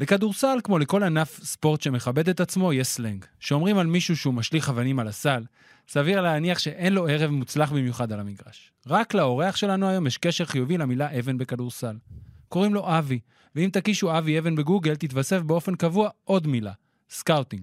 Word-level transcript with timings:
לכדורסל, 0.00 0.58
כמו 0.64 0.78
לכל 0.78 1.02
ענף 1.02 1.40
ספורט 1.44 1.80
שמכבד 1.80 2.28
את 2.28 2.40
עצמו, 2.40 2.72
יש 2.72 2.86
סלנג. 2.86 3.24
כשאומרים 3.40 3.78
על 3.78 3.86
מישהו 3.86 4.16
שהוא 4.16 4.34
משליך 4.34 4.68
אבנים 4.68 4.98
על 4.98 5.08
הסל, 5.08 5.44
סביר 5.88 6.20
להניח 6.20 6.58
שאין 6.58 6.92
לו 6.92 7.08
ערב 7.08 7.30
מוצלח 7.30 7.72
במיוחד 7.72 8.12
על 8.12 8.20
המגרש. 8.20 8.72
רק 8.86 9.14
לאורח 9.14 9.56
שלנו 9.56 9.88
היום 9.88 10.06
יש 10.06 10.18
קשר 10.18 10.44
חיובי 10.44 10.78
למילה 10.78 11.18
אבן 11.18 11.38
בכדורסל. 11.38 11.96
קוראים 12.48 12.74
לו 12.74 12.98
אבי, 12.98 13.20
ואם 13.54 13.70
תקישו 13.72 14.18
אבי 14.18 14.38
אבן 14.38 14.56
בגוגל, 14.56 14.96
תתווסף 14.96 15.40
באופן 15.42 15.74
קבוע 15.74 16.10
עוד 16.24 16.46
מילה, 16.46 16.72
סקאוטינג. 17.10 17.62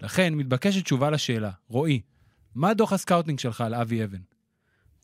לכן 0.00 0.34
מתבקשת 0.34 0.84
תשובה 0.84 1.10
לשאלה, 1.10 1.50
רועי, 1.68 2.00
מה 2.54 2.74
דוח 2.74 2.92
הסקאוטינג 2.92 3.38
שלך 3.38 3.60
על 3.60 3.74
אבי 3.74 4.04
אבן? 4.04 4.18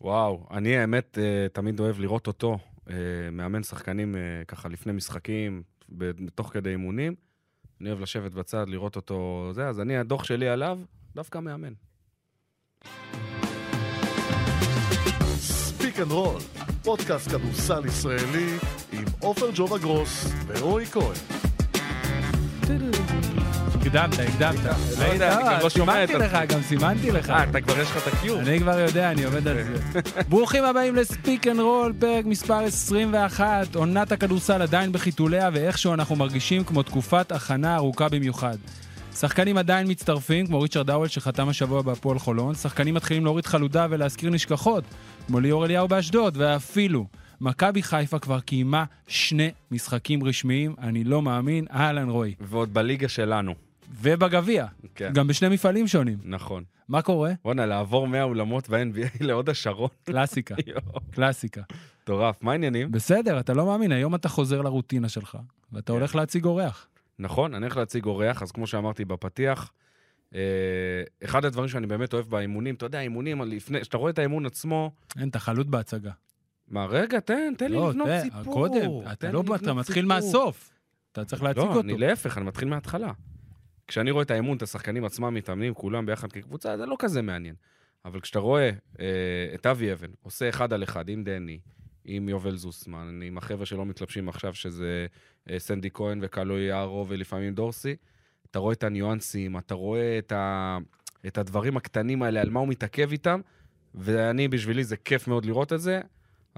וואו, 0.01 0.47
אני 0.51 0.77
האמת 0.77 1.19
אה, 1.19 1.47
תמיד 1.53 1.81
אוהב 1.81 2.01
לראות 2.01 2.27
אותו, 2.27 2.59
אה, 2.91 2.95
מאמן 3.33 3.63
שחקנים 3.63 4.17
אה, 4.17 4.21
ככה 4.49 4.69
לפני 4.69 4.93
משחקים, 4.93 5.63
תוך 6.35 6.53
כדי 6.53 6.71
אימונים. 6.71 7.15
אני 7.81 7.89
אוהב 7.89 8.01
לשבת 8.01 8.33
בצד, 8.33 8.69
לראות 8.69 8.97
אותו 8.97 9.51
זה, 9.53 9.69
אז 9.69 9.81
אני, 9.81 9.97
הדוח 9.97 10.25
שלי 10.25 10.49
עליו, 10.49 10.79
דווקא 11.15 11.39
מאמן. 11.39 11.73
Speak 15.37 16.01
and 16.01 16.11
Roll, 16.11 16.41
פודקאסט 16.85 17.29
כדורסל 17.31 17.87
ישראלי 17.87 18.57
עם 18.93 19.05
עופר 19.21 19.51
ג'ובה 19.55 19.79
גרוס 19.79 20.33
ורועי 20.47 20.87
כהן. 20.87 21.38
הקדמת, 23.75 24.19
הקדמת. 24.19 24.59
לא 24.99 25.05
יודע, 25.05 25.39
אני 25.39 25.45
גם 25.45 25.61
לא 25.63 25.71
שומע 25.71 26.05
את 26.05 26.09
סימנתי 26.09 26.25
לך, 26.25 26.39
גם 26.49 26.63
סימנתי 26.63 27.11
לך. 27.11 27.31
אה, 27.31 27.45
אתה 27.45 27.61
כבר 27.61 27.81
יש 27.81 27.91
לך 27.91 28.09
את 28.09 28.13
הקיור. 28.13 28.41
אני 28.41 28.61
כבר 28.61 28.79
יודע, 28.79 29.11
אני 29.11 29.25
עובד 29.25 29.49
על 29.49 29.57
זה. 29.65 30.01
ברוכים 30.29 30.65
הבאים 30.65 30.97
ל 30.97 31.05
Speak 31.05 31.47
and 31.47 31.61
Roll, 31.61 31.93
פרק 31.99 32.25
מספר 32.25 32.59
21. 32.59 33.75
עונת 33.75 34.13
הכדורסל 34.13 34.63
עדיין 34.63 34.93
בחיתוליה, 34.93 35.51
ואיכשהו 35.53 35.95
אנחנו 35.95 36.17
מרגישים 36.17 36.65
כמו 36.65 36.83
תקופת 36.83 37.33
הכנה 37.33 37.77
ארוכה 37.77 38.09
במיוחד. 38.09 38.57
שחקנים 39.17 39.59
עדיין 39.59 39.91
מצטרפים, 39.91 40.47
כמו 40.47 40.61
ריצ'רד 40.61 40.87
דאוול 40.87 41.09
שחתם 41.09 41.49
השבוע 41.49 41.83
בהפועל 41.83 42.19
חולון, 42.19 42.55
שחקנים 42.55 42.95
מתחילים 42.95 43.25
להוריד 43.25 43.47
חלודה 43.47 43.87
ולהזכיר 43.91 44.31
נשכחות, 44.31 44.85
כמו 45.27 45.41
ליאור 45.41 45.65
אליהו 45.65 45.89
באשדוד, 45.89 46.35
ואפילו 46.37 47.07
מכבי 47.41 47.83
חיפה 47.83 48.19
כבר 48.19 48.41
קיימה 48.41 48.85
שני 49.07 49.51
משחקים 49.71 50.25
רשמיים, 50.25 50.75
אני 50.79 51.05
לא 51.05 51.23
מאמין, 51.23 51.67
אהלן 51.71 52.09
רועי. 52.09 52.35
ועוד 52.41 52.75
בליגה 52.75 53.09
שלנו. 53.09 53.55
ובגביע, 54.01 54.67
כן, 54.95 55.13
גם 55.13 55.27
בשני 55.27 55.49
מפעלים 55.49 55.87
שונים. 55.87 56.19
נכון. 56.25 56.65
מה 56.89 57.03
קורה? 57.03 57.33
בואנה, 57.45 57.67
לעבור 57.67 58.09
מהאולמות 58.09 58.69
ב-NBA 58.69 59.17
להוד 59.27 59.49
השרון. 59.49 59.89
קלאסיקה, 60.05 60.55
קלאסיקה. 61.15 61.63
מטורף. 62.03 62.43
מה 62.43 62.53
העניינים? 62.53 62.91
בסדר, 62.91 63.41
אתה 63.41 63.55
לא 63.55 63.67
מאמין, 63.67 63.93
היום 63.93 64.15
אתה 64.15 64.29
חוזר 64.29 64.63
לרוטינה 64.63 65.09
שלך, 65.09 65.39
ואתה 65.73 65.93
כן. 65.93 65.99
הולך 65.99 66.15
להציג 66.15 66.45
אורח. 66.45 66.89
נכון, 67.19 67.55
אני 67.55 67.65
הולך 67.65 67.77
להציג 67.77 68.05
אורח, 68.05 68.43
אז 68.43 68.53
כמו 68.53 68.67
שאמרתי 68.67 69.05
בפתיח, 69.05 69.73
אה, 70.35 70.41
אחד 71.25 71.45
הדברים 71.45 71.69
שאני 71.69 71.87
באמת 71.87 72.13
אוהב 72.13 72.27
באימונים, 72.27 72.75
אתה 72.75 72.87
יודע, 72.87 73.01
אימונים, 73.01 73.43
לפני, 73.43 73.81
כשאתה 73.81 73.97
רואה 73.97 74.11
את 74.11 74.19
האימון 74.19 74.47
עצמו, 74.47 74.91
אין, 75.19 75.29
אתה 75.29 75.39
חלוט 75.39 75.67
בהצגה. 75.67 76.11
מה, 76.71 76.87
רגע, 76.87 77.21
תן, 77.21 77.53
תן 77.59 77.71
לי 77.71 77.77
לא, 77.77 77.89
לבנות 77.91 78.09
סיפור. 78.23 78.55
קודם, 78.55 78.91
אתה 79.13 79.33
לא, 79.33 79.43
אתה 79.55 79.75
מתחיל. 79.75 80.07
מהסוף. 80.07 80.71
אתה 81.13 81.25
צריך 81.25 81.43
להציג 81.43 81.63
לא, 81.63 81.69
אותו. 81.69 81.81
אני 81.81 81.99
להפך, 81.99 82.39
אני 82.39 82.47
מתחיל 82.47 82.69
מההתחלה. 82.69 83.13
כשאני 83.87 84.11
רואה 84.11 84.23
את 84.23 84.31
האימון, 84.31 84.57
את 84.57 84.63
השחקנים 84.63 85.05
עצמם 85.05 85.35
מתאמנים, 85.35 85.75
כולם 85.75 86.07
ביחד 86.07 86.33
כקבוצה, 86.33 86.77
זה 86.77 86.87
לא 86.87 86.97
כזה 86.99 87.23
מעניין. 87.23 87.55
אבל 88.05 88.21
כשאתה 88.21 88.39
רואה 88.39 88.71
אה, 89.01 89.07
את 89.55 89.67
אבי 89.67 89.93
אבן 89.93 90.11
עושה 90.23 90.49
אחד 90.49 90.73
על 90.73 90.83
אחד 90.83 91.09
עם 91.09 91.25
דני, 91.25 91.59
עם 92.05 92.29
יובל 92.29 92.57
זוסמן, 92.57 93.21
עם 93.23 93.39
החבר'ה 93.39 93.67
שלא 93.67 93.87
מתלבשים 93.87 94.29
עכשיו, 94.29 94.55
שזה 94.55 95.07
אה, 95.51 95.59
סנדי 95.59 95.91
כהן 95.95 96.19
וקלוי 96.23 96.61
יערו 96.61 97.07
ולפעמים 97.09 97.55
דורסי, 97.55 97.97
אתה 98.51 98.59
רואה 98.59 98.73
את 98.73 98.85
הניואנסים, 98.85 99.59
אתה 99.59 99.75
רואה 99.75 100.19
את, 100.19 100.33
ה, 100.33 100.79
את 101.27 101.39
הדברים 101.39 101.77
הקטנים 101.77 102.23
האלה, 102.23 102.41
על 102.41 102.51
מה 102.51 102.61
הוא 102.61 102.69
מתעכב 102.69 103.13
איתם, 103.13 103.41
ואני, 103.95 104.49
בשבילי 104.49 104.85
זה 104.85 104.97
כיף 104.97 105.29
מאוד 105.29 105.45
לראות 105.45 105.73
את 105.73 105.81
זה. 105.81 106.01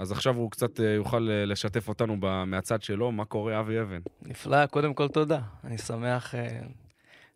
אז 0.00 0.12
עכשיו 0.12 0.36
הוא 0.36 0.50
קצת 0.50 0.80
אה, 0.80 0.84
יוכל 0.90 1.28
אה, 1.30 1.44
לשתף 1.44 1.88
אותנו 1.88 2.16
מהצד 2.46 2.82
שלו, 2.82 3.12
מה 3.12 3.24
קורה 3.24 3.60
אבי 3.60 3.80
אבן. 3.80 4.00
נפלא, 4.22 4.66
קודם 4.66 4.94
כל 4.94 5.08
תודה. 5.08 5.40
אני 5.64 5.78
שמח 5.78 6.34
אה, 6.34 6.60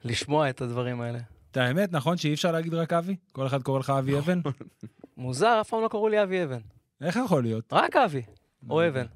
לשמוע 0.05 0.51
את 0.51 0.61
הדברים 0.61 1.01
האלה. 1.01 1.19
את 1.51 1.57
האמת, 1.57 1.93
נכון 1.93 2.17
שאי 2.17 2.35
אפשר 2.35 2.53
להגיד 2.53 2.75
רק 2.75 2.93
אבי? 2.93 3.17
כל 3.33 3.47
אחד 3.47 3.63
קורא 3.63 3.79
לך 3.79 3.91
אבי 3.91 4.19
אבן? 4.19 4.41
מוזר, 5.17 5.59
אף 5.61 5.69
פעם 5.71 5.83
לא 5.83 5.89
קראו 5.89 6.09
לי 6.09 6.23
אבי 6.23 6.45
אבן. 6.45 6.59
איך 7.01 7.17
יכול 7.25 7.43
להיות? 7.43 7.65
רק 7.73 7.97
אבי, 7.97 8.23
או 8.71 8.89
אבן. 8.89 9.07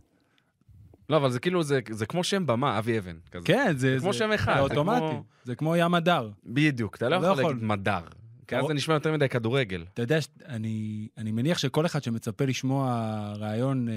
לא, 1.10 1.16
אבל 1.16 1.30
זה 1.30 1.40
כאילו, 1.40 1.62
זה, 1.62 1.80
זה 1.90 2.06
כמו 2.06 2.24
שם 2.24 2.46
במה, 2.46 2.78
אבי 2.78 2.98
אבן. 2.98 3.16
כזה. 3.30 3.44
כן, 3.46 3.72
זה... 3.76 3.96
כמו 4.00 4.12
זה- 4.12 4.18
שם 4.18 4.32
אחד, 4.32 4.52
זה 4.52 4.58
זה 4.58 4.62
אוטומטי. 4.62 4.98
כמו- 5.00 5.22
זה 5.44 5.54
כמו 5.54 5.76
ים 5.76 5.94
הדר. 5.94 6.30
בדיוק, 6.46 6.96
אתה 6.96 7.08
לא 7.08 7.16
לא 7.20 7.26
יכול 7.26 7.38
יכול. 7.38 7.52
להגיד 7.52 7.64
מדר. 7.64 8.00
כי 8.48 8.56
אז 8.56 8.64
זה 8.68 8.74
נשמע 8.74 8.94
יותר 8.94 9.12
מדי 9.12 9.28
כדורגל. 9.28 9.84
אתה 9.94 10.02
יודע, 10.02 10.18
אני, 10.46 11.08
אני 11.16 11.32
מניח 11.32 11.58
שכל 11.58 11.86
אחד 11.86 12.02
שמצפה 12.02 12.44
לשמוע 12.44 13.32
ראיון 13.36 13.88
אה, 13.88 13.94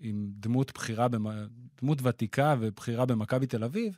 עם 0.00 0.28
דמות 0.30 0.72
בכירה. 0.74 1.06
דמות 1.82 1.98
ותיקה 2.02 2.54
ובכירה 2.60 3.06
במכבי 3.06 3.46
תל 3.46 3.64
אביב, 3.64 3.96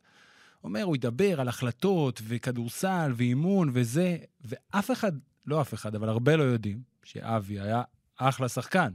אומר, 0.65 0.83
הוא 0.83 0.97
ידבר 0.97 1.41
על 1.41 1.49
החלטות 1.49 2.23
וכדורסל 2.25 3.13
ואימון 3.17 3.71
וזה, 3.73 4.17
ואף 4.41 4.91
אחד, 4.91 5.13
לא 5.47 5.61
אף 5.61 5.75
אחד, 5.75 5.95
אבל 5.95 6.09
הרבה 6.09 6.37
לא 6.37 6.43
יודעים 6.43 6.83
שאבי 7.05 7.61
היה 7.61 7.83
אחלה 8.17 8.49
שחקן. 8.49 8.93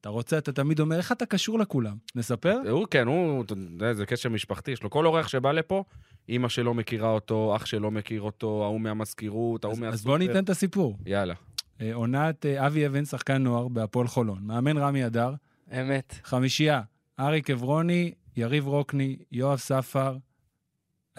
אתה 0.00 0.08
רוצה, 0.08 0.38
אתה 0.38 0.52
תמיד 0.52 0.80
אומר, 0.80 0.96
איך 0.96 1.12
אתה 1.12 1.26
קשור 1.26 1.58
לכולם? 1.58 1.96
נספר? 2.14 2.58
הוא, 2.70 2.86
כן, 2.90 3.06
הוא, 3.06 3.44
אתה 3.44 3.52
יודע, 3.52 3.92
זה 3.92 4.06
קשר 4.06 4.28
משפחתי, 4.28 4.70
יש 4.70 4.82
לו 4.82 4.90
כל 4.90 5.06
אורח 5.06 5.28
שבא 5.28 5.52
לפה, 5.52 5.84
אימא 6.28 6.48
שלו 6.48 6.74
מכירה 6.74 7.10
אותו, 7.10 7.56
אח 7.56 7.66
שלו 7.66 7.90
מכיר 7.90 8.22
אותו, 8.22 8.64
ההוא 8.64 8.80
מהמזכירות, 8.80 9.64
ההוא 9.64 9.78
מהסופר. 9.78 9.94
אז 9.94 10.04
בוא 10.04 10.18
ניתן 10.18 10.44
את 10.44 10.50
הסיפור. 10.50 10.98
יאללה. 11.06 11.34
אה, 11.80 11.94
עונת 11.94 12.46
אה, 12.46 12.66
אבי 12.66 12.86
אבן, 12.86 13.04
שחקן 13.04 13.42
נוער 13.42 13.68
בהפועל 13.68 14.06
חולון. 14.06 14.38
מאמן 14.42 14.78
רמי 14.78 15.06
אדר, 15.06 15.34
אמת. 15.72 16.14
חמישייה, 16.24 16.82
אריק 17.20 17.50
עברוני, 17.50 18.12
יריב 18.36 18.66
רוקני, 18.66 19.16
יואב 19.32 19.58
ספר. 19.58 20.16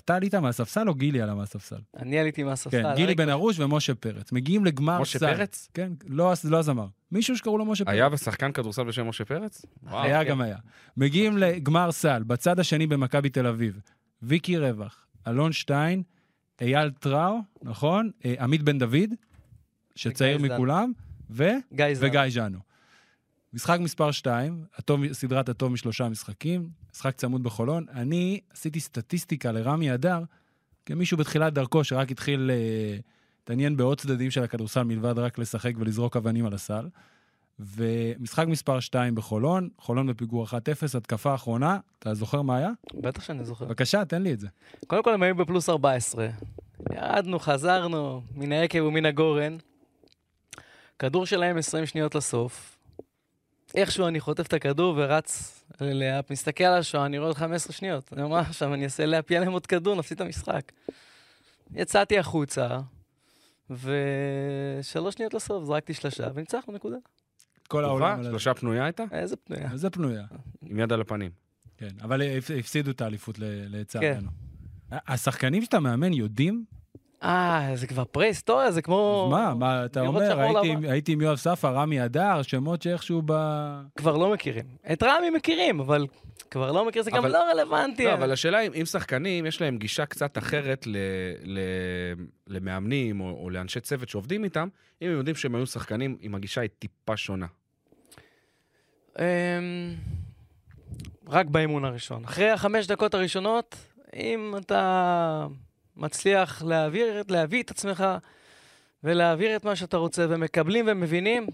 אתה 0.05 0.15
עלית 0.15 0.35
מהספסל 0.35 0.89
או 0.89 0.95
גילי 0.95 1.21
עלה 1.21 1.35
מהספסל? 1.35 1.79
אני 1.97 2.19
עליתי 2.19 2.43
מהספסל. 2.43 2.83
כן, 2.83 2.95
גילי 2.95 3.15
בן 3.15 3.29
ארוש 3.29 3.59
ומשה 3.59 3.95
פרץ. 3.95 4.31
מגיעים 4.31 4.65
לגמר 4.65 5.01
משה 5.01 5.19
סל. 5.19 5.35
פרץ? 5.35 5.69
כן, 5.73 5.91
לא, 6.07 6.33
לא 6.43 6.57
הזמר. 6.57 6.87
מישהו 7.11 7.37
שקראו 7.37 7.57
לו 7.57 7.65
משה 7.65 7.85
פרץ. 7.85 7.93
היה 7.93 8.07
ושחקן 8.11 8.51
כדורסל 8.51 8.83
בשם 8.83 9.07
משה 9.07 9.25
פרץ? 9.25 9.65
וואו. 9.83 10.03
היה 10.03 10.23
כן. 10.23 10.29
גם 10.29 10.41
היה. 10.41 10.57
מגיעים 10.97 11.37
לגמר 11.37 11.91
סל, 11.91 12.23
בצד 12.23 12.59
השני 12.59 12.87
במכבי 12.87 13.29
תל 13.29 13.47
אביב. 13.47 13.79
ויקי 14.23 14.57
רווח, 14.57 15.05
אלון 15.27 15.51
שטיין, 15.51 16.03
אייל 16.61 16.91
טראו, 16.91 17.39
נכון? 17.63 18.11
אה, 18.25 18.33
עמית 18.39 18.63
בן 18.63 18.77
דוד, 18.77 19.09
שצעיר. 19.95 20.37
מכולם, 20.37 20.91
ו... 21.29 21.49
גיא 21.73 22.29
ז'אנו. 22.29 22.70
משחק 23.53 23.79
מספר 23.79 24.11
2, 24.11 24.65
הטוב, 24.77 25.13
סדרת 25.13 25.49
הטוב 25.49 25.71
משלושה 25.71 26.09
משחקים, 26.09 26.69
משחק 26.93 27.15
צמוד 27.15 27.43
בחולון. 27.43 27.85
אני 27.93 28.39
עשיתי 28.53 28.79
סטטיסטיקה 28.79 29.51
לרמי 29.51 29.93
אדר, 29.93 30.23
כמישהו 30.85 31.17
בתחילת 31.17 31.53
דרכו 31.53 31.83
שרק 31.83 32.11
התחיל 32.11 32.51
אה, 32.53 32.97
להתעניין 33.39 33.77
בעוד 33.77 33.99
צדדים 33.99 34.31
של 34.31 34.43
הכדורסל 34.43 34.83
מלבד 34.83 35.19
רק 35.19 35.37
לשחק 35.37 35.73
ולזרוק 35.77 36.17
אבנים 36.17 36.45
על 36.45 36.53
הסל. 36.53 36.87
ומשחק 37.59 38.47
מספר 38.47 38.79
2 38.79 39.15
בחולון, 39.15 39.69
חולון 39.77 40.07
בפיגור 40.07 40.45
1-0, 40.45 40.53
התקפה 40.97 41.35
אחרונה, 41.35 41.77
אתה 41.99 42.13
זוכר 42.13 42.41
מה 42.41 42.57
היה? 42.57 42.69
בטח 42.93 43.23
שאני 43.23 43.45
זוכר. 43.45 43.65
בבקשה, 43.65 44.05
תן 44.05 44.21
לי 44.21 44.33
את 44.33 44.39
זה. 44.39 44.47
קודם 44.87 45.03
כל 45.03 45.13
הם 45.13 45.23
היו 45.23 45.35
בפלוס 45.35 45.69
14. 45.69 46.27
ירדנו, 46.93 47.39
חזרנו, 47.39 48.21
מן 48.35 48.51
היקב 48.51 48.83
ומן 48.83 49.05
הגורן. 49.05 49.57
כדור 50.99 51.25
שלהם 51.25 51.57
20 51.57 51.85
שניות 51.85 52.15
לסוף. 52.15 52.80
איכשהו 53.75 54.07
אני 54.07 54.19
חוטף 54.19 54.47
את 54.47 54.53
הכדור 54.53 54.93
ורץ 54.97 55.63
ללאפ, 55.81 56.31
מסתכל 56.31 56.63
על 56.63 56.79
השעון, 56.79 57.05
אני 57.05 57.17
רואה 57.17 57.29
עוד 57.29 57.37
15 57.37 57.73
שניות. 57.73 58.13
אני 58.13 58.21
אומר, 58.23 58.35
"מה 58.35 58.41
עכשיו 58.41 58.73
אני 58.73 58.83
אעשה 58.83 59.05
לאפ, 59.05 59.31
יהיה 59.31 59.39
להם 59.41 59.51
עוד 59.51 59.65
כדור, 59.65 59.95
נפסיד 59.95 60.15
את 60.15 60.25
המשחק. 60.25 60.71
יצאתי 61.73 62.19
החוצה, 62.19 62.79
ושלוש 63.69 65.15
שניות 65.15 65.33
לסוף 65.33 65.63
זרקתי 65.65 65.93
שלושה, 65.93 66.27
וניצחנו 66.33 66.73
נקודה. 66.73 66.97
כל 67.67 67.83
העולם... 67.85 68.23
שלושה 68.23 68.53
פנויה 68.53 68.83
הייתה? 68.85 69.03
איזה 69.11 69.35
פנויה. 69.35 69.71
איזה 69.71 69.89
פנויה. 69.89 70.23
עם 70.61 70.79
יד 70.79 70.93
על 70.93 71.01
הפנים. 71.01 71.31
כן, 71.77 71.89
אבל 72.01 72.21
הפ- 72.21 72.51
הפסידו 72.59 72.91
את 72.91 73.01
האליפות 73.01 73.39
ל- 73.39 73.41
כן. 73.41 73.71
לצערנו. 73.71 74.29
השחקנים 74.91 75.63
שאתה 75.63 75.79
מאמן 75.79 76.13
יודעים? 76.13 76.65
אה, 77.23 77.71
זה 77.75 77.87
כבר 77.87 78.03
פרה-היסטוריה, 78.05 78.71
זה 78.71 78.81
כמו... 78.81 79.23
אז 79.27 79.31
מה, 79.31 79.53
מה 79.53 79.85
אתה 79.85 80.01
אומר? 80.01 80.39
הייתי 80.39 80.87
הייתי 80.87 81.11
עם 81.11 81.21
יואב 81.21 81.35
ספר, 81.37 81.67
רמי 81.75 82.05
אדר, 82.05 82.41
שמות 82.41 82.81
שאיכשהו 82.81 83.21
ב... 83.25 83.31
כבר 83.95 84.17
לא 84.17 84.31
מכירים. 84.33 84.65
את 84.93 85.03
רמי 85.03 85.29
מכירים, 85.29 85.79
אבל 85.79 86.07
כבר 86.51 86.71
לא 86.71 86.85
מכיר, 86.87 87.03
זה 87.03 87.11
גם 87.11 87.17
אבל- 87.17 87.31
לא 87.31 87.43
רלוונטי. 87.51 88.05
לא, 88.05 88.13
אבל 88.13 88.31
השאלה 88.31 88.59
אם, 88.61 88.71
אם 88.79 88.85
שחקנים, 88.85 89.45
יש 89.45 89.61
להם 89.61 89.77
גישה 89.77 90.05
קצת 90.05 90.37
אחרת 90.37 90.87
ל, 90.87 90.97
ל, 91.43 91.59
למאמנים 92.47 93.21
או, 93.21 93.39
או 93.43 93.49
לאנשי 93.49 93.79
צוות 93.79 94.09
שעובדים 94.09 94.43
איתם, 94.43 94.67
אם 95.01 95.07
הם 95.07 95.17
יודעים 95.17 95.35
שהם 95.35 95.55
היו 95.55 95.65
שחקנים, 95.65 96.17
אם 96.23 96.35
הגישה 96.35 96.61
היא 96.61 96.69
טיפה 96.79 97.17
שונה. 97.17 97.45
אמ, 99.19 99.23
רק 101.27 101.45
באימון 101.45 101.85
הראשון. 101.85 102.23
אחרי 102.25 102.49
החמש 102.49 102.87
דקות 102.87 103.13
הראשונות, 103.13 103.75
אם 104.15 104.53
אתה 104.57 105.47
מצליח 105.97 106.63
להעביר, 106.63 107.23
להביא 107.29 107.63
את 107.63 107.71
עצמך 107.71 108.03
ולהעביר 109.03 109.55
את 109.55 109.65
מה 109.65 109.75
שאתה 109.75 109.97
רוצה, 109.97 110.25
ומקבלים 110.29 110.85
ומבינים, 110.87 111.47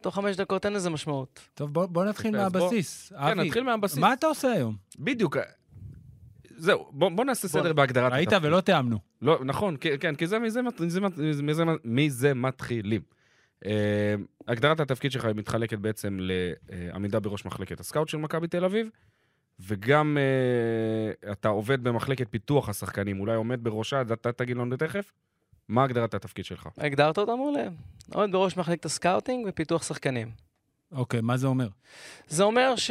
תוך 0.00 0.14
חמש 0.14 0.36
דקות 0.36 0.64
אין 0.66 0.72
לזה 0.72 0.90
משמעות. 0.90 1.40
טוב, 1.54 1.72
בוא, 1.72 1.86
בוא 1.86 2.04
נתחיל 2.04 2.34
יפה, 2.34 2.44
אז 2.46 2.52
בוא- 2.52 2.60
מהבסיס. 2.60 3.12
כן, 3.26 3.40
נתחיל 3.40 3.62
מהבסיס. 3.62 3.98
מה 3.98 4.12
אתה 4.12 4.26
עושה 4.26 4.48
היום? 4.52 4.76
בדיוק. 4.98 5.36
זהו, 6.56 6.86
בוא, 6.90 7.08
בוא 7.08 7.24
נעשה 7.24 7.48
סדר 7.48 7.72
בהגדרת 7.72 8.12
ראית 8.12 8.28
התפקיד. 8.32 8.44
ולא 8.48 8.60
תיאמנו. 8.60 8.98
לא, 9.22 9.38
נכון, 9.44 9.76
כן, 9.80 9.94
כן, 10.00 10.14
כי 10.14 10.26
זה 10.26 10.38
מזה, 10.38 10.60
מזה, 10.80 11.00
מת- 11.00 11.18
מזה, 11.42 11.64
מזה 11.84 12.34
מתחילים. 12.34 13.00
אה, 13.66 14.14
הגדרת 14.48 14.80
התפקיד 14.80 15.12
שלך 15.12 15.24
מתחלקת 15.24 15.78
בעצם 15.78 16.18
לעמידה 16.20 17.20
בראש 17.20 17.44
מחלקת 17.44 17.80
הסקאוט 17.80 18.08
של 18.08 18.18
מכבי 18.18 18.46
תל 18.48 18.64
אביב, 18.64 18.90
וגם 19.60 20.18
אה, 20.18 21.32
אתה 21.32 21.48
עובד 21.48 21.84
במחלקת 21.84 22.26
פיתוח 22.30 22.68
השחקנים, 22.68 23.20
אולי 23.20 23.34
עומד 23.34 23.64
בראשה, 23.64 24.00
אז 24.00 24.12
אתה 24.12 24.32
תגיד 24.32 24.56
לנו 24.56 24.76
תכף, 24.76 25.12
מה 25.68 25.84
הגדרת 25.84 26.14
התפקיד 26.14 26.44
שלך? 26.44 26.68
הגדרת 26.78 27.18
אותה 27.18 27.36
מעולה. 27.36 27.68
עומד 28.12 28.32
בראש 28.32 28.56
מחלקת 28.56 28.84
הסקאוטינג 28.84 29.46
ופיתוח 29.48 29.82
שחקנים. 29.82 30.30
אוקיי, 30.92 31.20
מה 31.20 31.36
זה 31.36 31.46
אומר? 31.46 31.68
זה 32.28 32.42
אומר 32.42 32.76
ש... 32.76 32.90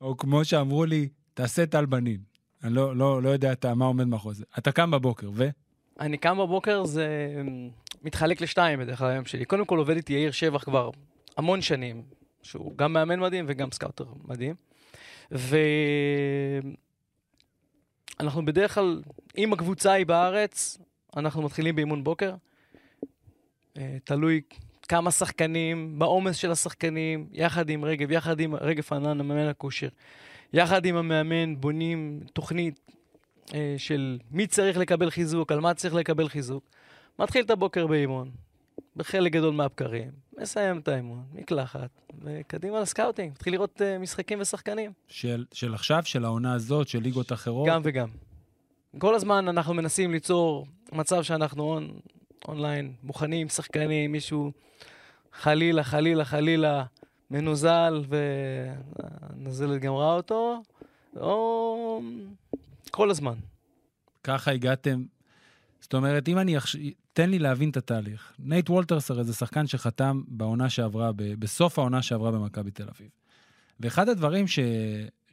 או 0.00 0.16
כמו 0.16 0.44
שאמרו 0.44 0.84
לי, 0.84 1.08
תעשה 1.34 1.66
טל 1.66 1.86
בנין. 1.86 2.20
אני 2.64 2.74
לא, 2.74 2.96
לא, 2.96 3.22
לא 3.22 3.28
יודע 3.28 3.52
אתה, 3.52 3.74
מה 3.74 3.84
עומד 3.84 4.04
מאחורי 4.04 4.34
זה. 4.34 4.44
אתה 4.58 4.72
קם 4.72 4.90
בבוקר, 4.90 5.30
ו? 5.34 5.48
אני 6.00 6.16
קם 6.16 6.38
בבוקר, 6.38 6.84
זה 6.84 7.06
מתחלק 8.02 8.40
לשתיים 8.40 8.78
בדרך 8.80 8.98
כלל 8.98 9.10
היום 9.10 9.24
שלי. 9.24 9.44
קודם 9.44 9.64
כל 9.64 9.78
עובד 9.78 9.96
איתי 9.96 10.12
יאיר 10.12 10.30
שבח 10.30 10.64
כבר 10.64 10.90
המון 11.36 11.62
שנים, 11.62 12.02
שהוא 12.42 12.76
גם 12.76 12.92
מאמן 12.92 13.20
מדהים 13.20 13.44
וגם 13.48 13.70
סקאוטר 13.70 14.04
מדהים. 14.24 14.54
ואנחנו 18.20 18.44
בדרך 18.44 18.74
כלל, 18.74 19.02
אם 19.38 19.52
הקבוצה 19.52 19.92
היא 19.92 20.06
בארץ, 20.06 20.78
אנחנו 21.16 21.42
מתחילים 21.42 21.76
באימון 21.76 22.04
בוקר. 22.04 22.34
אה, 23.76 23.96
תלוי 24.04 24.40
כמה 24.88 25.10
שחקנים, 25.10 25.98
בעומס 25.98 26.36
של 26.36 26.50
השחקנים, 26.50 27.26
יחד 27.32 27.68
עם 27.68 27.84
רגב, 27.84 28.10
יחד 28.10 28.40
עם 28.40 28.54
רגב 28.54 28.84
ענן, 28.92 29.20
המאמן 29.20 29.46
הכושר. 29.46 29.88
יחד 30.52 30.84
עם 30.84 30.96
המאמן 30.96 31.60
בונים 31.60 32.20
תוכנית 32.32 32.80
אה, 33.54 33.74
של 33.78 34.18
מי 34.30 34.46
צריך 34.46 34.78
לקבל 34.78 35.10
חיזוק, 35.10 35.52
על 35.52 35.60
מה 35.60 35.74
צריך 35.74 35.94
לקבל 35.94 36.28
חיזוק. 36.28 36.64
מתחיל 37.18 37.44
את 37.44 37.50
הבוקר 37.50 37.86
באימון, 37.86 38.30
בחלק 38.96 39.32
גדול 39.32 39.54
מהבקרים, 39.54 40.10
מסיים 40.38 40.78
את 40.78 40.88
האימון, 40.88 41.24
מקלחת, 41.32 41.90
וקדימה 42.22 42.80
לסקאוטינג, 42.80 43.32
מתחיל 43.32 43.52
לראות 43.52 43.82
אה, 43.82 43.98
משחקים 43.98 44.40
ושחקנים. 44.40 44.92
של, 45.08 45.44
של 45.52 45.74
עכשיו, 45.74 46.02
של 46.04 46.24
העונה 46.24 46.54
הזאת, 46.54 46.88
של 46.88 46.98
ליגות 46.98 47.32
אחרות? 47.32 47.68
גם 47.68 47.80
וגם. 47.84 48.08
כל 48.98 49.14
הזמן 49.14 49.48
אנחנו 49.48 49.74
מנסים 49.74 50.12
ליצור 50.12 50.66
מצב 50.92 51.22
שאנחנו 51.22 51.62
on, 51.62 52.00
online, 52.48 52.92
מוכנים, 53.02 53.48
שחקנים, 53.48 54.12
מישהו 54.12 54.52
חלילה, 55.32 55.84
חלילה, 55.84 56.24
חלילה, 56.24 56.84
מנוזל 57.30 58.04
והנזלת 58.08 59.80
גמרה 59.80 60.14
אותו, 60.14 60.62
או 61.16 62.02
כל 62.90 63.10
הזמן. 63.10 63.34
ככה 64.24 64.50
הגעתם. 64.50 65.04
זאת 65.80 65.94
אומרת, 65.94 66.28
אם 66.28 66.38
אני... 66.38 66.56
תן 67.12 67.30
לי 67.30 67.38
להבין 67.38 67.70
את 67.70 67.76
התהליך. 67.76 68.32
נייט 68.38 68.70
וולטרס 68.70 69.10
הרי 69.10 69.24
זה 69.24 69.34
שחקן 69.34 69.66
שחתם 69.66 70.22
בעונה 70.28 70.70
שעברה. 70.70 71.10
בסוף 71.14 71.78
העונה 71.78 72.02
שעברה 72.02 72.30
במכבי 72.30 72.70
תל 72.70 72.88
אביב. 72.88 73.08
ואחד 73.80 74.08
הדברים. 74.08 74.46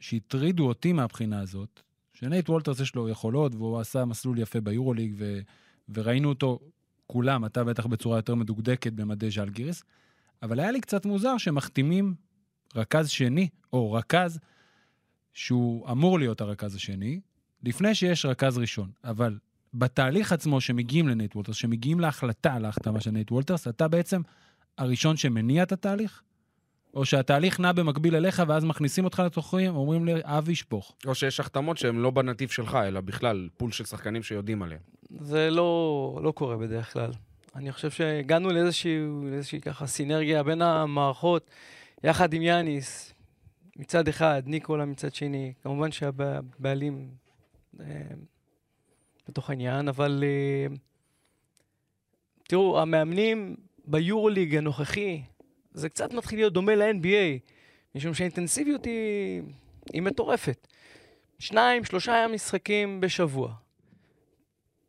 שהטרידו 0.00 0.68
אותי 0.68 0.92
מהבחינה 0.92 1.40
הזאת, 1.40 1.80
שנייט 2.14 2.50
וולטרס 2.50 2.80
יש 2.80 2.94
לו 2.94 3.08
יכולות, 3.08 3.54
והוא 3.54 3.80
עשה 3.80 4.04
מסלול 4.04 4.38
יפה 4.38 4.60
ביורוליג, 4.60 5.14
ו... 5.16 5.40
וראינו 5.88 6.28
אותו, 6.28 6.58
כולם, 7.06 7.44
אתה 7.44 7.64
בטח 7.64 7.86
בצורה 7.86 8.18
יותר 8.18 8.34
מדוקדקת 8.34 8.92
במדי 8.92 9.30
ז'לגיריס, 9.30 9.82
אבל 10.42 10.60
היה 10.60 10.70
לי 10.70 10.80
קצת 10.80 11.06
מוזר 11.06 11.38
שמחתימים 11.38 12.14
רכז 12.74 13.08
שני, 13.08 13.48
או 13.72 13.92
רכז 13.92 14.38
שהוא 15.34 15.90
אמור 15.90 16.18
להיות 16.18 16.40
הרכז 16.40 16.74
השני, 16.74 17.20
לפני 17.62 17.94
שיש 17.94 18.26
רכז 18.26 18.58
ראשון. 18.58 18.90
אבל 19.04 19.38
בתהליך 19.74 20.32
עצמו 20.32 20.60
שמגיעים 20.60 21.08
לנייט 21.08 21.36
וולטרס, 21.36 21.56
שמגיעים 21.56 22.00
להחלטה 22.00 22.54
על 22.54 22.64
ההחתמה 22.64 23.00
של 23.00 23.10
נייט 23.10 23.32
וולטרס, 23.32 23.68
אתה 23.68 23.88
בעצם 23.88 24.20
הראשון 24.78 25.16
שמניע 25.16 25.62
את 25.62 25.72
התהליך? 25.72 26.22
או 26.94 27.04
שהתהליך 27.04 27.60
נע 27.60 27.72
במקביל 27.72 28.16
אליך, 28.16 28.42
ואז 28.48 28.64
מכניסים 28.64 29.04
אותך 29.04 29.22
לתוכרים, 29.26 29.76
אומרים 29.76 30.04
לי, 30.04 30.12
אבי 30.24 30.54
שפוך. 30.54 30.96
או 31.06 31.14
שיש 31.14 31.40
החתמות 31.40 31.78
שהן 31.78 31.96
לא 31.96 32.10
בנתיב 32.10 32.48
שלך, 32.48 32.78
אלא 32.86 33.00
בכלל 33.00 33.48
פול 33.56 33.72
של 33.72 33.84
שחקנים 33.84 34.22
שיודעים 34.22 34.62
עליהם. 34.62 34.80
זה 35.20 35.50
לא, 35.50 36.20
לא 36.22 36.30
קורה 36.32 36.56
בדרך 36.56 36.92
כלל. 36.92 37.10
אני 37.56 37.72
חושב 37.72 37.90
שהגענו 37.90 38.50
לאיזושהי, 38.50 38.98
לאיזושהי 39.30 39.60
ככה 39.60 39.86
סינרגיה 39.86 40.42
בין 40.42 40.62
המערכות, 40.62 41.50
יחד 42.04 42.32
עם 42.32 42.42
יאניס, 42.42 43.14
מצד 43.76 44.08
אחד, 44.08 44.42
ניקולה 44.46 44.84
מצד 44.84 45.14
שני. 45.14 45.52
כמובן 45.62 45.92
שהבעלים 45.92 47.08
אה, 47.80 47.86
בתוך 49.30 49.50
העניין, 49.50 49.88
אבל 49.88 50.24
אה, 50.26 50.74
תראו, 52.48 52.80
המאמנים 52.80 53.56
ביורוליג 53.84 54.56
הנוכחי, 54.56 55.22
זה 55.72 55.88
קצת 55.88 56.12
מתחיל 56.12 56.38
להיות 56.38 56.52
דומה 56.52 56.74
ל-NBA, 56.74 57.38
משום 57.94 58.14
שהאינטנסיביות 58.14 58.84
היא, 58.84 59.42
היא 59.92 60.02
מטורפת. 60.02 60.66
שניים, 61.38 61.84
שלושה 61.84 62.26
משחקים 62.32 63.00
בשבוע. 63.00 63.52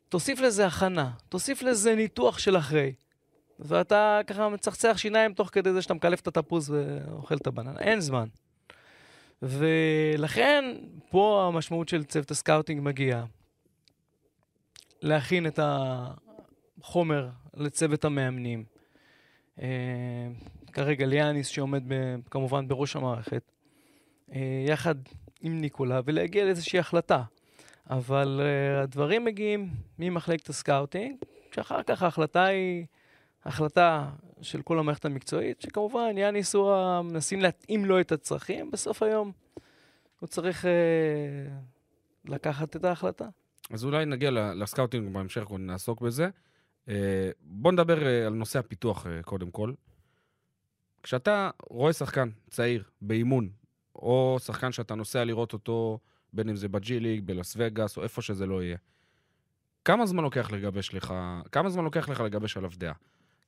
תוסיף 0.09 0.39
לזה 0.39 0.65
הכנה, 0.67 1.11
תוסיף 1.29 1.61
לזה 1.61 1.95
ניתוח 1.95 2.39
של 2.39 2.57
אחרי. 2.57 2.93
ואתה 3.59 4.21
ככה 4.27 4.49
מצחצח 4.49 4.97
שיניים 4.97 5.33
תוך 5.33 5.49
כדי 5.51 5.73
זה 5.73 5.81
שאתה 5.81 5.93
מקלף 5.93 6.19
את 6.19 6.27
התפוז 6.27 6.69
ואוכל 6.69 7.35
את 7.35 7.47
הבננה. 7.47 7.79
אין 7.79 7.99
זמן. 7.99 8.27
ולכן, 9.41 10.65
פה 11.09 11.45
המשמעות 11.47 11.89
של 11.89 12.03
צוות 12.03 12.31
הסקאוטינג 12.31 12.81
מגיעה. 12.83 13.25
להכין 15.01 15.47
את 15.47 15.59
החומר 15.63 17.29
לצוות 17.53 18.05
המאמנים. 18.05 18.63
אה, 19.61 19.67
כרגע 20.73 21.05
ליאניס 21.05 21.47
שעומד 21.47 21.83
ב, 21.87 22.15
כמובן 22.31 22.67
בראש 22.67 22.95
המערכת, 22.95 23.51
אה, 24.33 24.65
יחד 24.67 24.95
עם 25.41 25.61
ניקולה, 25.61 25.99
ולהגיע 26.05 26.45
לאיזושהי 26.45 26.79
החלטה. 26.79 27.23
אבל 27.89 28.41
אה, 28.41 28.83
הדברים 28.83 29.25
מגיעים 29.25 29.69
ממחלקת 29.99 30.49
הסקאוטינג, 30.49 31.15
שאחר 31.51 31.83
כך 31.83 32.03
ההחלטה 32.03 32.45
היא 32.45 32.85
החלטה 33.45 34.09
של 34.41 34.61
כל 34.61 34.79
המערכת 34.79 35.05
המקצועית, 35.05 35.61
שכמובן 35.61 36.17
יאניס 36.17 36.55
הוא 36.55 37.01
מנסים 37.01 37.41
להתאים 37.41 37.85
לו 37.85 37.99
את 37.99 38.11
הצרכים, 38.11 38.71
בסוף 38.71 39.03
היום 39.03 39.31
הוא 40.19 40.27
צריך 40.27 40.65
לקחת 42.25 42.75
את 42.75 42.83
ההחלטה. 42.83 43.25
אז 43.71 43.85
אולי 43.85 44.05
נגיע 44.05 44.31
לסקאוטינג 44.31 45.13
בהמשך, 45.13 45.43
נעסוק 45.59 46.01
בזה. 46.01 46.29
אה, 46.89 47.29
בוא 47.41 47.71
נדבר 47.71 48.07
אה, 48.07 48.27
על 48.27 48.33
נושא 48.33 48.59
הפיתוח 48.59 49.07
אה, 49.07 49.23
קודם 49.23 49.51
כל. 49.51 49.73
כשאתה 51.03 51.49
רואה 51.69 51.93
שחקן 51.93 52.29
צעיר 52.49 52.83
באימון, 53.01 53.49
או 53.95 54.37
שחקן 54.39 54.71
שאתה 54.71 54.95
נוסע 54.95 55.23
לראות 55.23 55.53
אותו, 55.53 55.99
בין 56.33 56.49
אם 56.49 56.55
זה 56.55 56.67
בג'י 56.67 56.99
ליג, 56.99 57.21
בלאס 57.25 57.53
וגאס, 57.57 57.97
או 57.97 58.03
איפה 58.03 58.21
שזה 58.21 58.45
לא 58.45 58.63
יהיה, 58.63 58.77
כמה 59.85 60.05
זמן 60.05 60.23
לוקח 60.23 60.51
לגבש 60.51 60.93
לך, 60.93 61.13
כמה 61.51 61.69
זמן 61.69 61.83
לוקח 61.83 62.09
לך 62.09 62.19
לגבש 62.19 62.57
עליו 62.57 62.71
דעה? 62.77 62.93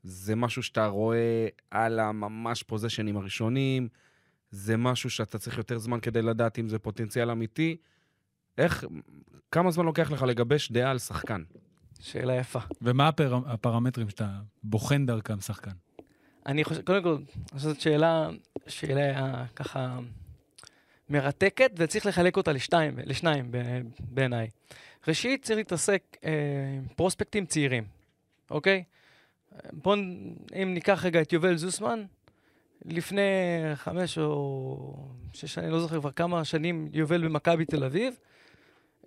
זה 0.04 0.36
משהו 0.36 0.64
שאתה 0.64 0.88
רואה 0.88 1.48
על 1.72 2.00
הממש 2.00 2.64
פוזיישנים 2.64 3.18
הראשונים, 3.18 3.88
זה 4.52 4.78
משהו 4.78 5.10
שאתה 5.10 5.40
צריך 5.40 5.58
יותר 5.58 5.78
זמן 5.78 6.00
כדי 6.00 6.22
לדעת 6.22 6.60
אם 6.60 6.70
זה 6.70 6.80
פוטנציאל 6.80 7.32
אמיתי. 7.32 7.78
איך, 8.58 8.84
כמה 9.52 9.72
זמן 9.72 9.86
לוקח 9.86 10.12
לך 10.12 10.22
לגבש 10.22 10.72
דעה 10.72 10.92
על 10.92 11.00
שחקן? 11.00 11.44
שאלה 12.00 12.36
יפה. 12.36 12.60
ומה 12.82 13.08
הפר... 13.08 13.40
הפרמטרים 13.46 14.10
שאתה 14.10 14.28
בוחן 14.64 15.06
דרכם 15.06 15.40
שחקן? 15.40 15.72
אני 16.46 16.64
חושב, 16.64 16.82
קודם 16.82 17.04
כל, 17.04 17.10
אני 17.10 17.26
חושב 17.54 17.60
שזאת 17.60 17.82
שאלה, 17.82 18.30
שאלה 18.68 19.46
ככה 19.56 20.00
מרתקת, 21.10 21.72
וצריך 21.78 22.06
לחלק 22.06 22.38
אותה 22.38 22.52
לשתיים, 22.52 23.00
לשניים 23.04 23.52
ב- 23.52 23.82
בעיניי. 24.00 24.48
ראשית, 25.08 25.44
צריך 25.44 25.58
להתעסק 25.58 26.04
אה, 26.26 26.32
עם 26.78 26.88
פרוספקטים 26.96 27.46
צעירים, 27.46 27.84
אוקיי? 28.52 28.84
בואו, 29.72 30.00
אם 30.64 30.74
ניקח 30.74 31.06
רגע 31.06 31.22
את 31.22 31.34
יובל 31.34 31.56
זוסמן, 31.56 32.04
לפני 32.86 33.22
חמש 33.76 34.18
או 34.18 35.08
שש 35.34 35.54
שנים, 35.54 35.72
לא 35.72 35.80
זוכר 35.80 36.00
כבר 36.00 36.12
כמה 36.12 36.46
שנים, 36.46 36.88
יובל 36.94 37.26
במכבי 37.26 37.66
תל 37.66 37.84
אביב. 37.84 38.14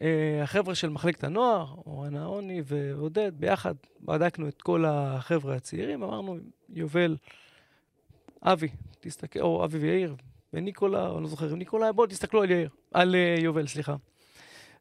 אה, 0.02 0.42
החבר'ה 0.42 0.74
של 0.74 0.88
מחלקת 0.88 1.24
הנוער, 1.24 1.74
אורן 1.86 2.16
העוני 2.16 2.62
ועודד, 2.64 3.32
ביחד 3.34 3.74
בדקנו 4.00 4.48
את 4.48 4.62
כל 4.62 4.84
החבר'ה 4.84 5.56
הצעירים, 5.56 6.02
אמרנו, 6.02 6.36
יובל, 6.68 7.16
אבי, 8.42 8.68
תסתכל, 9.00 9.40
או 9.40 9.64
אבי 9.64 9.78
ויאיר, 9.78 10.14
וניקולה, 10.52 11.12
אני 11.12 11.22
לא 11.22 11.28
זוכר, 11.28 11.54
ניקולה, 11.54 11.92
בואו 11.92 12.06
תסתכלו 12.06 12.42
על 12.42 12.50
יאיר, 12.50 12.70
על 12.92 13.14
אה, 13.14 13.34
יובל, 13.38 13.66
סליחה. 13.66 13.96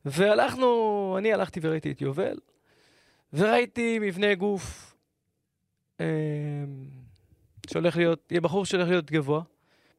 והלכנו, 0.05 1.15
אני 1.17 1.34
הלכתי 1.34 1.60
וראיתי 1.63 1.91
את 1.91 2.01
יובל, 2.01 2.38
וראיתי 3.34 4.00
מבנה 4.00 4.36
גוף 4.36 4.95
אה, 6.00 6.05
שהולך 7.72 7.98
להיות, 7.98 8.31
יהיה 8.31 8.41
בחור 8.41 8.65
שהולך 8.65 8.89
להיות 8.89 9.12
גבוה, 9.12 9.41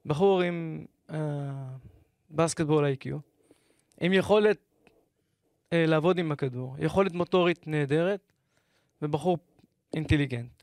בחור 0.06 0.42
עם 0.42 0.85
אה, 1.11 1.18
בסקטבול 2.30 2.85
איי-קיו, 2.85 3.18
עם 4.00 4.12
יכולת 4.12 4.65
אה, 5.73 5.87
לעבוד 5.87 6.18
עם 6.18 6.32
הכדור, 6.32 6.76
יכולת 6.78 7.12
מוטורית 7.12 7.66
נהדרת, 7.66 8.20
ובחור 9.02 9.38
אינטליגנט. 9.94 10.62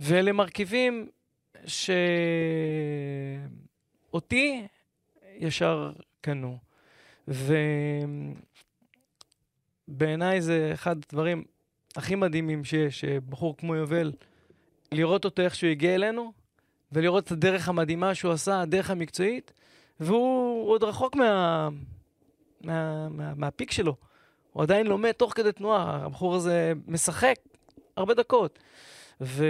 ואלה 0.00 0.32
מרכיבים 0.32 1.08
שאותי 4.10 4.66
ישר 5.38 5.92
קנו. 6.20 6.58
ובעיניי 9.88 10.40
זה 10.40 10.70
אחד 10.74 10.96
הדברים 10.96 11.44
הכי 11.96 12.14
מדהימים 12.14 12.64
שיש, 12.64 13.00
שבחור 13.00 13.56
כמו 13.56 13.74
יובל, 13.74 14.12
לראות 14.92 15.24
אותו 15.24 15.42
איך 15.42 15.54
שהוא 15.54 15.70
הגיע 15.70 15.94
אלינו, 15.94 16.32
ולראות 16.92 17.26
את 17.26 17.32
הדרך 17.32 17.68
המדהימה 17.68 18.14
שהוא 18.14 18.32
עשה, 18.32 18.60
הדרך 18.60 18.90
המקצועית, 18.90 19.52
והוא 20.00 20.68
עוד 20.68 20.84
רחוק 20.84 21.16
מה, 21.16 21.68
מה, 22.60 23.08
מה, 23.08 23.34
מהפיק 23.34 23.70
שלו. 23.70 23.96
הוא 24.52 24.62
עדיין 24.62 24.86
לומד 24.86 25.12
תוך 25.12 25.32
כדי 25.32 25.52
תנועה, 25.52 26.04
הבחור 26.04 26.34
הזה 26.34 26.72
משחק 26.86 27.36
הרבה 27.96 28.14
דקות. 28.14 28.58
ו... 29.20 29.44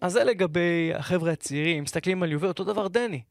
אז 0.00 0.12
זה 0.12 0.24
לגבי 0.24 0.92
החבר'ה 0.94 1.32
הצעירים, 1.32 1.82
מסתכלים 1.82 2.22
על 2.22 2.32
יובל, 2.32 2.48
אותו 2.48 2.64
דבר 2.64 2.88
דני. 2.88 3.22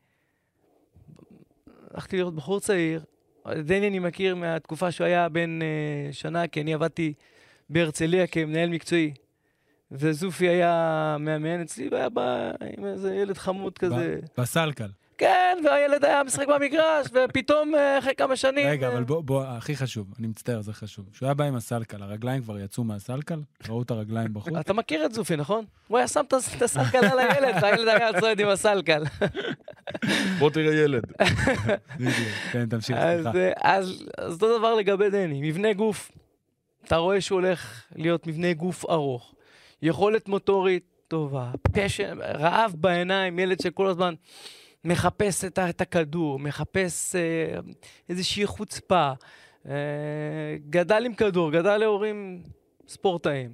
הלכתי 1.93 2.17
לראות 2.17 2.35
בחור 2.35 2.59
צעיר, 2.59 3.03
דני 3.47 3.87
אני 3.87 3.99
מכיר 3.99 4.35
מהתקופה 4.35 4.91
שהוא 4.91 5.05
היה 5.05 5.29
בן 5.29 5.59
uh, 5.61 6.13
שנה, 6.13 6.47
כי 6.47 6.61
אני 6.61 6.73
עבדתי 6.73 7.13
בהרצליה 7.69 8.27
כמנהל 8.27 8.69
מקצועי. 8.69 9.13
וזופי 9.91 10.47
היה 10.47 11.15
מאמן 11.19 11.61
אצלי, 11.61 11.89
והיה 11.91 12.09
בא 12.09 12.51
עם 12.77 12.85
איזה 12.85 13.15
ילד 13.15 13.37
חמוד 13.37 13.77
כזה. 13.77 14.19
בסלקל. 14.37 14.89
כן, 15.17 15.57
והילד 15.65 16.05
היה 16.05 16.23
משחק 16.23 16.47
במגרש, 16.47 17.07
ופתאום 17.13 17.75
אה, 17.75 17.99
אחרי 17.99 18.15
כמה 18.15 18.35
שנים... 18.35 18.67
רגע, 18.67 18.87
אה, 18.87 18.93
אבל 18.93 19.03
בוא, 19.03 19.21
בוא, 19.23 19.43
הכי 19.45 19.75
חשוב, 19.75 20.07
אני 20.19 20.27
מצטער, 20.27 20.61
זה 20.61 20.73
חשוב. 20.73 21.05
כשהוא 21.13 21.27
היה 21.27 21.33
בא 21.33 21.43
עם 21.43 21.55
הסלקל, 21.55 22.03
הרגליים 22.03 22.41
כבר 22.43 22.59
יצאו 22.59 22.83
מהסלקל? 22.83 23.39
ראו 23.69 23.81
את 23.81 23.91
הרגליים 23.91 24.33
בחוץ? 24.33 24.53
אתה 24.59 24.73
מכיר 24.73 25.05
את 25.05 25.13
זופי, 25.13 25.35
נכון? 25.35 25.65
הוא 25.87 25.97
היה 25.97 26.07
שם 26.07 26.21
את 26.27 26.33
הס- 26.33 26.55
את 26.57 26.61
הסלקל 26.61 27.05
על 27.05 27.19
הילד, 27.19 27.55
והילד 27.61 27.87
היה 27.87 28.19
צועד 28.19 28.39
עם 28.39 28.47
הסלקל. 28.47 29.03
בוא 30.39 30.49
תראה 30.49 30.75
ילד. 30.75 31.03
כן, 32.51 32.69
תמשיך, 32.69 32.97
סליחה. 33.21 33.31
אה, 33.37 33.51
אז, 33.77 34.05
אז 34.17 34.33
אותו 34.33 34.57
דבר 34.59 34.75
לגבי 34.75 35.09
דני, 35.09 35.49
מבנה 35.51 35.73
גוף. 35.73 36.11
אתה 36.85 36.95
רואה 36.95 37.21
שהוא 37.21 37.35
הולך 37.41 37.83
להיות 37.95 38.27
מבנה 38.27 38.53
גוף 38.53 38.85
ארוך, 38.89 39.33
יכולת 39.81 40.27
מוטורית 40.29 40.83
טובה, 41.07 41.51
פשן, 41.71 42.17
רעב 42.21 42.73
בעיניים, 42.77 43.39
ילד 43.39 43.59
שכל 43.61 43.87
הזמן 43.87 44.13
מחפש 44.83 45.45
את, 45.45 45.59
את 45.59 45.81
הכדור, 45.81 46.39
מחפש 46.39 47.15
אה, 47.15 47.59
איזושהי 48.09 48.45
חוצפה, 48.45 49.11
אה, 49.67 50.55
גדל 50.69 51.05
עם 51.05 51.13
כדור, 51.13 51.51
גדל 51.51 51.77
להורים 51.77 52.43
ספורטאים. 52.87 53.53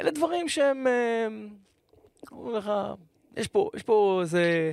אלה 0.00 0.10
דברים 0.10 0.48
שהם, 0.48 0.86
אה, 0.86 1.26
אומרים 2.32 2.56
לך, 2.56 2.72
יש 3.36 3.48
פה, 3.48 3.70
יש 3.74 3.82
פה 3.82 4.18
איזה... 4.22 4.72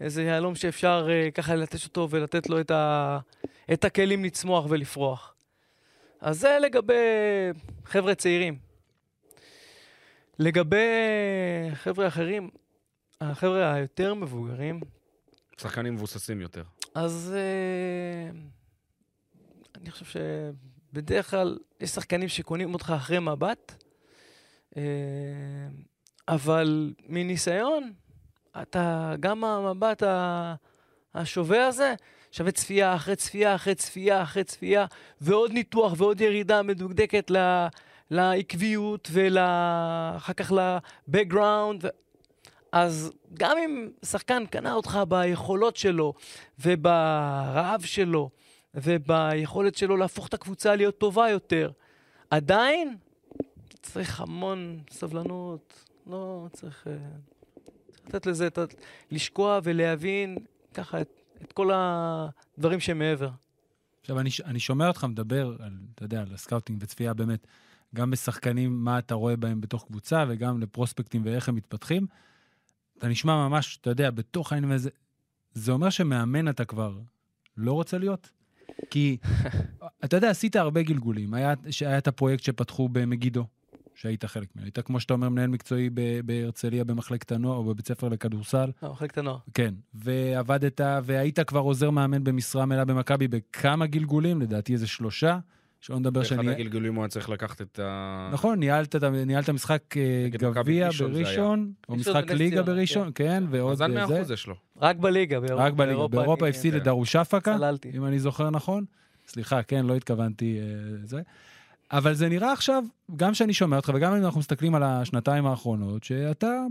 איזה 0.00 0.22
יהלום 0.22 0.54
שאפשר 0.54 1.08
uh, 1.08 1.30
ככה 1.30 1.54
ללטש 1.54 1.86
אותו 1.86 2.08
ולתת 2.10 2.48
לו 2.48 2.60
את, 2.60 2.70
ה, 2.70 3.18
את 3.72 3.84
הכלים 3.84 4.24
לצמוח 4.24 4.66
ולפרוח. 4.68 5.34
אז 6.20 6.40
זה 6.40 6.58
לגבי 6.62 6.94
חבר'ה 7.84 8.14
צעירים. 8.14 8.58
לגבי 10.38 10.86
חבר'ה 11.74 12.06
אחרים, 12.06 12.50
החבר'ה 13.20 13.72
היותר 13.72 14.14
מבוגרים, 14.14 14.80
שחקנים 15.60 15.94
מבוססים 15.94 16.40
יותר. 16.40 16.62
אז 16.94 17.34
uh, 17.34 18.36
אני 19.80 19.90
חושב 19.90 20.04
שבדרך 20.04 21.30
כלל 21.30 21.58
יש 21.80 21.90
שחקנים 21.90 22.28
שקונים 22.28 22.74
אותך 22.74 22.92
אחרי 22.96 23.18
מבט, 23.18 23.84
uh, 24.70 24.76
אבל 26.28 26.94
מניסיון, 27.06 27.92
אתה, 28.62 29.14
גם 29.20 29.44
המבט 29.44 30.02
ה- 30.02 30.54
השווה 31.14 31.66
הזה, 31.66 31.94
שווה 32.32 32.52
צפייה 32.52 32.94
אחרי 32.94 33.16
צפייה 33.16 33.54
אחרי 33.54 33.74
צפייה 33.74 34.22
אחרי 34.22 34.44
צפייה, 34.44 34.86
ועוד 35.20 35.52
ניתוח 35.52 35.92
ועוד 35.96 36.20
ירידה 36.20 36.62
מדוקדקת 36.62 37.30
ל... 37.30 37.66
לעקביות 38.10 39.08
ואחר 39.12 40.32
כך 40.32 40.52
ל-background. 40.52 41.86
אז 42.76 43.12
גם 43.34 43.56
אם 43.64 43.88
שחקן 44.04 44.46
קנה 44.46 44.72
אותך 44.72 44.98
ביכולות 45.08 45.76
שלו 45.76 46.14
וברעב 46.58 47.82
שלו 47.82 48.30
וביכולת 48.74 49.74
שלו 49.74 49.96
להפוך 49.96 50.28
את 50.28 50.34
הקבוצה 50.34 50.76
להיות 50.76 50.98
טובה 50.98 51.30
יותר, 51.30 51.70
עדיין 52.30 52.96
צריך 53.82 54.20
המון 54.20 54.78
סבלנות, 54.90 55.84
לא 56.06 56.46
צריך... 56.52 56.86
אה, 56.86 56.92
צריך 57.90 58.14
לתת 58.14 58.26
לזה, 58.26 58.48
ה- 58.56 58.64
לשקוע 59.10 59.60
ולהבין 59.62 60.38
ככה 60.74 61.00
את, 61.00 61.08
את 61.42 61.52
כל 61.52 61.70
הדברים 61.74 62.80
שמעבר. 62.80 63.30
עכשיו, 64.00 64.20
אני, 64.20 64.30
אני 64.44 64.60
שומע 64.60 64.88
אותך 64.88 65.04
מדבר 65.04 65.56
על, 65.60 65.72
אתה 65.94 66.04
יודע, 66.04 66.20
על 66.20 66.34
הסקאוטינג 66.34 66.82
וצפייה 66.82 67.14
באמת, 67.14 67.46
גם 67.94 68.10
בשחקנים, 68.10 68.84
מה 68.84 68.98
אתה 68.98 69.14
רואה 69.14 69.36
בהם 69.36 69.60
בתוך 69.60 69.84
קבוצה, 69.84 70.24
וגם 70.28 70.60
לפרוספקטים 70.60 71.22
ואיך 71.24 71.48
הם 71.48 71.54
מתפתחים. 71.54 72.06
אתה 72.98 73.08
נשמע 73.08 73.48
ממש, 73.48 73.78
אתה 73.80 73.90
יודע, 73.90 74.10
בתוך 74.10 74.52
העניין 74.52 74.72
הזה, 74.72 74.90
זה 75.52 75.72
אומר 75.72 75.90
שמאמן 75.90 76.48
אתה 76.48 76.64
כבר 76.64 76.98
לא 77.56 77.72
רוצה 77.72 77.98
להיות? 77.98 78.30
כי, 78.90 79.16
אתה 80.04 80.16
יודע, 80.16 80.30
עשית 80.30 80.56
הרבה 80.56 80.82
גלגולים. 80.82 81.34
היה, 81.34 81.54
היה 81.80 81.98
את 81.98 82.08
הפרויקט 82.08 82.44
שפתחו 82.44 82.88
במגידו, 82.88 83.46
שהיית 83.94 84.24
חלק 84.24 84.48
ממנו. 84.54 84.66
היית, 84.66 84.78
כמו 84.78 85.00
שאתה 85.00 85.14
אומר, 85.14 85.28
מנהל 85.28 85.48
מקצועי 85.50 85.90
בהרצליה 86.24 86.84
במחלקת 86.84 87.32
הנוער 87.32 87.56
או 87.56 87.64
בבית 87.64 87.88
ספר 87.88 88.08
לכדורסל. 88.08 88.70
לא, 88.82 88.92
מחלקת 88.92 89.18
הנוער. 89.18 89.38
כן, 89.54 89.74
ועבדת, 89.94 90.80
והיית 91.04 91.40
כבר 91.40 91.60
עוזר 91.60 91.90
מאמן 91.90 92.24
במשרה 92.24 92.66
מלאה 92.66 92.84
במכבי 92.84 93.28
בכמה 93.28 93.86
גלגולים, 93.86 94.40
לדעתי 94.42 94.72
איזה 94.72 94.86
שלושה, 94.86 95.38
שלא 95.80 95.98
נדבר 95.98 96.20
באחד 96.20 96.28
שאני... 96.36 96.50
הגלגולים 96.50 96.94
הוא 96.94 97.02
היה 97.02 97.08
צריך 97.08 97.28
לקחת 97.28 97.62
את 97.62 97.78
ה... 97.78 98.30
נכון, 98.32 98.58
ניהלת, 98.58 98.96
את 98.96 99.04
ניהלת 99.04 99.50
משחק 99.50 99.96
אה, 99.96 100.28
גביע. 100.30 100.88
בראשון, 100.98 101.72
או 101.88 101.96
משחק 101.96 102.30
ליגה 102.30 102.62
בראשון, 102.62 103.10
כן, 103.14 103.44
ועוד 103.50 103.72
מזל 103.72 103.98
אה, 103.98 104.04
100% 104.04 104.08
זה. 104.08 104.24
זה 104.24 104.36
שלו. 104.36 104.54
רק 104.80 104.96
בליגה, 104.96 105.40
באירופה. 105.40 105.64
רק 105.66 105.72
בליגה, 105.72 106.06
באירופה 106.08 106.44
אני- 106.46 106.50
הפסיד 106.50 106.74
כן. 106.84 106.90
אפקה, 107.20 107.56
צללתי. 107.58 107.90
אם 107.94 108.04
אני 108.06 108.18
זוכר 108.18 108.50
נכון. 108.50 108.84
סליחה, 109.28 109.62
כן, 109.62 109.86
לא 109.86 109.96
התכוונתי 109.96 110.58
אה, 110.60 110.64
זה. 111.04 111.22
אבל 111.92 112.14
זה 112.14 112.28
נראה 112.28 112.52
עכשיו, 112.52 112.84
גם 113.16 113.34
שאני 113.34 113.52
שומע 113.52 113.76
אותך 113.76 113.90
וגם 113.94 114.12
אם 114.12 114.24
אנחנו 114.24 114.40
מסתכלים 114.40 114.74
על 114.74 114.82
השנתיים 114.82 115.46
האחרונות, 115.46 116.04
שאתה, 116.04 116.62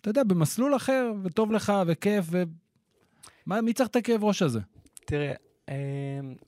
אתה 0.00 0.10
יודע, 0.10 0.24
במסלול 0.24 0.76
אחר, 0.76 1.12
וטוב 1.22 1.52
לך, 1.52 1.72
וכיף, 1.86 2.24
ו... 2.30 2.42
מה, 3.46 3.60
מי 3.60 3.72
צריך 3.72 3.88
את 3.88 3.96
הכאב 3.96 4.24
ראש 4.24 4.42
הזה? 4.42 4.60
תראה, 5.04 5.28
אה, 5.28 5.34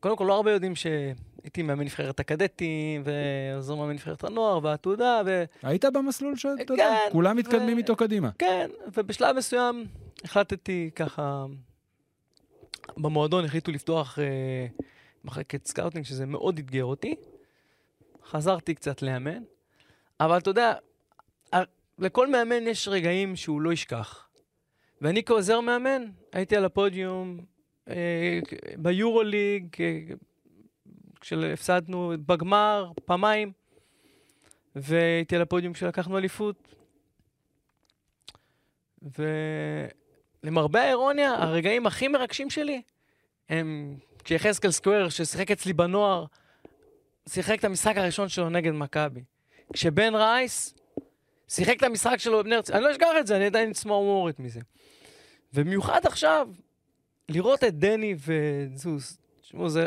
קודם 0.01 0.17
כל 0.17 0.25
לא 0.29 0.35
הרבה 0.35 0.53
יודעים 0.53 0.75
שהייתי 0.77 1.63
מאמן 1.63 1.85
נבחרת 1.85 2.21
הקדטים, 2.21 3.03
ועוזר 3.05 3.75
מאמן 3.75 3.93
נבחרת 3.93 4.25
הנוער, 4.25 4.59
והעתודה, 4.63 5.23
ו... 5.27 5.45
היית 5.63 5.85
במסלול 5.85 6.37
שאתה 6.37 6.73
יודע, 6.73 6.91
כן, 7.07 7.13
כולם 7.13 7.37
מתקדמים 7.37 7.77
ו- 7.77 7.79
איתו 7.79 7.97
קדימה. 7.97 8.31
כן, 8.39 8.71
ובשלב 8.97 9.37
מסוים 9.37 9.87
החלטתי 10.25 10.91
ככה, 10.97 11.45
במועדון 12.97 13.45
החליטו 13.45 13.73
לפתוח 13.73 14.19
אה, 14.19 14.67
מחלקת 15.25 15.67
סקאוטינג, 15.67 16.05
שזה 16.05 16.27
מאוד 16.27 16.59
אתגר 16.59 16.85
אותי. 16.85 17.15
חזרתי 18.27 18.75
קצת 18.75 19.03
לאמן, 19.03 19.43
אבל 20.21 20.39
אתה 20.39 20.51
יודע, 20.51 20.75
לכל 21.99 22.31
מאמן 22.31 22.67
יש 22.67 22.89
רגעים 22.89 23.37
שהוא 23.37 23.61
לא 23.61 23.73
ישכח. 23.73 24.29
ואני 25.01 25.25
כעוזר 25.25 25.61
מאמן, 25.61 26.03
הייתי 26.33 26.57
על 26.57 26.65
הפודיום 26.65 27.41
ביורוליג, 28.77 29.77
כשהפסדנו 31.21 32.13
בגמר 32.27 32.93
פעמיים, 33.05 33.53
והייתי 34.77 35.37
על 35.37 35.43
הפודיום 35.43 35.73
כשלקחנו 35.73 36.19
אליפות. 36.19 36.75
ולמרבה 40.45 40.83
האירוניה, 40.83 41.35
הרגעים 41.35 41.87
הכי 41.87 42.09
מרגשים 42.09 42.51
שלי 42.51 42.83
הם 43.49 43.97
כשיחזקאל 44.25 44.71
סקוויר, 44.71 45.09
ששיחק 45.09 45.51
אצלי 45.51 45.73
בנוער, 45.73 46.25
שיחק 47.29 47.59
את 47.59 47.65
המשחק 47.65 47.97
הראשון 47.97 48.29
שלו 48.29 48.51
נגד 48.51 48.73
מכבי. 48.73 49.21
כשבן 49.73 50.15
רייס 50.15 50.75
שיחק 51.49 51.77
את 51.77 51.83
המשחק 51.83 52.17
שלו 52.17 52.39
בבני 52.39 52.55
הרצליה, 52.55 52.79
אני 52.79 52.85
לא 52.85 52.93
אשכח 52.93 53.09
את 53.21 53.27
זה, 53.27 53.37
אני 53.37 53.47
עדיין 53.47 53.73
צמרמורת 53.73 54.41
מזה. 54.41 54.61
במיוחד 55.53 56.01
עכשיו, 56.07 56.49
לראות 57.29 57.65
את 57.65 57.79
דני 57.79 58.15
וזוס, 58.19 59.19
תשמעו, 59.41 59.69
זה, 59.69 59.87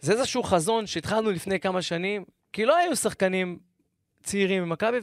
זה 0.00 0.12
איזשהו 0.12 0.42
חזון 0.42 0.86
שהתחלנו 0.86 1.30
לפני 1.30 1.60
כמה 1.60 1.82
שנים, 1.82 2.24
כי 2.52 2.64
לא 2.64 2.76
היו 2.76 2.96
שחקנים 2.96 3.58
צעירים 4.22 4.62
במכבי, 4.62 4.98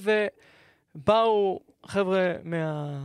ובאו 0.95 1.59
חבר'ה 1.85 2.33
מה... 2.43 2.97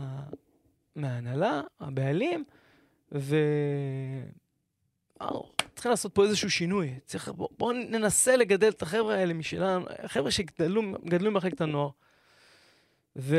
מההנהלה, 0.97 1.61
הבעלים, 1.81 2.45
ו... 3.13 3.37
אמרנו, 5.23 5.49
צריכים 5.75 5.91
לעשות 5.91 6.15
פה 6.15 6.25
איזשהו 6.25 6.51
שינוי. 6.51 6.95
צריך, 7.05 7.29
בואו 7.29 7.49
בוא 7.59 7.73
ננסה 7.73 8.37
לגדל 8.37 8.69
את 8.69 8.83
החבר'ה 8.83 9.15
האלה 9.15 9.35
משלנו, 9.35 9.87
חבר'ה 10.07 10.31
שגדלו 10.31 10.83
גדלו 11.05 11.31
במחלקת 11.31 11.61
הנוער. 11.61 11.91
ויש 13.17 13.35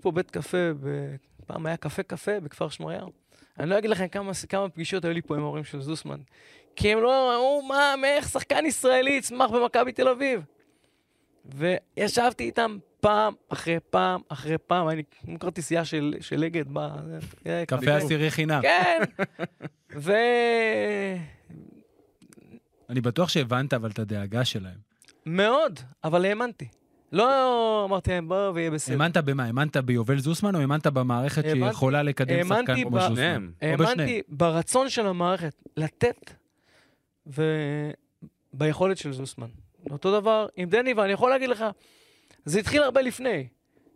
פה 0.00 0.10
בית 0.10 0.30
קפה. 0.30 0.58
פעם 1.52 1.66
היה 1.66 1.76
קפה 1.76 2.02
קפה 2.02 2.40
בכפר 2.40 2.68
שמריהו. 2.68 3.10
אני 3.58 3.70
לא 3.70 3.78
אגיד 3.78 3.90
לכם 3.90 4.08
כמה, 4.08 4.32
כמה 4.48 4.68
פגישות 4.68 5.04
היו 5.04 5.12
לי 5.12 5.22
פה 5.22 5.36
עם 5.36 5.42
ההורים 5.42 5.64
של 5.64 5.80
זוסמן. 5.80 6.20
כי 6.76 6.92
הם 6.92 7.02
לא 7.02 7.34
אמרו, 7.36 7.62
מה, 7.68 7.94
איך 8.04 8.28
שחקן 8.28 8.66
ישראלי 8.66 9.10
יצמח 9.10 9.50
במכבי 9.50 9.92
תל 9.92 10.08
אביב? 10.08 10.42
וישבתי 11.44 12.44
איתם 12.44 12.78
פעם 13.00 13.34
אחרי 13.48 13.78
פעם 13.90 14.20
אחרי 14.28 14.58
פעם, 14.58 14.88
לי 14.88 15.02
כמו 15.20 15.38
כרטיסייה 15.38 15.84
של, 15.84 16.14
של 16.20 16.44
אגד. 16.44 16.64
אה, 17.46 17.66
קפה 17.66 17.96
עשירי 17.96 18.30
חינם. 18.30 18.62
כן. 18.62 19.02
ו... 20.04 20.12
אני 22.88 23.00
בטוח 23.00 23.28
שהבנת 23.28 23.74
אבל 23.74 23.90
את 23.90 23.98
הדאגה 23.98 24.44
שלהם. 24.44 24.78
מאוד, 25.26 25.80
אבל 26.04 26.24
האמנתי. 26.24 26.68
לא 27.12 27.84
אמרתי 27.84 28.10
להם, 28.10 28.28
בואו 28.28 28.54
ויהיה 28.54 28.70
בסדר. 28.70 28.94
האמנת 28.94 29.16
במה? 29.16 29.44
האמנת 29.44 29.76
ביובל 29.76 30.18
זוסמן 30.18 30.54
או 30.54 30.60
האמנת 30.60 30.86
במערכת 30.86 31.42
שיכולה 31.42 32.02
לקדם 32.02 32.48
שחקן 32.48 32.82
כמו 32.82 33.00
זוסמן? 33.00 33.50
האמנתי 33.62 34.22
ברצון 34.28 34.88
של 34.88 35.06
המערכת 35.06 35.54
לתת 35.76 36.30
וביכולת 38.54 38.98
של 38.98 39.12
זוסמן. 39.12 39.48
אותו 39.90 40.20
דבר 40.20 40.46
עם 40.56 40.68
דני, 40.68 40.92
ואני 40.92 41.12
יכול 41.12 41.30
להגיד 41.30 41.48
לך, 41.48 41.64
זה 42.44 42.58
התחיל 42.58 42.82
הרבה 42.82 43.02
לפני. 43.02 43.46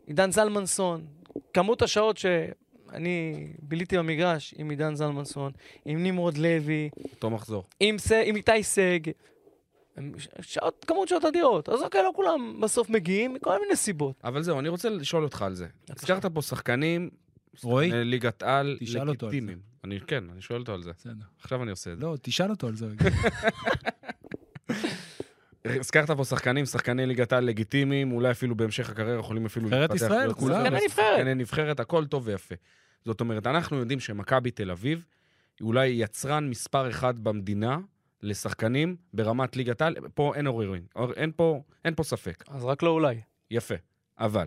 עידן 0.07 0.33
זלמנסון, 0.33 1.07
כמות 1.53 1.83
השעות 1.83 2.17
שאני 2.19 3.47
ביליתי 3.63 3.99
במגרש 3.99 4.55
עם 4.59 4.71
עידן 4.71 4.95
זלמנסון, 4.95 5.53
עם 5.85 6.03
נמרוד 6.03 6.39
לוי, 6.39 6.91
אותו 7.13 7.31
מחזור. 7.31 7.65
עם 7.81 7.97
איתי 8.37 8.63
סג, 8.63 8.99
הם 9.97 10.13
שעות, 10.41 10.85
כמות 10.89 11.09
שעות 11.09 11.25
אדירות. 11.25 11.69
אז 11.69 11.83
אוקיי, 11.83 12.03
לא 12.03 12.13
כולם 12.17 12.61
בסוף 12.61 12.91
מגיעים 12.91 13.35
מכל 13.35 13.61
מיני 13.61 13.77
סיבות. 13.77 14.21
אבל 14.25 14.43
זהו, 14.43 14.59
אני 14.59 14.69
רוצה 14.69 14.89
לשאול 14.89 15.25
אותך 15.25 15.43
על 15.43 15.55
זה. 15.55 15.67
הזכרת 15.91 16.27
פה 16.27 16.43
שחקנים, 16.43 17.11
רועי? 17.63 17.91
ליגת 18.05 18.43
על, 18.43 18.77
תשאל 18.81 19.01
אותו 19.01 19.11
על 19.11 19.17
זה. 19.17 19.27
לגיטימיים. 19.27 19.59
אני, 19.85 20.01
כן, 20.01 20.25
אני 20.33 20.41
שואל 20.41 20.61
אותו 20.61 20.75
על 20.75 20.83
זה. 20.83 20.91
בסדר. 20.99 21.25
עכשיו 21.41 21.63
אני 21.63 21.71
עושה 21.71 21.93
את 21.93 21.99
זה. 21.99 22.05
לא, 22.05 22.17
תשאל 22.23 22.51
אותו 22.51 22.67
על 22.67 22.75
זה 22.75 22.87
רגע. 22.87 23.11
הזכרת 25.65 26.11
פה 26.11 26.25
שחקנים, 26.25 26.67
שחקני 26.67 27.07
ליגת 27.07 27.33
על 27.33 27.45
לגיטימיים, 27.45 28.13
אולי 28.13 28.31
אפילו 28.31 28.55
בהמשך 28.55 28.91
הקריירה 28.91 29.21
יכולים 29.21 29.47
אפילו 29.47 29.67
נבחרת 29.67 29.91
להתפתח 29.91 30.07
ישראל, 30.07 30.19
להיות 30.19 30.39
כולם. 30.39 30.55
שחקני 30.55 30.71
שחקני 30.71 30.87
נבחרת. 30.87 31.17
שחקני 31.17 31.35
נבחרת, 31.35 31.81
הכל 31.81 32.07
טוב 32.07 32.23
ויפה. 32.27 32.55
זאת 33.05 33.21
אומרת, 33.21 33.47
אנחנו 33.47 33.77
יודעים 33.77 34.01
שמכבי 34.01 34.51
תל 34.51 34.71
אביב 34.71 35.05
היא 35.61 35.67
אולי 35.67 35.87
יצרן 35.87 36.49
מספר 36.51 36.91
אחד 36.91 37.19
במדינה 37.19 37.79
לשחקנים 38.25 38.97
ברמת 39.13 39.57
ליגת 39.57 39.83
על, 39.83 39.97
פה 40.15 40.35
אין 40.35 40.47
עוררין, 40.47 40.87
אין 41.17 41.33
פה, 41.37 41.63
אין 41.85 41.95
פה 41.95 42.03
ספק. 42.03 42.45
אז 42.49 42.65
רק 42.65 42.83
לא 42.83 42.91
אולי. 42.91 43.21
יפה. 43.51 43.75
אבל, 44.19 44.47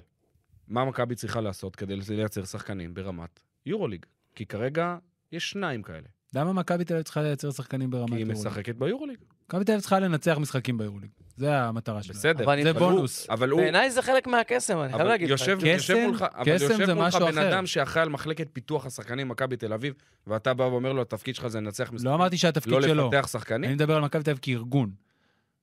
מה 0.68 0.86
מכבי 0.86 1.16
צריכה 1.16 1.42
לעשות 1.42 1.76
כדי 1.76 1.96
לייצר 2.10 2.46
שחקנים 2.46 2.94
ברמת 2.94 3.40
יורוליג? 3.66 4.06
כי 4.36 4.46
כרגע 4.46 4.98
יש 5.32 5.50
שניים 5.50 5.84
כאלה. 5.84 6.08
למה 6.36 6.54
מכבי 6.54 6.86
תל 6.86 6.94
אביב 6.94 7.04
צריכה 7.04 7.22
לייצר 7.22 7.52
שחקנים 7.52 7.90
ברמת 7.90 8.10
כי 8.10 8.16
היא 8.16 8.20
יורוליג? 8.22 8.48
משחקת 8.48 8.76
ביורוליג. 8.76 9.18
מכבי 9.50 9.66
תל 9.66 9.72
אביב 9.72 9.82
צריכה 9.82 10.00
לנצח 10.00 10.38
משחקים 10.38 10.78
ביורוליג. 10.78 11.10
זה 11.38 11.58
המטרה 11.58 12.04
שלה. 12.04 12.14
בסדר. 12.14 12.44
אבל 12.44 12.64
זה 12.64 12.74
בונוס. 12.74 13.28
אבל 13.30 13.50
הוא... 13.50 13.62
בעיניי 13.62 13.92
זה 13.92 14.02
חלק 14.02 14.28
מהקסם, 14.28 14.82
אני 14.82 14.94
חייב 14.94 15.08
להגיד 15.08 15.30
לך. 15.30 15.42
יושב, 15.42 15.60
קסם? 15.78 16.06
מולך, 16.06 16.26
אבל 16.36 16.48
יושב 16.52 16.94
מולך 16.96 17.16
בן 17.16 17.38
אחר. 17.38 17.50
אדם 17.50 17.66
שאחראי 17.66 18.04
על 18.04 18.10
מחלקת 18.10 18.48
פיתוח 18.54 18.86
השחקנים 18.86 19.28
במכבי 19.28 19.58
תל 19.58 19.74
אביב, 19.74 19.94
ואתה 20.28 20.54
בא 20.54 20.64
ואומר 20.64 20.94
לו, 20.94 21.02
התפקיד 21.02 21.36
שלך 21.36 21.48
זה 21.48 21.62
לנצח 21.62 21.92
משחקים, 21.92 22.12
לא 22.12 22.16
אמרתי 22.16 22.38
שהתפקיד 22.38 22.74
לא 22.74 22.82
שלו. 22.82 23.08
לפתח 23.08 23.28
שחקנים. 23.28 23.64
אני 23.64 23.76
מדבר 23.76 23.96
על 23.96 24.02
מכבי 24.02 24.24
תל 24.24 24.32
אביב 24.32 24.40
כארגון. 24.42 24.92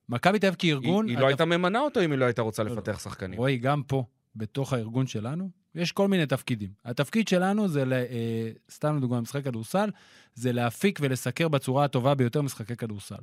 מכבי 0.09 0.39
תל 0.39 0.47
אביב 0.47 0.57
כארגון, 0.59 1.07
היא, 1.07 1.17
היא 1.17 1.23
לא 1.23 1.27
הייתה 1.27 1.45
ממנה 1.45 1.81
אותו 1.81 2.01
אם 2.05 2.11
היא 2.11 2.19
לא 2.19 2.25
הייתה 2.25 2.43
רוצה 2.43 2.63
לא, 2.63 2.71
לא. 2.71 2.77
לפתח 2.77 2.99
שחקנים. 2.99 3.39
רועי, 3.39 3.57
גם 3.57 3.83
פה, 3.83 4.05
בתוך 4.37 4.73
הארגון 4.73 5.07
שלנו, 5.07 5.51
יש 5.75 5.93
כל 5.93 6.09
מיני 6.09 6.27
תפקידים. 6.27 6.69
התפקיד 6.85 7.29
שלנו 7.29 7.69
זה, 7.69 7.85
ל- 7.85 7.93
אה, 7.93 8.51
סתם 8.71 8.97
לדוגמה, 8.97 9.21
משחק 9.21 9.45
כדורסל, 9.45 9.91
זה 10.35 10.53
להפיק 10.53 10.99
ולסקר 11.03 11.49
בצורה 11.49 11.85
הטובה 11.85 12.15
ביותר 12.15 12.43
משחקי 12.43 12.77
כדורסל. 12.77 13.15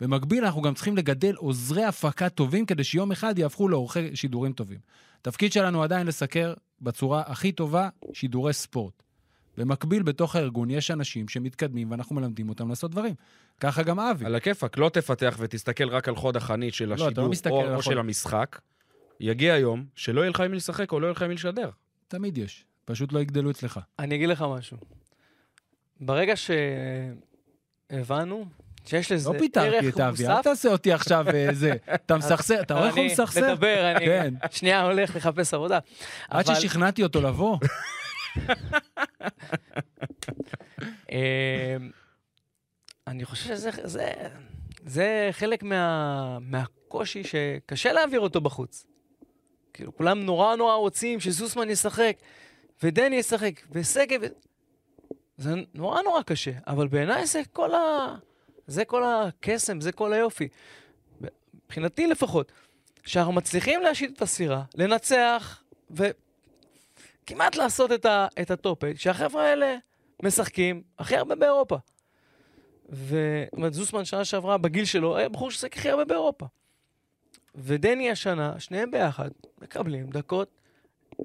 במקביל, 0.00 0.44
אנחנו 0.44 0.62
גם 0.62 0.74
צריכים 0.74 0.96
לגדל 0.96 1.34
עוזרי 1.36 1.84
הפקה 1.84 2.28
טובים 2.28 2.66
כדי 2.66 2.84
שיום 2.84 3.12
אחד 3.12 3.38
יהפכו 3.38 3.68
לעורכי 3.68 4.16
שידורים 4.16 4.52
טובים. 4.52 4.78
התפקיד 5.20 5.52
שלנו 5.52 5.82
עדיין 5.82 6.06
לסקר 6.06 6.54
בצורה 6.80 7.22
הכי 7.26 7.52
טובה 7.52 7.88
שידורי 8.12 8.52
ספורט. 8.52 9.02
במקביל, 9.56 10.02
בתוך 10.02 10.36
הארגון 10.36 10.70
יש 10.70 10.90
אנשים 10.90 11.28
שמתקדמים 11.28 11.90
ואנחנו 11.90 12.16
מלמדים 12.16 12.48
אותם 12.48 12.68
לעשות 12.68 12.90
דברים. 12.90 13.14
ככה 13.60 13.82
גם 13.82 14.00
אבי. 14.00 14.24
על 14.24 14.34
הכיפאק, 14.34 14.78
לא 14.78 14.88
תפתח 14.88 15.36
ותסתכל 15.40 15.88
רק 15.88 16.08
על 16.08 16.16
חוד 16.16 16.36
החנית 16.36 16.74
של 16.74 16.92
אתה 16.92 17.02
לא 17.02 17.06
השידור, 17.06 17.24
או, 17.50 17.60
על 17.60 17.66
או 17.68 17.72
החוד. 17.72 17.92
של 17.92 17.98
המשחק. 17.98 18.60
יגיע 19.20 19.56
יום 19.56 19.84
שלא 19.94 20.20
יהיה 20.20 20.30
לך 20.30 20.40
עם 20.40 20.50
מי 20.50 20.56
לשחק 20.56 20.92
או 20.92 21.00
לא 21.00 21.06
יהיה 21.06 21.12
לך 21.12 21.22
עם 21.22 21.28
מי 21.28 21.34
לשדר. 21.34 21.70
תמיד 22.10 22.38
יש. 22.38 22.64
פשוט 22.84 23.12
לא 23.12 23.20
יגדלו 23.20 23.50
אצלך. 23.50 23.80
אני 23.98 24.14
אגיד 24.14 24.28
לך 24.28 24.44
משהו. 24.48 24.76
ברגע 26.00 26.34
שהבנו 27.90 28.46
שיש 28.84 29.12
לזה 29.12 29.32
לא 29.32 29.38
פיטרתי 29.38 29.76
ערך 29.76 29.94
את 29.94 30.00
אבי, 30.00 30.26
אל 30.26 30.42
תעשה 30.42 30.68
אותי 30.68 30.92
עכשיו 30.92 31.26
אה, 31.34 31.48
זה. 31.52 31.72
אתה 31.94 32.16
מסכסר, 32.16 32.60
אתה 32.60 32.74
רואה 32.74 32.86
איך 32.86 32.94
הוא 32.94 33.04
אני 33.04 33.12
מסכסר? 33.12 33.52
מדבר, 33.52 33.92
אני 33.96 34.06
כן. 34.06 34.34
שנייה 34.50 34.82
הולך 34.82 35.16
לחפש 35.16 35.54
עבודה. 35.54 35.78
עד 36.28 36.46
ששכנעתי 36.46 37.02
אותו 37.02 37.20
לבוא. 37.20 37.58
אה, 41.12 41.76
אני 43.06 43.24
חושב 43.24 43.44
שזה 43.44 43.70
זה, 43.84 44.12
זה 44.86 45.28
חלק 45.32 45.62
מה, 45.62 46.38
מהקושי 46.40 47.24
שקשה 47.24 47.92
להעביר 47.92 48.20
אותו 48.20 48.40
בחוץ. 48.40 48.86
כאילו, 49.80 49.96
כולם 49.96 50.22
נורא 50.22 50.56
נורא 50.56 50.74
רוצים 50.74 51.20
שזוסמן 51.20 51.70
ישחק, 51.70 52.16
ודני 52.82 53.16
ישחק, 53.16 53.60
ושגב... 53.70 54.20
זה 55.36 55.54
נורא 55.74 56.02
נורא 56.02 56.22
קשה, 56.22 56.50
אבל 56.66 56.88
בעיניי 56.88 57.26
זה 57.26 57.42
כל 57.52 57.74
ה... 57.74 58.16
זה 58.66 58.84
כל 58.84 59.02
הקסם, 59.04 59.80
זה 59.80 59.92
כל 59.92 60.12
היופי. 60.12 60.48
מבחינתי 61.64 62.06
לפחות, 62.06 62.52
שאנחנו 63.04 63.32
מצליחים 63.32 63.82
להשיט 63.82 64.16
את 64.16 64.22
הסירה, 64.22 64.62
לנצח, 64.74 65.62
וכמעט 65.90 67.56
לעשות 67.56 67.92
את, 67.92 68.06
ה... 68.06 68.26
את 68.42 68.50
ה 68.50 68.55
top 68.55 68.69
eight, 68.69 68.98
שהחבר'ה 68.98 69.42
האלה 69.42 69.76
משחקים 70.22 70.82
הכי 70.98 71.16
הרבה 71.16 71.34
באירופה. 71.34 71.76
זאת 72.88 73.12
אומרת, 73.52 73.74
זוסמן 73.74 74.04
שנה 74.04 74.24
שעברה, 74.24 74.58
בגיל 74.58 74.84
שלו, 74.84 75.16
היה 75.16 75.28
בחור 75.28 75.50
ששיחק 75.50 75.76
הכי 75.76 75.90
הרבה 75.90 76.04
באירופה. 76.04 76.46
ודני 77.54 78.10
השנה, 78.10 78.60
שניהם 78.60 78.90
ביחד, 78.90 79.30
מקבלים 79.62 80.10
דקות 80.10 80.48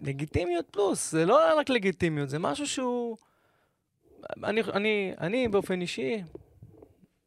לגיטימיות 0.01 0.65
פלוס. 0.71 1.11
זה 1.11 1.25
לא 1.25 1.59
רק 1.59 1.69
לגיטימיות, 1.69 2.29
זה 2.29 2.39
משהו 2.39 2.67
שהוא... 2.67 3.17
אני, 4.43 4.61
אני, 4.73 5.13
אני 5.21 5.47
באופן 5.47 5.81
אישי 5.81 6.23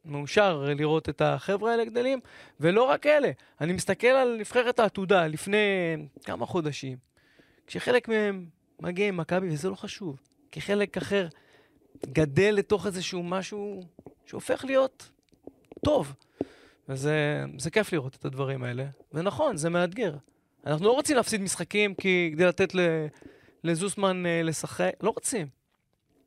מאושר 0.05 0.65
לראות 0.75 1.09
את 1.09 1.21
החבר'ה 1.21 1.71
האלה 1.71 1.85
גדלים, 1.85 2.19
ולא 2.59 2.83
רק 2.83 3.05
אלה. 3.05 3.31
אני 3.61 3.73
מסתכל 3.73 4.07
על 4.07 4.37
נבחרת 4.39 4.79
העתודה 4.79 5.27
לפני 5.27 5.57
כמה 6.23 6.45
חודשים, 6.45 6.97
כשחלק 7.67 8.07
מהם 8.07 8.45
מגיע 8.79 9.07
עם 9.07 9.17
מכבי, 9.17 9.49
וזה 9.49 9.69
לא 9.69 9.75
חשוב, 9.75 10.19
כי 10.51 10.61
חלק 10.61 10.97
אחר 10.97 11.27
גדל 12.05 12.53
לתוך 12.57 12.85
איזשהו 12.85 13.23
משהו 13.23 13.81
שהופך 14.25 14.65
להיות 14.65 15.09
טוב. 15.85 16.13
וזה 16.89 17.45
זה 17.57 17.69
כיף 17.69 17.93
לראות 17.93 18.15
את 18.15 18.25
הדברים 18.25 18.63
האלה. 18.63 18.85
ונכון, 19.13 19.57
זה 19.57 19.69
מאתגר. 19.69 20.15
אנחנו 20.65 20.85
לא 20.85 20.91
רוצים 20.91 21.15
להפסיד 21.15 21.41
משחקים 21.41 21.95
כי 21.95 22.29
כדי 22.33 22.45
לתת 22.45 22.75
ל, 22.75 22.79
לזוסמן 23.63 24.25
אה, 24.25 24.41
לשחק, 24.43 24.91
לא 25.01 25.09
רוצים. 25.09 25.47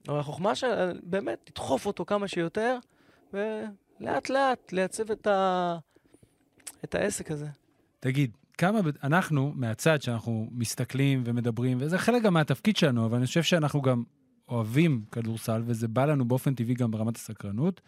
אבל 0.09 0.19
החוכמה 0.19 0.55
של 0.55 1.01
באמת 1.03 1.39
לדחוף 1.51 1.87
אותו 1.87 2.05
כמה 2.05 2.29
שיותר, 2.29 2.79
ולאט 3.33 4.31
לאט 4.31 4.73
לייצב 4.73 5.11
את, 5.11 5.27
ה, 5.27 5.79
את 6.85 6.95
העסק 6.95 7.31
הזה. 7.31 7.47
תגיד, 8.01 8.37
כמה, 8.59 8.81
אנחנו, 9.03 9.53
מהצד 9.55 10.03
שאנחנו 10.03 10.49
מסתכלים 10.53 11.23
ומדברים, 11.27 11.79
וזה 11.81 11.99
חלק 11.99 12.23
גם 12.23 12.35
מהתפקיד 12.35 12.77
שלנו, 12.77 13.07
אבל 13.07 13.17
אני 13.17 13.27
חושב 13.27 13.43
שאנחנו 13.43 13.83
גם 13.83 14.03
אוהבים 14.49 15.05
כדורסל, 15.13 15.63
וזה 15.67 15.89
בא 15.89 16.05
לנו 16.05 16.25
באופן 16.25 16.55
טבעי 16.55 16.75
גם 16.75 16.91
ברמת 16.91 17.17
הסקרנות. 17.17 17.81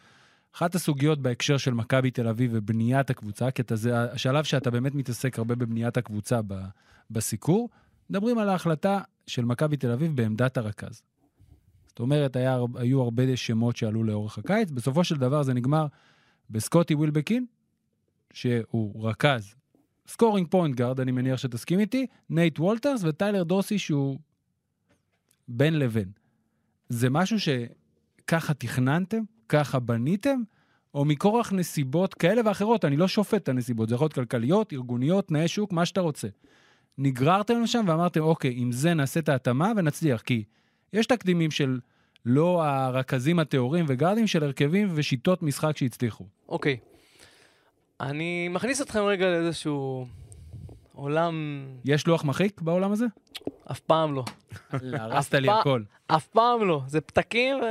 אחת 0.57 0.75
הסוגיות 0.75 1.19
בהקשר 1.19 1.57
של 1.57 1.75
מכבי 1.75 2.11
תל 2.11 2.29
אביב 2.29 2.51
ובניית 2.55 3.11
הקבוצה, 3.11 3.51
כי 3.51 3.63
אתה, 3.63 3.77
זה 3.77 4.13
השלב 4.13 4.45
שאתה 4.45 4.71
באמת 4.71 4.95
מתעסק 4.95 5.39
הרבה 5.39 5.55
בבניית 5.55 5.97
הקבוצה 5.97 6.41
ב, 6.47 6.55
בסיקור, 7.11 7.69
מדברים 8.11 8.39
על 8.39 8.49
ההחלטה 8.49 9.01
של 9.27 9.45
מכבי 9.45 9.77
תל 9.77 9.91
אביב 9.91 10.17
בעמדת 10.17 10.57
הרכז. 10.57 11.03
זאת 11.87 12.01
אומרת, 12.01 12.37
היה, 12.37 12.59
היו 12.75 13.03
הרבה 13.03 13.37
שמות 13.37 13.77
שעלו 13.77 14.05
לאורך 14.05 14.39
הקיץ. 14.39 14.71
בסופו 14.71 15.05
של 15.05 15.17
דבר 15.17 15.43
זה 15.43 15.55
נגמר 15.55 15.87
בסקוטי 16.51 16.95
ווילבקין, 16.95 17.47
שהוא 18.33 19.09
רכז 19.09 19.55
scoring 20.07 20.49
point 20.51 20.77
guard, 20.77 21.01
אני 21.01 21.13
מניח 21.13 21.37
שתסכים 21.37 21.81
איתי, 21.81 22.07
נייט 22.31 22.61
וולטרס 22.61 23.01
וטיילר 23.05 23.43
דורסי 23.43 23.79
שהוא 23.79 24.19
בין 25.49 25.79
לבין. 25.79 26.09
זה 26.89 27.11
משהו 27.11 27.37
שככה 27.41 28.55
תכננתם? 28.55 29.23
ככה 29.49 29.79
בניתם? 29.79 30.43
או 30.95 31.05
מכורח 31.05 31.53
נסיבות 31.53 32.15
כאלה 32.15 32.43
ואחרות, 32.45 32.85
אני 32.85 32.97
לא 32.97 33.09
שופט 33.09 33.43
את 33.43 33.49
הנסיבות, 33.49 33.89
זה 33.89 33.95
יכול 33.95 34.05
להיות 34.05 34.13
כלכליות, 34.13 34.73
ארגוניות, 34.73 35.29
תנאי 35.29 35.49
שוק, 35.49 35.73
מה 35.73 35.87
שאתה 35.87 36.01
רוצה. 36.01 36.29
נגררתם 36.99 37.63
לשם 37.63 37.85
ואמרתם, 37.87 38.21
אוקיי, 38.21 38.55
עם 38.57 38.73
זה 38.73 38.95
נעשה 38.95 39.21
את 39.21 39.29
ההתאמה 39.29 39.73
ונצליח, 39.77 40.21
כי 40.21 40.45
יש 40.93 41.07
תקדימים 41.07 41.51
של 41.51 41.81
לא 42.27 42.65
הרכזים 42.65 43.39
הטהורים 43.39 43.85
וגארדים, 43.89 44.27
של 44.27 44.45
הרכבים 44.45 44.89
ושיטות 44.95 45.43
משחק 45.43 45.77
שהצליחו. 45.77 46.25
אוקיי. 46.49 46.77
אני 48.01 48.49
מכניס 48.49 48.83
אתכם 48.83 49.01
רגע 49.01 49.27
לאיזשהו 49.27 50.07
עולם, 50.95 51.65
יש 51.85 52.07
לוח 52.07 52.25
מחיק 52.25 52.61
בעולם 52.61 52.93
הזה? 52.93 53.07
אף 53.71 53.81
פעם 53.81 54.15
לא. 54.15 54.25
הרסת 54.73 55.35
לי 55.35 55.49
הכל. 55.51 55.83
אף 56.07 56.27
פעם 56.27 56.69
לא. 56.69 56.83
זה 56.87 57.01
פתקים 57.01 57.57
ו... 57.57 57.63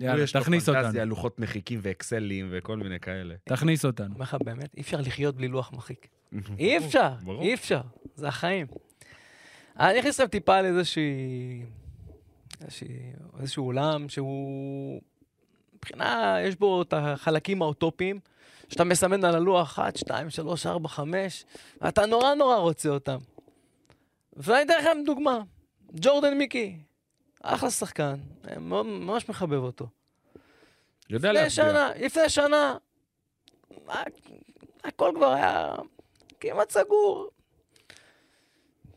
יאללה, 0.00 0.22
יש 0.22 0.36
לו 0.36 0.42
תכניס 0.42 0.66
פנטזיה, 0.68 0.88
אותנו. 0.88 1.04
לוחות 1.04 1.38
מחיקים 1.38 1.80
ואקסלים 1.82 2.48
וכל 2.52 2.76
מיני 2.76 3.00
כאלה. 3.00 3.34
תכניס 3.44 3.84
אותנו. 3.84 4.14
אומר 4.14 4.22
לך, 4.22 4.36
באמת, 4.44 4.74
אי 4.76 4.82
אפשר 4.82 5.00
לחיות 5.00 5.36
בלי 5.36 5.48
לוח 5.48 5.72
מחיק. 5.72 6.08
אי 6.58 6.76
אפשר. 6.78 7.12
אי 7.40 7.54
אפשר. 7.54 7.80
זה 8.14 8.28
החיים. 8.28 8.66
אני 9.78 10.00
אכניס 10.00 10.20
אתכם 10.20 10.30
טיפה 10.30 10.60
לאיזושהי... 10.62 11.62
איזושהי- 12.60 13.12
איזשהו 13.40 13.64
עולם 13.64 14.08
שהוא... 14.08 15.00
מבחינה, 15.76 16.36
יש 16.44 16.56
בו 16.56 16.82
את 16.82 16.92
החלקים 16.96 17.62
האוטופיים, 17.62 18.20
שאתה 18.68 18.84
מסמן 18.84 19.24
על 19.24 19.34
הלוח 19.34 19.78
1, 19.78 19.96
2, 19.96 20.30
3, 20.30 20.66
4, 20.66 20.88
5, 20.88 21.44
ואתה 21.80 22.06
נורא 22.06 22.34
נורא 22.34 22.56
רוצה 22.56 22.88
אותם. 22.88 23.18
ואני 24.36 24.62
אתן 24.62 24.78
לכם 24.78 24.98
דוגמה. 25.06 25.40
ג'ורדן 25.94 26.34
מיקי, 26.38 26.76
אחלה 27.42 27.70
שחקן, 27.70 28.14
מאוד- 28.60 28.86
ממש 28.86 29.28
מחבב 29.28 29.62
אותו. 29.62 29.86
יודע 31.10 31.28
לפני 31.32 31.42
להצביע. 31.42 31.64
שנה, 31.64 31.90
לפני 32.04 32.28
שנה, 32.28 32.76
ה- 33.88 34.02
הכל 34.84 35.12
כבר 35.14 35.32
היה 35.32 35.74
כמעט 36.40 36.70
סגור. 36.70 37.28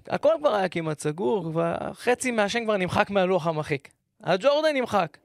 הכל 0.08 0.34
כבר 0.40 0.54
היה 0.56 0.70
כמעט 0.70 1.00
סגור, 1.00 1.52
וחצי 1.56 2.32
מהשם 2.32 2.64
כבר 2.64 2.78
נמחק 2.78 3.10
מהלוח 3.10 3.48
המחיק. 3.48 3.90
הג'ורדן 4.24 4.76
נמחק. 4.76 5.18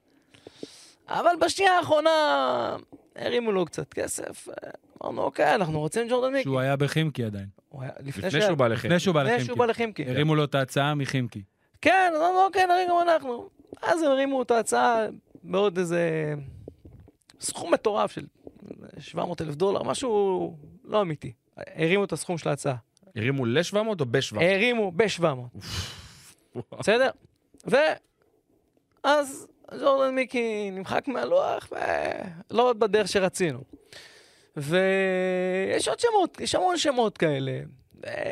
אבל 1.09 1.31
בשנייה 1.41 1.73
האחרונה 1.79 2.11
הרימו 3.17 3.53
לו 3.53 3.65
קצת 3.65 3.95
כסף. 3.95 4.49
אמרנו, 5.05 5.23
אוקיי, 5.23 5.55
אנחנו 5.55 5.81
רוצים 5.81 6.09
ג'ורדן 6.09 6.33
מיקי. 6.33 6.43
שהוא 6.43 6.61
היה 6.61 6.77
בחימקי 6.77 7.25
עדיין. 7.25 7.47
היה- 7.81 7.91
לפני 8.01 8.31
שהיה- 8.31 8.47
שהוא 8.47 8.59
בא 8.59 8.69
לחם. 8.69 8.87
לפני 8.89 9.01
שהוא 9.01 9.15
בא 9.15 9.23
לפני 9.23 9.45
שהוא 9.45 9.59
בא 9.59 9.67
לחימקי. 9.67 10.03
לחימקי. 10.03 10.17
הרימו 10.17 10.35
לו 10.35 10.45
את 10.45 10.55
ההצעה 10.55 10.95
מחימקי. 10.95 11.43
כן, 11.83 12.13
אמרנו, 12.17 12.45
אוקיי, 12.45 12.67
נרים 12.67 12.89
גם 12.89 12.97
אנחנו. 13.09 13.49
אז 13.83 14.03
הם 14.03 14.11
הרימו 14.11 14.43
את 14.43 14.51
ההצעה 14.51 14.97
בעוד 15.43 15.79
איזה 15.79 16.35
סכום 17.41 17.75
מטורף 17.75 18.11
של 18.13 18.27
700 18.99 19.43
אלף 19.43 19.55
דולר, 19.55 19.83
משהו 19.83 20.57
לא 20.85 21.01
אמיתי. 21.01 21.33
הרימו 21.57 22.05
את 22.05 22.13
הסכום 22.13 22.39
של 22.39 22.49
ההצעה. 22.49 22.75
הרימו 23.17 23.45
ל-700 23.47 23.77
או 24.01 24.05
ב-700? 24.07 24.41
הרימו 24.41 24.93
ב-700, 24.93 25.59
בסדר? 26.79 27.11
ואז 29.05 29.47
ג'ורדן 29.73 30.15
מיקי 30.15 30.71
נמחק 30.71 31.09
מהלוח, 31.09 31.69
ולא 32.51 32.73
בדרך 32.73 33.09
שרצינו. 33.09 33.61
ויש 34.57 35.89
עוד 35.89 36.01
שמות, 36.01 36.41
יש 36.41 36.55
המון 36.55 36.79
שמות 36.79 37.19
כאלה. 37.19 37.61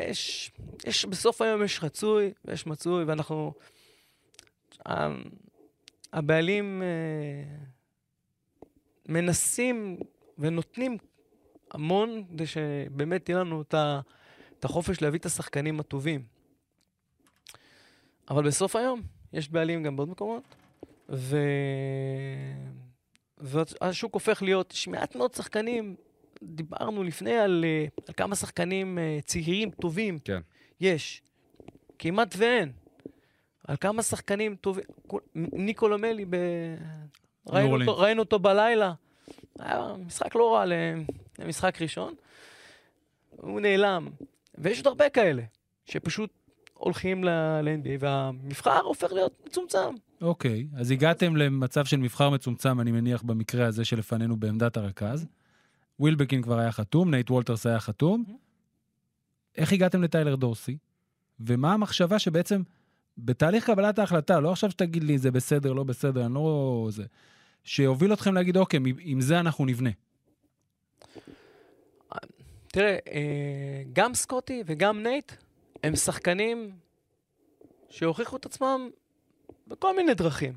יש, 0.09 0.51
יש, 0.85 1.05
בסוף 1.05 1.41
היום 1.41 1.63
יש 1.63 1.83
רצוי 1.83 2.33
ויש 2.45 2.67
מצוי, 2.67 3.03
ואנחנו... 3.03 3.53
ה- 4.87 5.07
הבעלים 6.13 6.83
אה, 6.83 7.55
מנסים 9.09 9.97
ונותנים 10.37 10.97
המון 11.71 12.23
כדי 12.29 12.45
שבאמת 12.45 13.25
תהיה 13.25 13.37
לנו 13.37 13.61
את 13.61 14.65
החופש 14.65 15.01
להביא 15.01 15.19
את 15.19 15.25
השחקנים 15.25 15.79
הטובים. 15.79 16.23
אבל 18.29 18.47
בסוף 18.47 18.75
היום 18.75 19.01
יש 19.33 19.49
בעלים 19.49 19.83
גם 19.83 19.95
בעוד 19.95 20.09
מקומות, 20.09 20.43
ו... 21.13 21.37
והשוק 23.37 24.13
הופך 24.13 24.41
להיות, 24.41 24.73
יש 24.73 24.87
מעט 24.87 25.15
מאוד 25.15 25.33
שחקנים, 25.33 25.95
דיברנו 26.43 27.03
לפני 27.03 27.37
על, 27.37 27.65
אה, 27.67 27.85
על 28.07 28.13
כמה 28.17 28.35
שחקנים 28.35 28.99
אה, 28.99 29.19
צעירים 29.25 29.71
טובים. 29.71 30.19
כן. 30.19 30.41
יש. 30.79 31.21
כמעט 31.99 32.35
ואין. 32.37 32.71
על 33.67 33.75
כמה 33.77 34.03
שחקנים 34.03 34.55
טובים. 34.55 34.83
ניקולו 35.35 35.97
מלי, 35.97 36.25
ב... 36.29 36.35
ראינו. 37.47 37.79
אותו, 37.79 37.97
ראינו 37.97 38.21
אותו 38.21 38.39
בלילה. 38.39 38.93
היה 39.59 39.95
משחק 40.05 40.35
לא 40.35 40.53
רע 40.53 40.65
למשחק 41.39 41.81
ראשון. 41.81 42.13
הוא 43.29 43.59
נעלם. 43.59 44.07
ויש 44.57 44.77
עוד 44.77 44.87
הרבה 44.87 45.09
כאלה, 45.09 45.43
שפשוט 45.85 46.42
הולכים 46.73 47.23
ל-NBA, 47.23 47.97
והמבחר 47.99 48.79
הופך 48.79 49.11
להיות 49.11 49.41
מצומצם. 49.45 49.95
אוקיי, 50.21 50.67
אז 50.75 50.91
הגעתם 50.91 51.35
למצב 51.35 51.85
של 51.85 51.97
מבחר 51.97 52.29
מצומצם, 52.29 52.81
אני 52.81 52.91
מניח, 52.91 53.21
במקרה 53.21 53.65
הזה 53.65 53.85
שלפנינו 53.85 54.37
בעמדת 54.37 54.77
הרכז. 54.77 55.25
ווילבקין 55.99 56.41
כבר 56.41 56.59
היה 56.59 56.71
חתום, 56.71 57.11
נייט 57.11 57.31
וולטרס 57.31 57.65
היה 57.65 57.79
חתום. 57.79 58.23
איך 59.57 59.73
הגעתם 59.73 60.01
לטיילר 60.01 60.35
דורסי? 60.35 60.77
ומה 61.39 61.73
המחשבה 61.73 62.19
שבעצם 62.19 62.61
בתהליך 63.17 63.65
קבלת 63.65 63.99
ההחלטה, 63.99 64.39
לא 64.39 64.51
עכשיו 64.51 64.71
שתגיד 64.71 65.03
לי 65.03 65.17
זה 65.17 65.31
בסדר, 65.31 65.73
לא 65.73 65.83
בסדר, 65.83 66.25
אני 66.25 66.33
לא... 66.33 66.87
זה... 66.91 67.03
שהוביל 67.63 68.13
אתכם 68.13 68.33
להגיד, 68.33 68.57
אוקיי, 68.57 68.79
עם 68.99 69.21
זה 69.21 69.39
אנחנו 69.39 69.65
נבנה. 69.65 69.89
תראה, 72.67 72.97
אה, 73.07 73.83
גם 73.93 74.13
סקוטי 74.13 74.63
וגם 74.65 75.03
נייט 75.03 75.31
הם 75.83 75.95
שחקנים 75.95 76.71
שהוכיחו 77.89 78.37
את 78.37 78.45
עצמם 78.45 78.89
בכל 79.67 79.95
מיני 79.95 80.13
דרכים. 80.13 80.53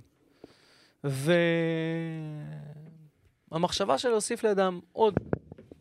והמחשבה 3.51 3.99
של 3.99 4.09
להוסיף 4.09 4.45
לידם 4.45 4.81
עוד 4.93 5.15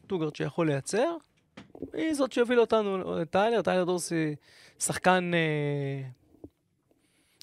טוגרד 0.07 0.35
שיכול 0.35 0.67
לייצר, 0.67 1.15
היא 1.93 2.13
זאת 2.13 2.31
שהובילה 2.31 2.61
אותנו 2.61 3.15
לטיילר. 3.15 3.61
טיילר 3.61 3.83
דורסי 3.83 4.35
שחקן 4.79 5.31
אה, 5.33 6.01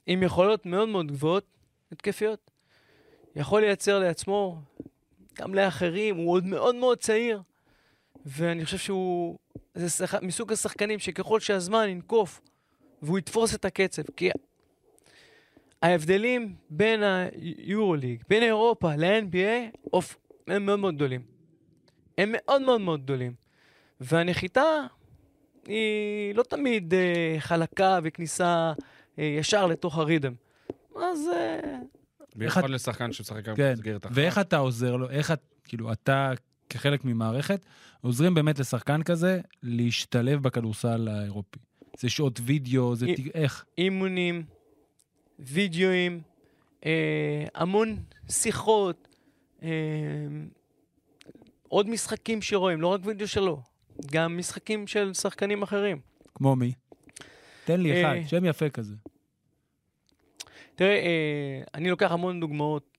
עם 0.07 0.23
יכולות 0.23 0.67
מאוד 0.67 0.88
מאוד 0.88 1.12
גבוהות, 1.12 1.45
התקפיות. 1.93 2.51
יכול 3.37 3.61
לייצר 3.61 3.99
לעצמו, 3.99 4.59
גם 5.35 5.55
לאחרים, 5.55 6.17
הוא 6.17 6.33
עוד 6.33 6.45
מאוד 6.45 6.75
מאוד 6.75 6.99
צעיר. 6.99 7.43
ואני 8.27 8.64
חושב 8.64 8.79
שהוא 8.79 9.38
זה 9.75 9.90
שח... 9.90 10.14
מסוג 10.14 10.53
השחקנים 10.53 10.98
שככל 10.98 11.40
שהזמן 11.40 11.88
ינקוף 11.88 12.40
והוא 13.03 13.18
יתפוס 13.18 13.55
את 13.55 13.64
הקצב, 13.64 14.03
כי 14.16 14.31
ההבדלים 15.83 16.55
בין 16.70 17.03
היורוליג, 17.03 18.22
בין 18.29 18.42
אירופה 18.42 18.94
ל-NBA, 18.94 19.77
אוף, 19.92 20.16
הם 20.46 20.66
מאוד 20.66 20.79
מאוד 20.79 20.94
גדולים. 20.94 21.22
הם 22.18 22.29
מאוד 22.33 22.62
מאוד 22.62 22.81
מאוד 22.81 23.03
גדולים. 23.03 23.35
והנחיתה 24.01 24.62
היא 25.66 26.35
לא 26.35 26.42
תמיד 26.42 26.94
אה, 26.94 27.37
חלקה 27.38 27.98
וכניסה 28.03 28.72
אה, 29.18 29.25
ישר 29.25 29.66
לתוך 29.66 29.98
הריתם. 29.98 30.33
אז 30.96 31.29
אה, 31.35 31.79
במיוחד 32.37 32.70
לשחקן 32.70 33.12
שמשחק 33.12 33.44
גם 33.44 33.57
כן, 33.57 33.70
במסגרת 33.70 34.07
אחת. 34.07 34.14
ואיך 34.14 34.38
אתה 34.38 34.57
עוזר 34.57 34.96
לו, 34.96 35.11
איך 35.11 35.31
את, 35.31 35.40
כאילו, 35.64 35.92
אתה 35.92 36.33
כחלק 36.72 37.04
ממערכת, 37.04 37.64
עוזרים 38.00 38.35
באמת 38.35 38.58
לשחקן 38.58 39.02
כזה 39.02 39.40
להשתלב 39.62 40.42
בכדורסל 40.42 41.08
האירופי. 41.08 41.58
זה 41.98 42.08
שעות 42.11 42.40
וידאו, 42.42 42.94
זה... 42.94 43.06
ת- 43.06 43.35
איך? 43.37 43.64
אימונים, 43.78 44.44
וידאוים, 45.38 46.20
אה, 46.87 47.44
המון 47.54 47.96
שיחות, 48.30 49.08
אה, 49.62 49.68
עוד 51.68 51.88
משחקים 51.88 52.42
שרואים, 52.42 52.80
לא 52.80 52.87
רק 52.87 53.00
וידאו 53.04 53.28
שלו, 53.28 53.62
גם 54.12 54.38
משחקים 54.38 54.87
של 54.87 55.14
שחקנים 55.14 55.62
אחרים. 55.62 56.00
כמו 56.35 56.56
מי? 56.56 56.72
תן 57.64 57.80
לי 57.80 58.00
אחד, 58.00 58.14
אה, 58.16 58.28
שם 58.28 58.44
יפה 58.44 58.68
כזה. 58.68 58.94
תראה, 60.74 60.90
אה, 60.96 61.62
אני 61.74 61.90
לוקח 61.90 62.12
המון 62.12 62.40
דוגמאות 62.40 62.91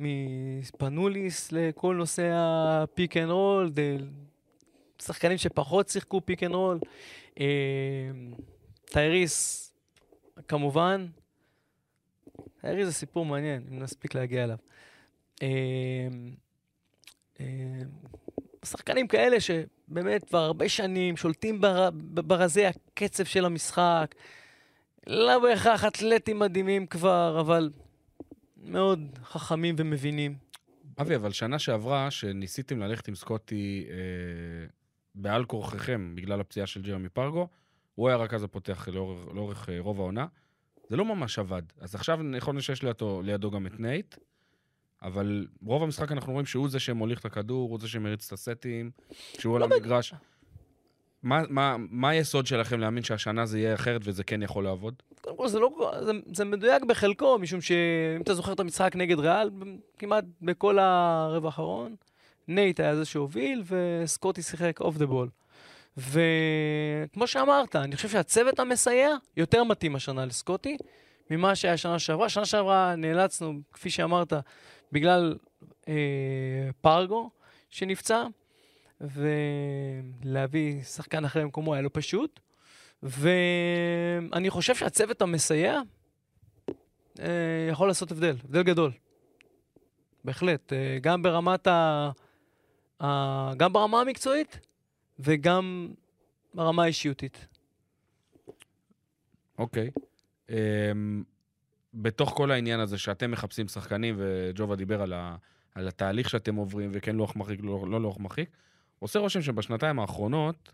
מספנוליס 0.00 1.52
לכל 1.52 1.94
נושא 1.96 2.30
ה 2.34 2.50
pick 2.50 3.16
and 3.16 3.30
roll, 3.30 3.72
שחקנים 5.02 5.38
שפחות 5.38 5.88
שיחקו 5.88 6.20
pick 6.24 6.42
and 6.42 6.54
roll. 6.54 6.78
טייריס, 8.84 9.66
כמובן, 10.48 11.06
הארי 12.62 12.86
זה 12.86 12.92
סיפור 12.92 13.26
מעניין, 13.26 13.62
אם 13.70 13.78
נספיק 13.78 14.14
להגיע 14.14 14.44
אליו. 14.44 14.56
אה, 15.42 15.48
אה, 17.40 17.46
שחקנים 18.64 19.08
כאלה 19.08 19.36
שבאמת 19.40 20.24
כבר 20.24 20.38
הרבה 20.38 20.68
שנים 20.68 21.16
שולטים 21.16 21.60
בר, 21.60 21.90
ברזי 22.14 22.66
הקצב 22.66 23.24
של 23.24 23.44
המשחק, 23.44 24.14
לא 25.06 25.38
בהכרח 25.38 25.84
אתלטים 25.84 26.38
מדהימים 26.38 26.86
כבר, 26.86 27.40
אבל 27.40 27.70
מאוד 28.64 29.18
חכמים 29.24 29.74
ומבינים. 29.78 30.34
אבי, 31.00 31.16
אבל 31.16 31.32
שנה 31.32 31.58
שעברה, 31.58 32.10
שניסיתם 32.10 32.78
ללכת 32.78 33.08
עם 33.08 33.14
סקוטי 33.14 33.86
אה, 33.90 33.94
בעל 35.14 35.44
כורחכם 35.44 36.12
בגלל 36.14 36.40
הפציעה 36.40 36.66
של 36.66 36.82
ג'רמי 36.82 37.08
פרגו, 37.08 37.48
הוא 37.94 38.08
היה 38.08 38.16
הרכז 38.16 38.42
הפותח 38.42 38.88
לאורך, 38.88 39.34
לאורך 39.34 39.68
אה, 39.68 39.76
רוב 39.80 40.00
העונה. 40.00 40.26
זה 40.88 40.96
לא 40.96 41.04
ממש 41.04 41.38
עבד. 41.38 41.62
אז 41.80 41.94
עכשיו 41.94 42.20
להיות 42.22 42.62
שיש 42.62 42.82
לידו, 42.82 43.22
לידו 43.22 43.50
גם 43.50 43.66
את 43.66 43.80
נייט, 43.80 44.16
אבל 45.02 45.46
רוב 45.62 45.82
המשחק 45.82 46.12
אנחנו 46.12 46.32
רואים 46.32 46.46
שהוא 46.46 46.68
זה 46.68 46.80
שמוליך 46.80 47.20
את 47.20 47.24
הכדור, 47.24 47.70
הוא 47.70 47.78
זה 47.80 47.88
שמריץ 47.88 48.26
את 48.26 48.32
הסטים, 48.32 48.90
שהוא 49.38 49.56
על 49.56 49.62
לא 49.62 49.74
המגרש. 49.74 50.14
מה, 51.22 51.42
מה, 51.48 51.76
מה 51.78 52.08
היסוד 52.08 52.46
שלכם 52.46 52.80
להאמין 52.80 53.02
שהשנה 53.02 53.46
זה 53.46 53.58
יהיה 53.58 53.74
אחרת 53.74 54.00
וזה 54.04 54.24
כן 54.24 54.42
יכול 54.42 54.64
לעבוד? 54.64 54.94
קודם 55.20 55.36
כל, 55.36 55.48
זה, 55.48 55.58
לא, 55.58 55.92
זה, 56.00 56.12
זה 56.34 56.44
מדויק 56.44 56.84
בחלקו, 56.84 57.38
משום 57.38 57.60
שאם 57.60 58.22
אתה 58.22 58.34
זוכר 58.34 58.52
את 58.52 58.60
המשחק 58.60 58.96
נגד 58.96 59.18
ריאל, 59.18 59.50
כמעט 59.98 60.24
בכל 60.42 60.78
הרבע 60.78 61.48
האחרון, 61.48 61.94
נייט 62.48 62.80
היה 62.80 62.96
זה 62.96 63.04
שהוביל, 63.04 63.62
וסקוטי 63.66 64.42
שיחק 64.42 64.80
off 64.80 64.96
the 64.96 65.06
ball. 65.06 65.28
וכמו 65.96 67.26
שאמרת, 67.26 67.76
אני 67.76 67.96
חושב 67.96 68.08
שהצוות 68.08 68.58
המסייע 68.58 69.10
יותר 69.36 69.64
מתאים 69.64 69.96
השנה 69.96 70.24
לסקוטי 70.24 70.76
ממה 71.30 71.54
שהיה 71.54 71.76
שנה 71.76 71.98
שעברה. 71.98 72.28
שנה 72.28 72.44
שעברה 72.44 72.94
נאלצנו, 72.96 73.60
כפי 73.72 73.90
שאמרת, 73.90 74.32
בגלל 74.92 75.36
אה, 75.88 75.94
פרגו 76.80 77.30
שנפצע, 77.70 78.24
ולהביא 79.00 80.82
שחקן 80.82 81.24
אחר 81.24 81.42
במקומו 81.42 81.74
היה 81.74 81.82
לא 81.82 81.90
פשוט. 81.92 82.40
ואני 83.02 84.50
חושב 84.50 84.74
שהצוות 84.74 85.22
המסייע 85.22 85.80
אה, 87.20 87.68
יכול 87.70 87.88
לעשות 87.88 88.12
הבדל, 88.12 88.36
הבדל 88.44 88.62
גדול. 88.62 88.92
בהחלט, 90.24 90.72
אה, 90.72 90.98
גם 91.00 91.22
ברמת 91.22 91.66
ה... 91.66 92.10
ה... 93.02 93.54
גם 93.56 93.72
ברמה 93.72 94.00
המקצועית 94.00 94.60
וגם 95.18 95.88
ברמה 96.54 96.82
האישיותית. 96.82 97.46
אוקיי. 99.58 99.90
Okay. 99.96 100.00
Um, 100.50 100.54
בתוך 101.94 102.30
כל 102.30 102.50
העניין 102.50 102.80
הזה 102.80 102.98
שאתם 102.98 103.30
מחפשים 103.30 103.68
שחקנים, 103.68 104.14
וג'ובה 104.18 104.76
דיבר 104.76 105.02
על, 105.02 105.12
ה, 105.12 105.36
על 105.74 105.88
התהליך 105.88 106.30
שאתם 106.30 106.54
עוברים, 106.54 106.90
וכן 106.92 107.16
לוח 107.16 107.36
מרחיק, 107.36 107.60
לא, 107.62 107.84
לא 107.88 108.00
לוח 108.00 108.18
מרחיק, 108.18 108.50
עושה 109.00 109.18
רושם 109.18 109.42
שבשנתיים 109.42 109.98
האחרונות, 109.98 110.72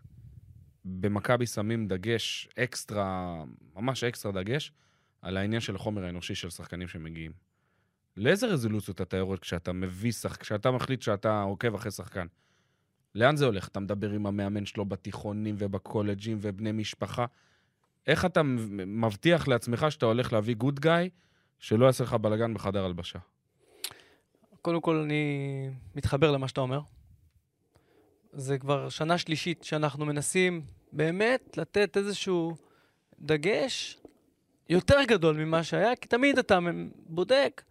במכבי 0.85 1.45
שמים 1.45 1.87
דגש 1.87 2.49
אקסטרה, 2.59 3.43
ממש 3.75 4.03
אקסטרה 4.03 4.31
דגש, 4.31 4.71
על 5.21 5.37
העניין 5.37 5.61
של 5.61 5.75
החומר 5.75 6.05
האנושי 6.05 6.35
של 6.35 6.49
שחקנים 6.49 6.87
שמגיעים. 6.87 7.31
לאיזה 8.17 8.47
רזולוציות 8.47 9.01
אתה 9.01 9.17
יורד 9.17 9.39
כשאתה 9.39 9.73
מביא 9.73 10.11
שחק... 10.11 10.41
כשאתה 10.41 10.71
מחליט 10.71 11.01
שאתה 11.01 11.41
עוקב 11.41 11.75
אחרי 11.75 11.91
שחקן? 11.91 12.27
לאן 13.15 13.35
זה 13.35 13.45
הולך? 13.45 13.67
אתה 13.67 13.79
מדבר 13.79 14.11
עם 14.11 14.25
המאמן 14.25 14.65
שלו 14.65 14.85
בתיכונים 14.85 15.55
ובקולג'ים 15.57 16.37
ובני 16.41 16.71
משפחה. 16.71 17.25
איך 18.07 18.25
אתה 18.25 18.41
מבטיח 18.43 19.47
לעצמך 19.47 19.85
שאתה 19.89 20.05
הולך 20.05 20.33
להביא 20.33 20.55
גוד 20.55 20.79
גאי, 20.79 21.09
שלא 21.59 21.85
יעשה 21.85 22.03
לך 22.03 22.13
בלאגן 22.13 22.53
בחדר 22.53 22.85
הלבשה? 22.85 23.19
קודם 24.61 24.81
כל, 24.81 24.95
אני 24.95 25.69
מתחבר 25.95 26.31
למה 26.31 26.47
שאתה 26.47 26.61
אומר. 26.61 26.81
זה 28.33 28.57
כבר 28.57 28.89
שנה 28.89 29.17
שלישית 29.17 29.63
שאנחנו 29.63 30.05
מנסים 30.05 30.61
באמת 30.91 31.57
לתת 31.57 31.97
איזשהו 31.97 32.55
דגש 33.19 33.97
יותר 34.69 35.03
גדול 35.07 35.35
ממה 35.35 35.63
שהיה, 35.63 35.95
כי 35.95 36.07
תמיד 36.07 36.39
אתה 36.39 36.59
בודק, 37.09 37.61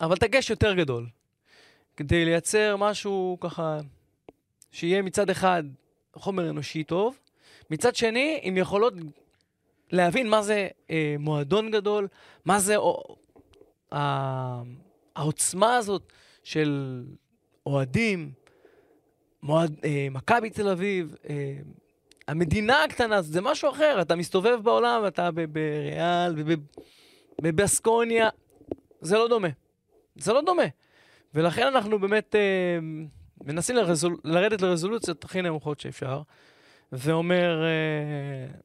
אבל 0.00 0.16
דגש 0.20 0.50
יותר 0.50 0.74
גדול. 0.74 1.06
כדי 1.96 2.24
לייצר 2.24 2.76
משהו 2.76 3.38
ככה, 3.40 3.78
שיהיה 4.72 5.02
מצד 5.02 5.30
אחד 5.30 5.62
חומר 6.14 6.50
אנושי 6.50 6.84
טוב, 6.84 7.18
מצד 7.70 7.94
שני, 7.94 8.38
עם 8.42 8.56
יכולות 8.56 8.94
להבין 9.90 10.28
מה 10.28 10.42
זה 10.42 10.68
אה, 10.90 11.16
מועדון 11.18 11.70
גדול, 11.70 12.08
מה 12.44 12.60
זה 12.60 12.76
או, 12.76 13.16
אה, 13.92 14.62
העוצמה 15.16 15.76
הזאת 15.76 16.12
של 16.44 17.02
אוהדים, 17.66 18.32
מועד, 19.42 19.76
אה, 19.84 20.06
מכבי 20.10 20.50
תל 20.50 20.68
אביב, 20.68 21.14
אה, 21.28 21.54
המדינה 22.28 22.84
הקטנה, 22.84 23.22
זה 23.22 23.40
משהו 23.40 23.70
אחר, 23.70 23.98
אתה 24.02 24.16
מסתובב 24.16 24.58
בעולם, 24.62 25.06
אתה 25.06 25.30
בריאל, 25.30 26.34
בבסקוניה, 27.42 28.28
זה 29.00 29.16
לא 29.16 29.28
דומה. 29.28 29.48
זה 30.16 30.32
לא 30.32 30.42
דומה. 30.42 30.62
ולכן 31.34 31.66
אנחנו 31.66 31.98
באמת 31.98 32.34
אה, 32.34 32.78
מנסים 33.44 33.76
לרזול, 33.76 34.16
לרדת 34.24 34.62
לרזולוציות 34.62 35.24
הכי 35.24 35.42
נמוכות 35.42 35.80
שאפשר, 35.80 36.22
ואומר, 36.92 37.64
אה, 37.64 38.58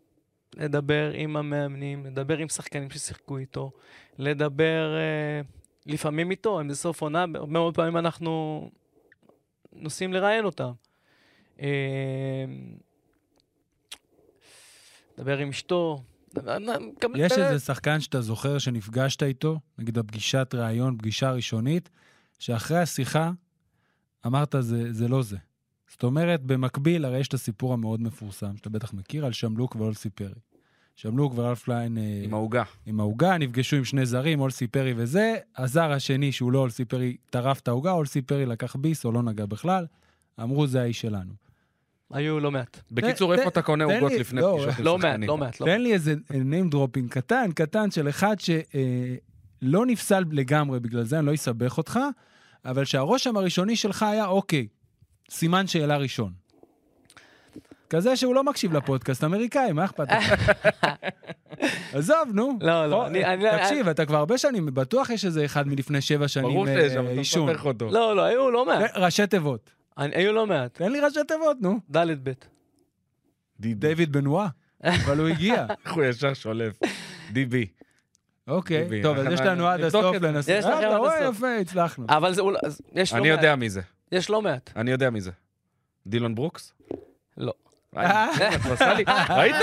לדבר 0.56 1.12
עם 1.14 1.38
המאמנים, 1.38 2.06
לדבר 2.06 2.38
עם 2.38 2.50
שחקנים 2.50 2.90
ששיחקו 2.90 3.38
איתו, 3.38 3.72
לדבר 4.18 4.96
אה, 4.96 5.42
לפעמים 5.86 6.32
איתו, 6.32 6.62
אם 6.62 6.70
זה 6.70 6.76
סוף 6.76 7.02
עונה, 7.02 7.22
הרבה 7.22 7.54
מאוד 7.54 7.76
פעמים 7.76 7.98
אנחנו 7.98 8.70
נוסעים 9.76 10.14
לראיין 10.14 10.46
אותם. 10.46 10.72
אה, 11.62 12.46
לדבר 15.18 15.38
עם 15.38 15.50
אשתו. 15.50 16.04
יש 17.16 17.32
איזה 17.32 17.60
שחקן 17.60 18.00
שאתה 18.00 18.22
זוכר 18.22 18.58
שנפגשת 18.58 19.24
איתו, 19.24 19.60
נגיד 19.78 19.98
בפגישת 19.98 20.48
ראיון, 20.54 20.98
פגישה 20.98 21.32
ראשונית, 21.32 21.90
שאחרי 22.40 22.78
השיחה 22.78 23.32
אמרת, 24.26 24.56
זה, 24.60 24.94
זה 24.94 25.08
לא 25.08 25.24
זה. 25.24 25.38
זאת 25.88 26.04
אומרת, 26.04 26.44
במקביל, 26.44 27.06
הרי 27.06 27.20
יש 27.20 27.28
את 27.28 27.34
הסיפור 27.34 27.74
המאוד 27.74 28.02
מפורסם, 28.02 28.58
שאתה 28.58 28.70
בטח 28.70 28.94
מכיר, 28.94 29.26
על 29.26 29.32
שמלוק 29.32 29.76
ואולסי 29.76 30.10
פרי. 30.10 30.34
שמלוק 30.96 31.38
ואלף 31.38 31.68
ליין... 31.68 31.98
אה, 31.98 32.22
עם 32.24 32.34
העוגה. 32.34 32.64
עם 32.86 33.00
העוגה, 33.00 33.38
נפגשו 33.38 33.76
עם 33.76 33.86
שני 33.86 34.06
זרים, 34.06 34.40
אולסי 34.40 34.68
פרי 34.68 34.94
וזה. 34.98 35.36
הזר 35.58 35.92
השני, 35.92 36.32
שהוא 36.32 36.52
לא 36.52 36.60
אולסי 36.60 36.86
פרי, 36.86 37.18
טרף 37.30 37.60
את 37.60 37.68
העוגה, 37.68 37.92
אולסי 37.92 38.22
פרי 38.22 38.46
לקח 38.46 38.76
ביס 38.76 39.06
או 39.06 39.12
לא 39.12 39.24
נגע 39.24 39.46
בכלל. 39.46 39.86
אמרו, 40.42 40.68
זה 40.68 40.82
האיש 40.82 41.02
שלנו. 41.02 41.34
היו 42.12 42.40
לא 42.40 42.52
מעט. 42.52 42.80
בקיצור, 42.92 43.34
איפה 43.34 43.50
אתה 43.50 43.62
קונה 43.62 43.84
עוגות 43.84 44.12
לפני 44.12 44.42
לא, 44.42 44.58
פגישות 44.58 44.80
עם 44.80 44.86
לא 44.86 44.98
מעט? 44.98 45.20
לא 45.20 45.38
מעט, 45.38 45.60
לא 45.60 45.66
תן 45.66 45.82
לי 45.82 45.94
איזה 45.94 46.16
name 46.30 46.74
dropping 46.74 47.10
קטן, 47.10 47.52
קטן 47.56 47.92
של 47.92 48.10
אחד 48.10 48.36
שלא 48.40 49.86
נפסל 49.86 50.24
לגמרי 50.32 50.80
בגלל 50.80 51.04
זה, 51.04 51.20
אני 51.20 51.26
לא 51.26 51.34
אסבך 51.34 51.78
אותך, 51.78 52.00
אבל 52.66 52.86
שהרושם 52.86 53.38
הראשוני 53.38 53.76
שלך 53.76 54.04
היה, 54.04 54.26
אוקיי, 54.26 54.68
סימן 55.30 55.68
שאלה 55.68 55.98
ראשון. 55.98 56.43
כזה 57.94 58.16
שהוא 58.16 58.36
לא 58.36 58.44
מקשיב 58.44 58.74
לפודקאסט 58.74 59.24
אמריקאי, 59.24 59.72
מה 59.72 59.86
אכפת 59.86 60.08
לך? 60.12 60.52
עזוב, 61.94 62.18
נו. 62.34 62.58
לא, 62.62 62.86
לא, 62.90 63.08
אני- 63.08 63.26
אני- 63.26 63.46
תקשיב, 63.58 63.88
אתה 63.88 64.06
כבר 64.06 64.18
הרבה 64.18 64.38
שנים, 64.38 64.66
בטוח 64.66 65.10
יש 65.10 65.26
איזה 65.26 65.46
אחד 65.46 65.68
מלפני 65.68 66.02
שבע 66.02 66.28
שנים 66.28 66.48
ברור 66.50 66.68
אה, 66.68 66.74
שיש 66.82 66.94
שם, 66.94 67.04
אתה 67.06 67.10
עישון. 67.12 67.50
מסבך 67.50 67.66
אותו. 67.66 67.90
לא, 67.92 68.16
לא, 68.16 68.22
היו 68.22 68.52
לא 68.52 68.66
מעט. 68.66 68.92
ראשי 68.96 69.28
תיבות. 69.28 69.70
אני- 69.98 70.16
היו 70.16 70.34
לא 70.34 70.48
מעט. 70.48 70.74
תן 70.74 70.92
לי 70.92 71.00
ראשי 71.00 71.20
תיבות, 71.28 71.58
נו. 71.62 71.80
ד' 71.98 72.30
ב'. 72.30 72.32
דיוויד 73.60 74.12
בנואה, 74.12 74.48
אבל 74.84 75.20
הוא 75.20 75.28
הגיע. 75.28 75.66
איך 75.86 75.94
הוא 75.96 76.04
ישר 76.04 76.34
שולף. 76.34 76.80
דיבי. 77.32 77.68
אוקיי, 78.48 79.02
טוב, 79.04 79.18
אז 79.18 79.34
יש 79.34 79.40
לנו 79.40 79.68
עד 79.68 79.82
הסוף. 79.82 80.16
לנסות. 80.22 80.50
יש 80.58 80.66
לכם 80.66 80.74
אה, 80.74 80.78
עד 80.78 80.84
אתה 80.84 80.98
רואה, 80.98 81.18
הסוף. 81.20 81.38
יפה, 81.38 81.58
הצלחנו. 81.62 82.06
אבל 82.10 82.34
זה 82.34 82.42
אולי... 82.42 82.58
יש 82.94 83.14
לא 83.14 83.18
אני 83.18 83.30
מעט. 83.30 83.38
יודע 83.38 83.56
מי 83.56 83.70
זה. 83.70 83.82
יש 84.12 84.30
לא 84.30 84.42
מעט. 84.42 84.70
אני 84.76 84.92
יודע 84.92 85.10
מי 85.10 85.22
זה. 85.22 85.32
דילון 86.08 86.36
ברוקס? 86.36 86.74
לא. 87.38 87.54
אה, 87.98 88.28
ראית? 89.38 89.56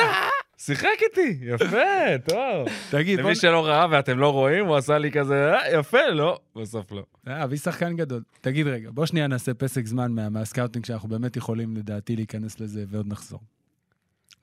שיחק 0.59 0.89
איתי, 1.03 1.39
יפה, 1.45 2.19
טוב. 2.29 2.69
תגיד. 2.91 3.19
למי 3.21 3.35
שלא 3.35 3.67
ראה 3.67 3.87
ואתם 3.91 4.19
לא 4.19 4.33
רואים, 4.33 4.67
הוא 4.67 4.77
עשה 4.77 4.99
לי 4.99 5.11
כזה, 5.13 5.53
"אה, 5.55 5.79
יפה, 5.79 6.07
לא, 6.13 6.39
בסוף 6.57 6.93
לא. 6.93 7.05
אה, 7.29 7.45
אבי 7.45 7.57
שחקן 7.57 7.97
גדול. 7.97 8.23
תגיד 8.41 8.67
רגע, 8.67 8.91
בוא 8.93 9.07
שנייה 9.07 9.27
נעשה 9.27 9.55
פסק 9.55 9.87
זמן 9.87 10.13
מה- 10.13 10.29
מה 10.29 10.40
scouting 10.40 10.85
שאנחנו 10.85 11.09
באמת 11.09 11.37
יכולים 11.37 11.77
לדעתי 11.77 12.17
להיכנס 12.17 12.61
לזה 12.61 12.85
ועוד 12.89 13.07
נחזור. 13.07 13.41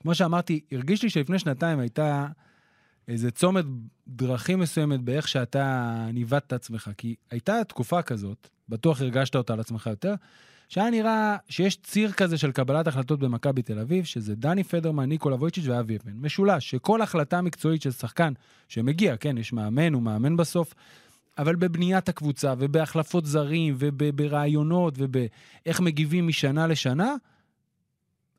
כמו 0.02 0.16
שאמרתי, 0.16 0.60
הרגיש 0.72 1.04
לי 1.04 1.10
שלפני 1.10 1.40
שנתיים 1.40 1.80
הייתה 1.80 2.28
איזה 3.08 3.32
צומת 3.32 3.66
דרכים 4.08 4.60
מסוימת 4.60 5.00
באיך 5.00 5.28
שאתה 5.28 5.86
ניווט 6.14 6.44
את 6.48 6.54
עצמך, 6.54 6.90
כי 6.98 7.16
הייתה 7.32 7.64
תקופה 7.68 8.02
כזאת, 8.02 8.48
בטוח 8.70 9.02
הרגשת 9.02 9.36
אותה 9.36 9.54
על 9.54 9.60
עצמך 9.60 9.88
יותר, 9.88 10.14
שהיה 10.68 10.90
נראה 10.90 11.38
שיש 11.50 11.78
ציר 11.78 12.12
כזה 12.12 12.38
של 12.38 12.52
קבלת 12.52 12.88
החלטות 12.88 13.20
במכבי 13.20 13.62
תל 13.62 13.80
אביב, 13.80 14.06
שזה 14.06 14.36
דני 14.36 14.64
פדרמן, 14.64 15.10
ניקולה 15.10 15.36
וויצ'יץ' 15.36 15.66
ואבי 15.68 15.98
אבן. 15.98 16.12
משולש, 16.16 16.70
שכל 16.70 17.02
החלטה 17.02 17.42
מקצועית 17.42 17.82
של 17.82 17.92
שחקן 17.92 18.34
שמגיע, 18.68 19.18
כן, 19.18 19.38
יש 19.38 19.54
מאמן, 19.54 19.94
הוא 19.94 20.02
מאמן 20.02 20.38
בסוף, 20.38 20.74
אבל 21.38 21.56
בבניית 21.56 22.10
הקבוצה 22.10 22.54
ובהחלפות 22.58 23.26
זרים 23.26 23.76
וברעיונות 23.78 24.94
ובאיך 24.98 25.80
מגיבים 25.80 26.28
משנה 26.28 26.68
לשנה, 26.68 27.16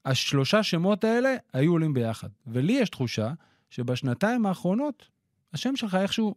השלושה 0.05 0.63
שמות 0.63 1.05
האלה 1.05 1.37
היו 1.53 1.73
עולים 1.73 1.95
ביחד. 1.95 2.29
ולי 2.47 2.73
יש 2.73 2.91
תחושה 2.91 3.33
שבשנתיים 3.71 4.47
האחרונות, 4.47 5.09
השם 5.53 5.77
שלך 5.77 5.95
איכשהו 5.95 6.35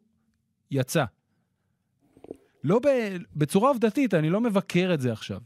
יצא. 0.71 1.05
לא 2.63 2.79
ב... 2.79 2.87
בצורה 3.35 3.69
עובדתית, 3.69 4.13
אני 4.13 4.29
לא 4.29 4.41
מבקר 4.41 4.91
את 4.93 5.01
זה 5.01 5.11
עכשיו. 5.11 5.39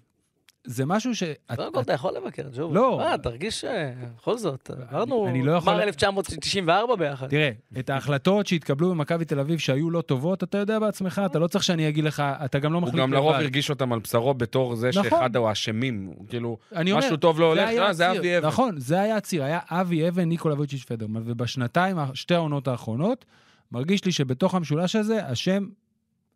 זה 0.66 0.86
משהו 0.86 1.16
ש... 1.16 1.24
קודם 1.56 1.74
כל, 1.74 1.82
אתה 1.82 1.94
יכול 1.94 2.14
לבקר, 2.18 2.48
ג'וב. 2.58 2.74
לא. 2.74 2.98
מה, 2.98 3.18
תרגיש, 3.18 3.66
אה, 3.66 3.94
בכל 4.18 4.38
זאת, 4.38 4.72
עברנו 4.90 5.28
אני 5.28 5.44
לא 5.44 5.52
יכול- 5.52 5.74
גמר 5.74 5.84
1994 5.84 6.96
ביחד. 6.96 7.28
תראה, 7.30 7.52
את 7.80 7.90
ההחלטות 7.90 8.48
שהתקבלו 8.48 8.90
במכבי 8.90 9.26
תל 9.26 9.40
אביב 9.40 9.60
שהיו 9.60 9.90
לא 9.92 10.02
טובות, 10.02 10.44
אתה 10.44 10.58
יודע 10.58 10.80
בעצמך, 10.80 11.22
אתה 11.26 11.40
לא 11.40 11.48
צריך 11.48 11.64
שאני 11.64 11.90
אגיד 11.90 12.04
לך, 12.04 12.24
אתה 12.46 12.60
גם 12.60 12.74
לא 12.74 12.78
הוא 12.78 12.88
מחליט 12.88 13.02
גם 13.02 13.14
לרוב 13.14 13.32
לבד. 13.34 13.42
הרגיש 13.42 13.70
אותם 13.70 13.94
על 13.94 14.00
בשרו 14.00 14.34
בתור 14.34 14.76
זה 14.76 14.90
נכון. 14.90 15.04
שאחד 15.04 15.36
הוא 15.36 15.50
האשמים. 15.50 16.06
הוא 16.06 16.26
כאילו, 16.30 16.58
משהו 16.96 17.18
טוב 17.18 17.40
לא 17.40 17.46
הולך, 17.46 17.70
אה, 17.70 17.94
זה. 17.94 18.12
אבי 18.12 18.38
אבן. 18.38 18.48
נכון, 18.48 18.76
זה 18.78 19.02
היה 19.02 19.18
הציר, 19.18 19.44
היה 19.44 19.60
אבי 19.70 20.08
אבן, 20.08 20.24
ניקולה 20.30 20.56
וויצ'יץ' 20.56 20.84
פדרמן, 20.84 21.22
ובשנתיים, 21.26 21.98
שתי 22.14 22.36
העונות 22.36 22.68
האחרונות, 22.68 23.26
מרגיש 23.72 24.06
לי 24.06 24.12
שבתוך 24.12 24.56
המשולש 24.56 24.96
הזה, 24.96 25.26
השם 25.26 25.68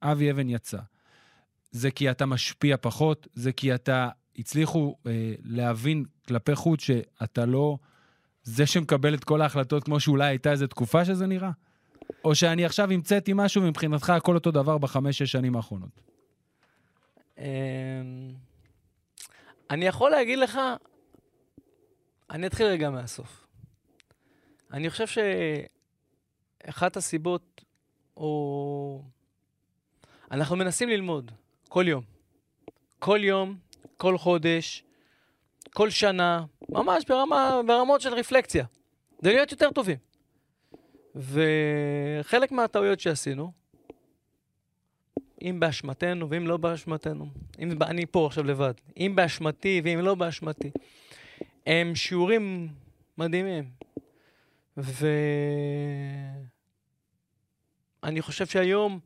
אבי 0.01 0.31
אבן 0.31 0.49
יצא. 0.49 0.77
זה 1.71 1.91
כי 1.91 2.11
אתה 2.11 2.25
משפיע 2.25 2.75
פחות, 2.81 3.27
זה 3.33 3.51
כי 3.51 3.75
אתה, 3.75 4.09
הצליחו 4.39 4.95
אה, 5.07 5.33
להבין 5.43 6.03
כלפי 6.27 6.55
חוץ 6.55 6.81
שאתה 6.81 7.45
לא 7.45 7.77
זה 8.43 8.65
שמקבל 8.65 9.13
את 9.13 9.23
כל 9.23 9.41
ההחלטות 9.41 9.83
כמו 9.83 9.99
שאולי 9.99 10.27
הייתה 10.27 10.51
איזו 10.51 10.67
תקופה 10.67 11.05
שזה 11.05 11.27
נראה? 11.27 11.51
או 12.23 12.35
שאני 12.35 12.65
עכשיו 12.65 12.91
המצאתי 12.91 13.31
משהו 13.35 13.63
ומבחינתך 13.63 14.09
הכל 14.09 14.35
אותו 14.35 14.51
דבר 14.51 14.77
בחמש-שש 14.77 15.31
שנים 15.31 15.55
האחרונות? 15.55 16.01
אמ, 17.37 17.43
אני 19.69 19.85
יכול 19.85 20.11
להגיד 20.11 20.39
לך, 20.39 20.59
אני 22.29 22.47
אתחיל 22.47 22.65
רגע 22.65 22.89
מהסוף. 22.89 23.47
אני 24.73 24.89
חושב 24.89 25.05
שאחת 26.65 26.97
הסיבות, 26.97 27.65
או... 28.17 29.03
אנחנו 30.31 30.55
מנסים 30.55 30.89
ללמוד 30.89 31.31
כל 31.69 31.85
יום. 31.87 32.03
כל 32.99 33.19
יום, 33.23 33.57
כל 33.99 34.17
חודש, 34.17 34.83
כל 35.73 35.89
שנה, 35.89 36.45
ממש 36.69 37.05
ברמה, 37.07 37.61
ברמות 37.67 38.01
של 38.01 38.13
רפלקציה. 38.13 38.65
זה 39.21 39.29
להיות 39.29 39.51
יותר 39.51 39.71
טובים. 39.71 39.97
וחלק 41.15 42.51
מהטעויות 42.51 42.99
שעשינו, 42.99 43.51
אם 45.41 45.59
באשמתנו 45.59 46.29
ואם 46.29 46.47
לא 46.47 46.57
באשמתנו, 46.57 47.29
אם 47.59 47.83
אני 47.83 48.05
פה 48.05 48.25
עכשיו 48.27 48.43
לבד, 48.43 48.73
אם 48.97 49.13
באשמתי 49.15 49.81
ואם 49.83 49.99
לא 49.99 50.15
באשמתי, 50.15 50.71
הם 51.65 51.95
שיעורים 51.95 52.67
מדהימים. 53.17 53.69
ואני 54.77 55.01
חושב 58.21 58.45
שהיום, 58.45 58.99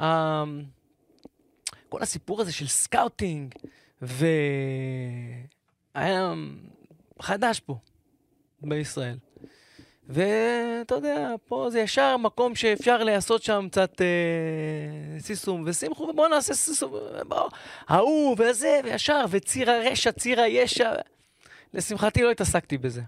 ה- 0.00 0.44
כל 1.88 2.02
הסיפור 2.02 2.40
הזה 2.40 2.52
של 2.52 2.66
scouting, 2.66 3.54
והיה 4.02 4.34
חדש 7.20 7.60
פה, 7.60 7.78
בישראל. 8.62 9.16
ואתה 10.08 10.94
יודע, 10.94 11.34
פה 11.48 11.68
זה 11.70 11.80
ישר 11.80 12.16
מקום 12.16 12.54
שאפשר 12.54 13.04
לעשות 13.04 13.42
שם 13.42 13.66
קצת 13.70 14.00
אה, 14.00 15.20
סיסום 15.20 15.64
וסימחו, 15.66 16.02
ובואו 16.02 16.28
נעשה 16.28 16.54
סיסום, 16.54 16.92
בואו, 17.28 17.48
ההוא 17.88 18.36
וזה, 18.38 18.80
וישר, 18.84 19.24
וציר 19.30 19.70
הרשע, 19.70 20.12
ציר 20.12 20.40
הישע. 20.40 20.92
לשמחתי 21.74 22.22
לא 22.22 22.30
התעסקתי 22.30 22.78
בזה. 22.78 23.02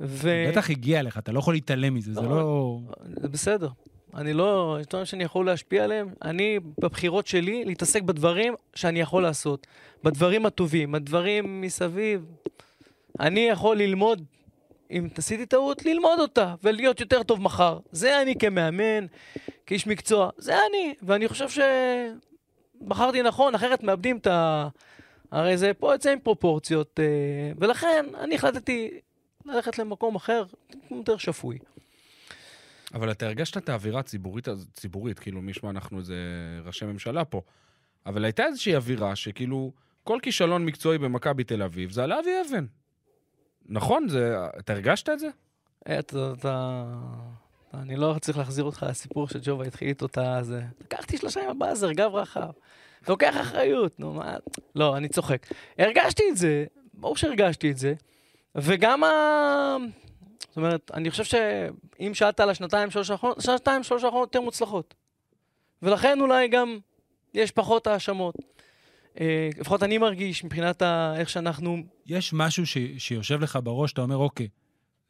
ו... 0.00 0.44
בטח 0.50 0.70
הגיע 0.70 1.02
לך, 1.02 1.18
אתה 1.18 1.32
לא 1.32 1.38
יכול 1.38 1.54
להתעלם 1.54 1.94
מזה, 1.94 2.14
זה 2.14 2.20
לא, 2.20 2.36
לא... 2.36 2.78
זה 3.20 3.28
בסדר. 3.28 3.68
אני 4.16 4.32
לא, 4.32 4.76
יש 4.80 4.86
דברים 4.86 5.04
שאני 5.04 5.24
יכול 5.24 5.46
להשפיע 5.46 5.84
עליהם. 5.84 6.08
אני, 6.22 6.58
בבחירות 6.80 7.26
שלי, 7.26 7.64
להתעסק 7.64 8.02
בדברים 8.02 8.54
שאני 8.74 9.00
יכול 9.00 9.22
לעשות. 9.22 9.66
בדברים 10.04 10.46
הטובים, 10.46 10.94
הדברים 10.94 11.60
מסביב. 11.60 12.24
אני 13.20 13.40
יכול 13.40 13.76
ללמוד, 13.76 14.22
אם 14.90 15.08
עשיתי 15.16 15.46
טעות, 15.46 15.84
ללמוד 15.84 16.20
אותה, 16.20 16.54
ולהיות 16.62 17.00
יותר 17.00 17.22
טוב 17.22 17.40
מחר. 17.40 17.78
זה 17.92 18.22
אני 18.22 18.34
כמאמן, 18.38 19.06
כאיש 19.66 19.86
מקצוע. 19.86 20.30
זה 20.38 20.54
אני, 20.70 20.94
ואני 21.02 21.28
חושב 21.28 21.46
שבחרתי 22.82 23.22
נכון, 23.22 23.54
אחרת 23.54 23.82
מאבדים 23.82 24.16
את 24.16 24.26
ה... 24.26 24.68
הרי 25.32 25.56
זה 25.56 25.72
פה 25.74 25.94
יוצא 25.94 26.10
עם 26.10 26.18
פרופורציות, 26.18 27.00
אה, 27.00 27.52
ולכן 27.58 28.06
אני 28.20 28.34
החלטתי 28.34 28.90
ללכת 29.44 29.78
למקום 29.78 30.14
אחר, 30.14 30.44
יותר 30.90 31.16
שפוי. 31.16 31.58
אבל 32.94 33.10
אתה 33.10 33.26
הרגשת 33.26 33.56
את 33.56 33.68
האווירה 33.68 34.00
הציבורית, 34.00 34.48
ציבורית, 34.72 35.18
כאילו 35.18 35.42
מישהו 35.42 35.70
אנחנו 35.70 35.98
איזה 35.98 36.16
ראשי 36.64 36.84
ממשלה 36.84 37.24
פה, 37.24 37.40
אבל 38.06 38.24
הייתה 38.24 38.44
איזושהי 38.44 38.76
אווירה 38.76 39.16
שכאילו, 39.16 39.72
כל 40.04 40.18
כישלון 40.22 40.64
מקצועי 40.64 40.98
במכבי 40.98 41.44
תל 41.44 41.62
אביב 41.62 41.90
זה 41.90 42.04
על 42.04 42.12
אבי 42.12 42.30
אבן. 42.48 42.66
נכון? 43.68 44.08
זה, 44.08 44.36
אתה 44.58 44.72
הרגשת 44.72 45.08
את 45.08 45.18
זה? 45.18 45.28
אה, 45.88 45.98
אתה, 45.98 46.32
אתה... 46.38 46.84
אני 47.74 47.96
לא 47.96 48.16
צריך 48.20 48.38
להחזיר 48.38 48.64
אותך 48.64 48.86
לסיפור 48.88 49.28
שג'ובה 49.28 49.64
התחיל 49.64 49.88
איתו 49.88 50.06
את 50.06 50.18
הזה. 50.18 50.62
לקחתי 50.80 51.18
שלושה 51.18 51.44
עם 51.44 51.50
הבאזר, 51.50 51.92
גב 51.92 52.14
רחב. 52.14 52.50
לוקח 53.08 53.36
אחריות, 53.40 54.00
נו 54.00 54.14
מה... 54.14 54.36
לא, 54.74 54.96
אני 54.96 55.08
צוחק. 55.08 55.46
הרגשתי 55.78 56.22
את 56.30 56.36
זה, 56.36 56.64
ברור 56.94 57.16
שהרגשתי 57.16 57.70
את 57.70 57.76
זה, 57.76 57.94
וגם 58.54 59.04
ה... 59.04 59.08
זאת 60.56 60.64
אומרת, 60.64 60.90
אני 60.94 61.10
חושב 61.10 61.24
שאם 61.24 62.14
שאלת 62.14 62.40
על 62.40 62.50
השנתיים, 62.50 62.90
שלוש 62.90 63.10
האחרונות, 63.10 63.40
שנתיים, 63.40 63.82
שלוש 63.82 64.04
האחרונות 64.04 64.34
יותר 64.34 64.40
מוצלחות. 64.44 64.94
ולכן 65.82 66.20
אולי 66.20 66.48
גם 66.48 66.78
יש 67.34 67.50
פחות 67.50 67.86
האשמות. 67.86 68.34
אה, 69.20 69.48
לפחות 69.60 69.82
אני 69.82 69.98
מרגיש 69.98 70.44
מבחינת 70.44 70.82
ה... 70.82 71.14
איך 71.16 71.28
שאנחנו 71.28 71.78
יש 72.06 72.32
משהו 72.32 72.66
ש... 72.66 72.78
שיושב 72.98 73.40
לך 73.40 73.58
בראש, 73.62 73.92
אתה 73.92 74.00
אומר, 74.00 74.16
אוקיי, 74.16 74.48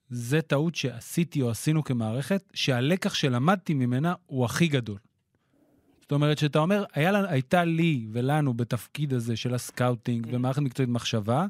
זה 0.08 0.42
טעות 0.42 0.74
שעשיתי 0.74 1.42
או 1.42 1.50
עשינו 1.50 1.84
כמערכת, 1.84 2.42
שהלקח 2.54 3.14
שלמדתי 3.14 3.74
ממנה 3.74 4.14
הוא 4.26 4.44
הכי 4.44 4.68
גדול. 4.68 4.98
זאת 6.00 6.12
אומרת, 6.12 6.38
שאתה 6.38 6.58
אומר, 6.58 6.84
היה, 6.92 7.12
לה- 7.12 7.30
הייתה 7.30 7.64
לי 7.64 8.06
ולנו 8.12 8.54
בתפקיד 8.54 9.12
הזה 9.12 9.36
של 9.36 9.54
ה 9.54 9.62
scouting 9.62 10.26
ומערכת 10.30 10.62
מקצועית 10.62 10.90
מחשבה, 10.90 11.46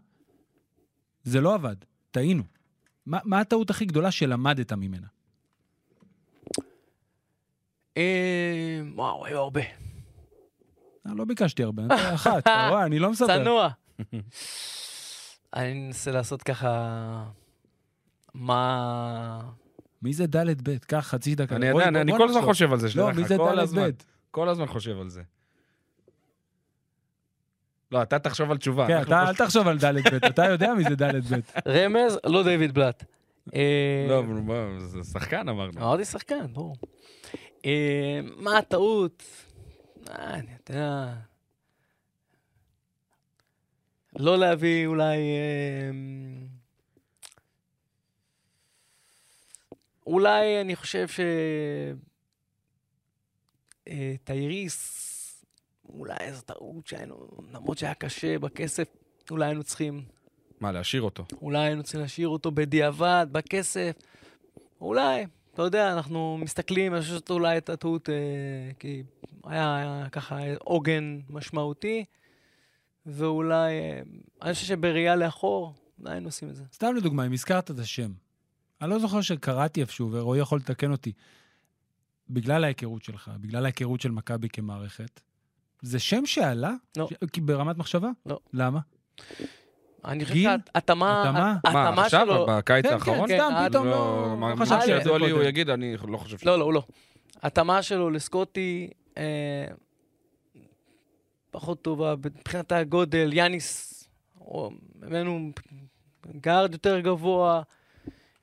זה 1.23 1.41
לא 1.41 1.55
עבד, 1.55 1.77
טעינו. 2.11 2.56
מה, 3.07 3.19
מה 3.25 3.41
הטעות 3.41 3.71
הכי 3.71 3.85
גדולה 3.85 4.11
שלמדת 4.11 4.73
ממנה? 4.73 5.07
אה, 7.97 8.81
וואו, 8.95 9.27
היו 9.27 9.39
הרבה. 9.39 9.61
אה, 11.07 11.15
לא 11.15 11.25
ביקשתי 11.25 11.63
הרבה, 11.63 11.83
אחת, 12.15 12.39
אתה 12.43 12.67
רואה, 12.71 12.85
אני 12.85 12.99
לא 12.99 13.11
מספר. 13.11 13.27
צנוע. 13.27 13.69
אני 15.55 15.87
אנסה 15.87 16.11
לעשות 16.11 16.43
ככה... 16.43 17.25
מה... 18.35 19.41
מי 20.03 20.13
זה 20.13 20.27
ד' 20.27 20.69
ב'? 20.71 20.79
קח 20.79 21.07
חצי 21.09 21.35
דקה. 21.35 21.57
אני 21.57 21.67
יודע, 21.67 21.89
אני- 21.89 22.13
כל 22.19 22.29
הזמן. 22.29 22.43
חושב 22.43 22.73
על 22.73 22.79
זה, 22.81 22.91
שתדע 22.91 23.03
לא, 23.03 23.13
מי 23.13 23.25
זה 23.25 23.37
כל 23.37 23.57
ד' 23.57 23.59
הזמן. 23.59 23.91
ב'? 23.91 23.95
כל 24.31 24.49
הזמן 24.49 24.67
חושב 24.67 25.01
על 25.01 25.09
זה. 25.09 25.23
לא, 27.93 28.03
אתה 28.03 28.19
תחשוב 28.19 28.51
על 28.51 28.59
תשובה. 28.59 28.87
כן, 28.87 29.03
אתה 29.03 29.29
אל 29.29 29.35
תחשוב 29.35 29.69
על 29.69 29.79
ד' 29.79 29.85
ב', 29.85 30.25
אתה 30.25 30.45
יודע 30.45 30.75
מי 30.75 30.85
זה 30.85 30.97
ד' 30.97 31.35
ב'. 31.35 31.41
רמז, 31.69 32.19
לא 32.27 32.43
דיוויד 32.43 32.75
בלאט. 32.75 33.05
אה, 33.55 34.07
לא, 34.09 34.19
אבל 34.19 34.35
מה, 34.35 34.79
זה 34.79 35.05
שחקן 35.05 35.49
אמרנו. 35.49 35.81
אמרתי 35.81 36.05
שחקן, 36.05 36.47
ברור. 36.53 36.77
אה, 37.65 38.21
מה 38.37 38.59
הטעות? 38.59 39.23
אה, 40.09 40.35
אני 40.35 40.49
יודע... 40.69 41.15
לא 44.19 44.39
להביא 44.39 44.87
אולי... 44.87 45.17
אולי 50.07 50.61
אני 50.61 50.77
חושב 50.77 51.09
ש... 51.09 51.21
טייריס, 54.25 55.07
אולי 55.89 56.17
איזו 56.21 56.43
טעות 56.43 56.87
שהיינו, 56.87 57.29
למרות 57.53 57.79
שהיה 57.79 57.95
קשה 57.95 58.39
בכסף, 58.39 58.89
אולי 59.31 59.47
היינו 59.47 59.65
צריכים 59.65 60.05
מה, 60.61 60.73
להשאיר 60.73 61.03
אותו? 61.03 61.25
אולי 61.43 61.59
היינו 61.59 61.83
צריכים 61.83 62.01
להשאיר 62.01 62.29
אותו 62.29 62.51
בדיעבד, 62.51 63.27
בכסף. 63.33 63.93
אולי, 64.81 65.27
אתה 65.55 65.63
יודע, 65.63 65.93
אנחנו 65.93 66.39
מסתכלים, 66.41 66.95
אני 66.95 67.01
חושב 67.01 67.13
שזאת 67.13 67.31
אולי 67.31 67.49
הייתה 67.49 67.77
טעות, 67.77 68.11
אה, 68.11 68.15
כי 68.79 69.03
היה, 69.45 69.77
היה 69.77 70.09
ככה 70.13 70.39
עוגן 70.59 71.21
משמעותי, 71.31 72.05
ואולי, 73.07 73.73
אה, 73.73 74.01
אני 74.43 74.55
חושב 74.55 74.67
שבראייה 74.67 75.17
לאחור, 75.17 75.75
אולי 75.99 76.13
היינו 76.13 76.29
עושים 76.29 76.49
את 76.49 76.57
זה. 76.57 76.65
סתם 76.73 76.97
לדוגמה, 76.97 77.27
אם 77.27 77.33
הזכרת 77.33 77.71
את 77.71 77.79
השם, 77.79 78.13
אני 78.81 78.91
לא 78.91 78.99
זוכר 78.99 79.21
שקראתי 79.21 79.81
איפשהו, 79.81 80.13
ורועי 80.13 80.41
יכול 80.41 80.59
לתקן 80.59 80.91
אותי, 80.91 81.13
בגלל 82.31 82.65
ההיכרות 82.65 83.03
שלך, 83.03 83.31
בגלל 83.41 83.65
ההיכרות 83.65 84.01
של 84.01 84.11
מכבי 84.11 84.49
כמערכת, 84.49 85.21
זה 85.83 85.99
שם 85.99 86.27
שעלה? 86.27 86.73
לא. 86.97 87.09
ש... 87.11 87.13
כי 87.33 87.41
ברמת 87.41 87.77
מחשבה? 87.77 88.09
לא. 88.27 88.39
למה? 88.53 88.81
אני 90.05 90.25
חושב? 90.25 90.37
שההתאמה, 90.43 91.23
התאמה? 91.23 91.57
מה, 91.73 92.03
עכשיו? 92.05 92.27
שלו... 92.27 92.47
בקיץ 92.49 92.87
כן, 92.87 92.93
האחרון? 92.93 93.29
כן, 93.29 93.39
סתם, 93.39 93.55
כן, 93.59 93.69
פתאום 93.69 93.87
לא, 93.87 93.91
לא... 93.93 94.37
מה- 94.37 94.51
לא 94.51 94.57
מה 94.57 94.67
שידוע 94.67 95.19
לי 95.19 95.25
הוא 95.31 95.39
קודם. 95.39 95.49
יגיד, 95.49 95.71
אני 95.71 95.97
לא 96.09 96.17
חושב 96.19 96.39
ש... 96.39 96.45
לא, 96.45 96.59
לא, 96.59 96.65
הוא 96.65 96.73
לא. 96.73 96.83
ההתאמה 97.43 97.83
שלו 97.83 98.11
לסקוטי 98.11 98.91
אה, 99.19 99.67
פחות 101.51 101.83
טובה 101.83 102.15
מבחינת 102.17 102.73
הגודל, 102.73 103.33
יאניס, 103.33 103.93
ממנו 105.03 105.51
גארד 106.41 106.73
יותר 106.73 107.01
גבוה, 107.01 107.63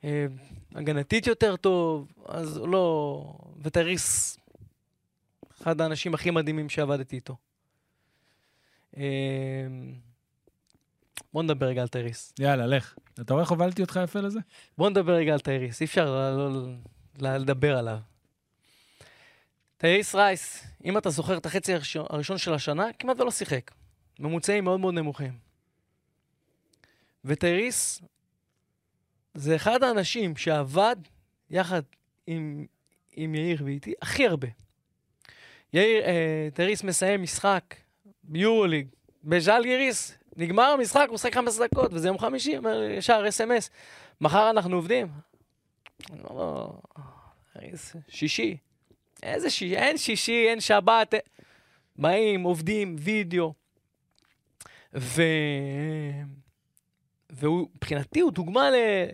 אה, 0.04 0.26
הגנתית 0.74 1.26
יותר 1.26 1.56
טוב, 1.56 2.12
אז 2.26 2.56
הוא 2.56 2.68
לא... 2.68 3.24
וטריס, 3.62 4.38
אחד 5.64 5.80
האנשים 5.80 6.14
הכי 6.14 6.30
מדהימים 6.30 6.68
שעבדתי 6.68 7.16
איתו. 7.16 7.36
אה, 8.96 9.02
בוא 11.32 11.42
נדבר 11.42 11.66
רגע 11.66 11.82
על 11.82 11.88
טייריס. 11.88 12.34
יאללה, 12.38 12.66
לך. 12.66 12.94
אתה 13.20 13.32
רואה 13.32 13.42
איך 13.42 13.50
הובלתי 13.50 13.82
אותך 13.82 14.00
יפה 14.04 14.20
לזה? 14.20 14.40
בוא 14.78 14.90
נדבר 14.90 15.12
רגע 15.12 15.32
על 15.32 15.40
טייריס, 15.40 15.80
אי 15.80 15.86
אפשר 15.86 16.36
לא, 16.36 17.38
לדבר 17.38 17.78
עליו. 17.78 17.98
טייריס 19.76 20.14
רייס, 20.14 20.64
אם 20.84 20.98
אתה 20.98 21.10
זוכר 21.10 21.36
את 21.36 21.46
החצי 21.46 21.74
הראשון, 21.74 22.06
הראשון 22.10 22.38
של 22.38 22.54
השנה, 22.54 22.84
כמעט 22.98 23.20
ולא 23.20 23.30
שיחק. 23.30 23.70
ממוצעים 24.20 24.64
מאוד 24.64 24.80
מאוד 24.80 24.94
נמוכים. 24.94 25.38
וטייריס 27.24 28.02
זה 29.34 29.56
אחד 29.56 29.82
האנשים 29.82 30.36
שעבד 30.36 30.96
יחד 31.50 31.82
עם, 32.26 32.66
עם 33.12 33.34
יאיר 33.34 33.62
ואיתי 33.64 33.94
הכי 34.02 34.26
הרבה. 34.26 34.48
יאיר, 35.74 36.04
אה, 36.04 36.48
טייריס 36.54 36.84
מסיים 36.84 37.22
משחק 37.22 37.74
ביורוליג 38.22 38.86
בז'אלגיריס, 39.24 40.18
נגמר 40.36 40.62
המשחק, 40.62 41.04
הוא 41.08 41.14
משחק 41.14 41.34
חמש 41.34 41.58
דקות, 41.58 41.92
וזה 41.92 42.08
יום 42.08 42.18
חמישי, 42.18 42.56
אומר 42.56 42.82
ישר 42.82 43.24
אס.אם.אס, 43.28 43.70
מחר 44.20 44.50
אנחנו 44.50 44.76
עובדים. 44.76 45.06
לו, 46.24 46.80
"טייריס, 47.52 47.96
שישי. 48.08 48.56
איזה 49.22 49.50
שישי? 49.50 49.76
אין 49.76 49.98
שישי, 49.98 50.48
אין 50.48 50.60
שבת. 50.60 51.14
אין-" 51.14 51.22
באים, 51.96 52.42
עובדים, 52.42 52.96
וידאו. 52.98 53.52
ו... 54.94 55.22
והוא, 57.30 57.68
מבחינתי, 57.74 58.20
הוא 58.20 58.32
דוגמה 58.32 58.70
ל- 58.70 59.08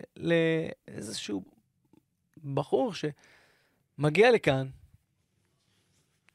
לאיזשהו 0.87 1.43
בחור 2.53 2.93
שמגיע 2.93 4.31
לכאן, 4.31 4.67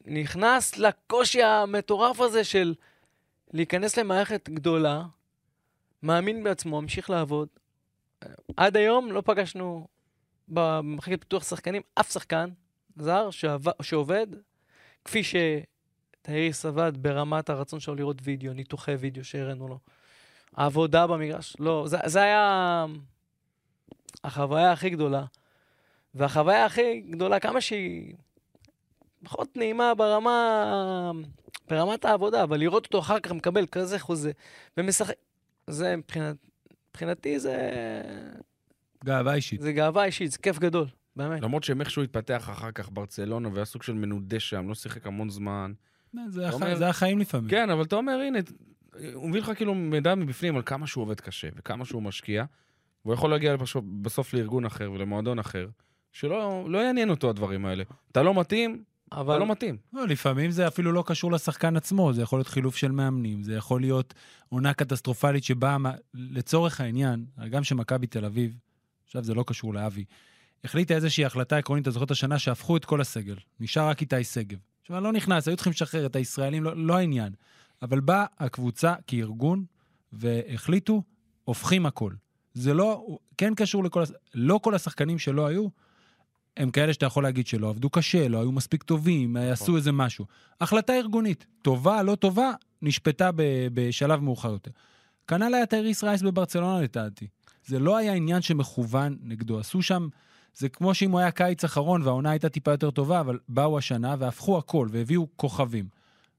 נכנס 0.07 0.79
לקושי 0.79 1.43
המטורף 1.43 2.21
הזה 2.21 2.45
של 2.45 2.75
להיכנס 3.53 3.97
למערכת 3.97 4.49
גדולה, 4.49 5.03
מאמין 6.03 6.45
בעצמו, 6.45 6.83
ממשיך 6.83 7.11
לעבוד. 7.11 7.49
עד 8.57 8.77
היום 8.77 9.13
לא 9.13 9.23
פגשנו 9.25 9.87
במחלקת 10.49 11.21
פיתוח 11.21 11.45
שחקנים 11.45 11.83
אף 11.95 12.13
שחקן 12.13 12.51
זר 12.97 13.31
שעבד, 13.31 13.73
שעובד 13.83 14.27
כפי 15.05 15.23
שטייריס 15.25 16.67
עבד 16.67 16.93
ברמת 16.97 17.51
הרצון 17.51 17.81
שלו 17.81 17.95
לראות 17.95 18.17
וידאו, 18.23 18.53
ניתוחי 18.53 18.95
וידאו 18.95 19.25
שהראינו 19.25 19.69
לו. 19.69 19.79
העבודה 20.57 21.07
במגרש, 21.07 21.57
לא, 21.59 21.85
זה, 21.87 21.97
זה 22.07 22.23
היה 22.23 22.87
החוויה 24.25 24.73
הכי 24.73 24.91
גדולה. 24.91 25.25
והחוויה 26.15 26.65
הכי 26.65 27.01
גדולה, 27.01 27.41
כמה 27.41 27.61
שהיא 27.61 28.15
פחות 29.27 29.57
נעימה 29.57 29.95
ברמה, 29.95 31.13
ברמת 31.69 32.05
העבודה, 32.05 32.43
אבל 32.43 32.59
לראות 32.61 32.87
אותו 32.87 32.99
אחר 32.99 33.21
כך 33.21 33.33
מקבל 33.33 33.67
כזה 33.67 33.99
חוזה 33.99 34.31
ומשחק, 34.77 35.15
זה 35.67 35.97
מבחינת, 35.97 36.37
מבחינתי 36.91 37.39
זה, 37.41 37.57
גאווה 39.05 39.35
אישית. 39.35 39.61
זה 39.61 39.73
גאווה 39.73 40.05
אישית, 40.05 40.33
זה 40.33 40.39
כיף 40.39 40.59
גדול, 40.59 40.87
באמת. 41.17 41.43
למרות 41.43 41.65
שהם 41.65 41.81
איכשהו 41.81 42.03
התפתח 42.03 42.49
אחר 42.53 42.71
כך 42.71 42.91
ברצלונה, 42.93 43.49
והיה 43.53 43.65
סוג 43.65 43.83
של 43.83 43.93
מנודה 43.95 44.41
שם, 44.41 44.69
לא 44.69 44.75
שיחק 44.75 45.07
המון 45.07 45.31
זמן. 45.31 45.73
זה 46.29 46.49
הח- 46.49 46.55
אומר- 46.55 46.75
זה 46.77 46.89
החיים 46.89 47.19
לפעמים. 47.19 47.51
כן, 47.51 47.71
אבל 47.71 47.83
אתה 47.83 47.97
אומר, 47.97 48.13
הנה, 48.27 48.39
הוא 49.15 49.29
מביא 49.29 49.41
לך 49.41 49.51
כאילו 49.57 49.75
מידע 49.75 50.15
מבפנים 50.15 50.57
על 50.57 50.63
כמה 50.67 50.87
שהוא 50.87 51.03
עובד 51.03 51.21
קשה 51.21 51.49
וכמה 51.57 51.85
שהוא 51.85 52.03
משקיע, 52.03 52.45
והוא 53.05 53.15
יכול 53.15 53.31
להגיע 53.31 53.57
בסוף, 53.57 53.85
בסוף 54.03 54.35
לארגון 54.35 54.65
אחר 54.65 54.93
ולמועדון 54.93 55.39
אחר, 55.39 55.69
שלא 56.13 56.65
לא 56.69 56.79
יעניין 56.79 57.11
אותו 57.11 57.31
הדברים 57.31 57.67
האלה. 57.67 57.85
אתה 58.13 58.23
לא 58.23 58.41
מתאים, 58.41 58.85
אבל 59.17 59.39
לא 59.39 59.51
מתאים. 59.51 59.77
לא, 59.93 60.07
לפעמים 60.07 60.51
זה 60.51 60.67
אפילו 60.67 60.93
לא 60.93 61.05
קשור 61.07 61.33
לשחקן 61.33 61.77
עצמו, 61.77 62.13
זה 62.13 62.23
יכול 62.23 62.39
להיות 62.39 62.47
חילוף 62.49 62.77
של 62.77 62.91
מאמנים, 62.93 63.43
זה 63.43 63.55
יכול 63.55 63.81
להיות 63.81 64.15
עונה 64.49 64.75
קטסטרופלית 64.75 65.45
שבה, 65.45 65.79
מה- 65.79 65.93
לצורך 66.15 66.81
העניין, 66.81 67.25
גם 67.51 67.65
שמכבי 67.65 68.07
תל 68.07 68.25
אביב, 68.25 68.57
עכשיו 69.07 69.25
זה 69.25 69.35
לא 69.35 69.45
קשור 69.47 69.75
לאבי, 69.75 70.05
החליטה 70.65 70.95
איזושהי 70.95 71.25
החלטה 71.25 71.57
עקרונית, 71.57 71.83
אתה 71.83 71.91
זוכר 71.91 72.05
את 72.05 72.11
השנה, 72.11 72.39
שהפכו 72.39 72.77
את 72.77 72.85
כל 72.85 73.01
הסגל. 73.01 73.37
נשאר 73.61 73.89
רק 73.89 74.01
איתי 74.01 74.25
שגב. 74.25 74.59
עכשיו, 74.83 74.97
אני 74.97 75.05
לא 75.05 75.13
נכנס, 75.13 75.49
היו 75.49 75.57
צריכים 75.57 75.71
לשחרר 75.71 76.07
את 76.07 76.17
הישראלים, 76.17 76.65
לא, 76.65 76.77
לא 76.77 76.97
העניין. 76.97 77.33
אבל 77.83 78.01
באה 78.01 78.25
הקבוצה 78.39 78.95
כארגון, 79.07 79.65
והחליטו, 80.13 81.03
הופכים 81.45 81.87
הכל. 81.87 82.13
זה 82.55 82.75
לא, 82.75 83.19
כן 83.39 83.55
קשור 83.55 83.85
לכל, 83.85 84.03
לא 84.35 84.61
כל 84.63 84.75
השחקנים 84.75 85.19
שלא 85.19 85.47
היו, 85.47 85.69
הם 86.57 86.71
כאלה 86.71 86.93
שאתה 86.93 87.07
יכול 87.07 87.23
להגיד 87.23 87.47
שלא 87.47 87.69
עבדו 87.69 87.91
קשה, 87.91 88.29
לא 88.29 88.39
היו 88.39 88.53
מספיק 88.53 88.83
טובים, 88.83 89.37
עשו 89.37 89.77
איזה 89.77 89.93
משהו. 89.93 90.27
החלטה 90.61 90.97
ארגונית, 90.97 91.47
טובה, 91.63 92.03
לא 92.03 92.15
טובה, 92.15 92.53
נשפטה 92.83 93.31
בשלב 93.75 94.21
מאוחר 94.21 94.51
יותר. 94.51 94.71
כנ"ל 95.27 95.55
היה 95.55 95.67
טייריס 95.67 96.05
רייס 96.05 96.23
בברצלונה 96.23 96.81
לדעתי. 96.81 97.27
זה 97.67 97.79
לא 97.79 97.97
היה 97.97 98.13
עניין 98.13 98.43
שמכוון 98.43 99.17
נגדו. 99.23 99.59
עשו 99.59 99.83
שם, 99.83 100.09
זה 100.55 100.69
כמו 100.69 100.95
שאם 100.95 101.11
הוא 101.11 101.21
היה 101.21 101.31
קיץ 101.31 101.65
אחרון 101.65 102.03
והעונה 102.03 102.31
הייתה 102.31 102.49
טיפה 102.49 102.71
יותר 102.71 102.91
טובה, 102.91 103.21
אבל 103.21 103.39
באו 103.49 103.79
השנה 103.79 104.15
והפכו 104.19 104.59
הכל 104.59 104.89
והביאו 104.91 105.27
כוכבים. 105.37 105.89